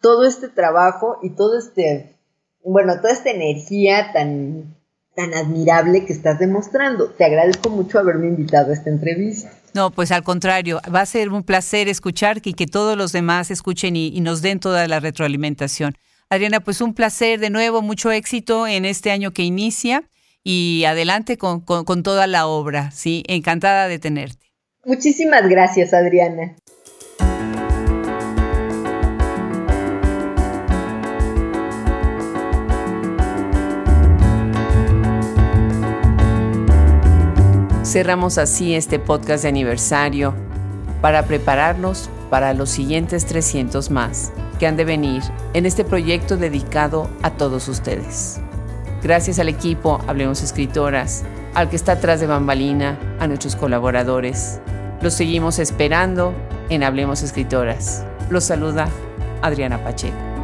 todo 0.00 0.26
este 0.26 0.48
trabajo 0.48 1.18
y 1.22 1.30
todo 1.30 1.58
este 1.58 2.18
bueno, 2.64 2.96
toda 2.96 3.12
esta 3.12 3.30
energía 3.30 4.12
tan, 4.12 4.76
tan 5.14 5.34
admirable 5.34 6.04
que 6.04 6.12
estás 6.12 6.38
demostrando. 6.38 7.10
Te 7.10 7.24
agradezco 7.24 7.70
mucho 7.70 7.98
haberme 7.98 8.28
invitado 8.28 8.70
a 8.70 8.74
esta 8.74 8.90
entrevista. 8.90 9.50
No, 9.74 9.90
pues 9.90 10.12
al 10.12 10.22
contrario, 10.22 10.80
va 10.94 11.02
a 11.02 11.06
ser 11.06 11.30
un 11.30 11.42
placer 11.42 11.88
escuchar 11.88 12.40
y 12.44 12.54
que 12.54 12.66
todos 12.66 12.96
los 12.96 13.12
demás 13.12 13.50
escuchen 13.50 13.96
y, 13.96 14.20
nos 14.20 14.42
den 14.42 14.60
toda 14.60 14.86
la 14.88 15.00
retroalimentación. 15.00 15.94
Adriana, 16.30 16.60
pues 16.60 16.80
un 16.80 16.94
placer 16.94 17.40
de 17.40 17.50
nuevo, 17.50 17.80
mucho 17.80 18.10
éxito 18.10 18.66
en 18.66 18.84
este 18.84 19.10
año 19.10 19.32
que 19.32 19.42
inicia 19.42 20.04
y 20.50 20.86
adelante 20.86 21.36
con, 21.36 21.60
con 21.60 22.02
toda 22.02 22.26
la 22.26 22.46
obra, 22.46 22.90
¿sí? 22.90 23.22
Encantada 23.28 23.86
de 23.86 23.98
tenerte. 23.98 24.46
Muchísimas 24.82 25.46
gracias, 25.46 25.92
Adriana. 25.92 26.56
Cerramos 37.84 38.38
así 38.38 38.74
este 38.74 38.98
podcast 38.98 39.42
de 39.42 39.50
aniversario 39.50 40.34
para 41.02 41.26
prepararnos 41.26 42.08
para 42.30 42.54
los 42.54 42.70
siguientes 42.70 43.26
300 43.26 43.90
más 43.90 44.32
que 44.58 44.66
han 44.66 44.78
de 44.78 44.86
venir 44.86 45.22
en 45.52 45.66
este 45.66 45.84
proyecto 45.84 46.38
dedicado 46.38 47.10
a 47.22 47.32
todos 47.32 47.68
ustedes. 47.68 48.40
Gracias 49.02 49.38
al 49.38 49.48
equipo 49.48 50.00
Hablemos 50.08 50.42
Escritoras, 50.42 51.24
al 51.54 51.70
que 51.70 51.76
está 51.76 51.92
atrás 51.92 52.20
de 52.20 52.26
Bambalina, 52.26 52.98
a 53.20 53.26
nuestros 53.26 53.54
colaboradores. 53.54 54.60
Los 55.00 55.14
seguimos 55.14 55.58
esperando 55.58 56.34
en 56.68 56.82
Hablemos 56.82 57.22
Escritoras. 57.22 58.04
Los 58.28 58.44
saluda 58.44 58.88
Adriana 59.42 59.82
Pacheco. 59.84 60.37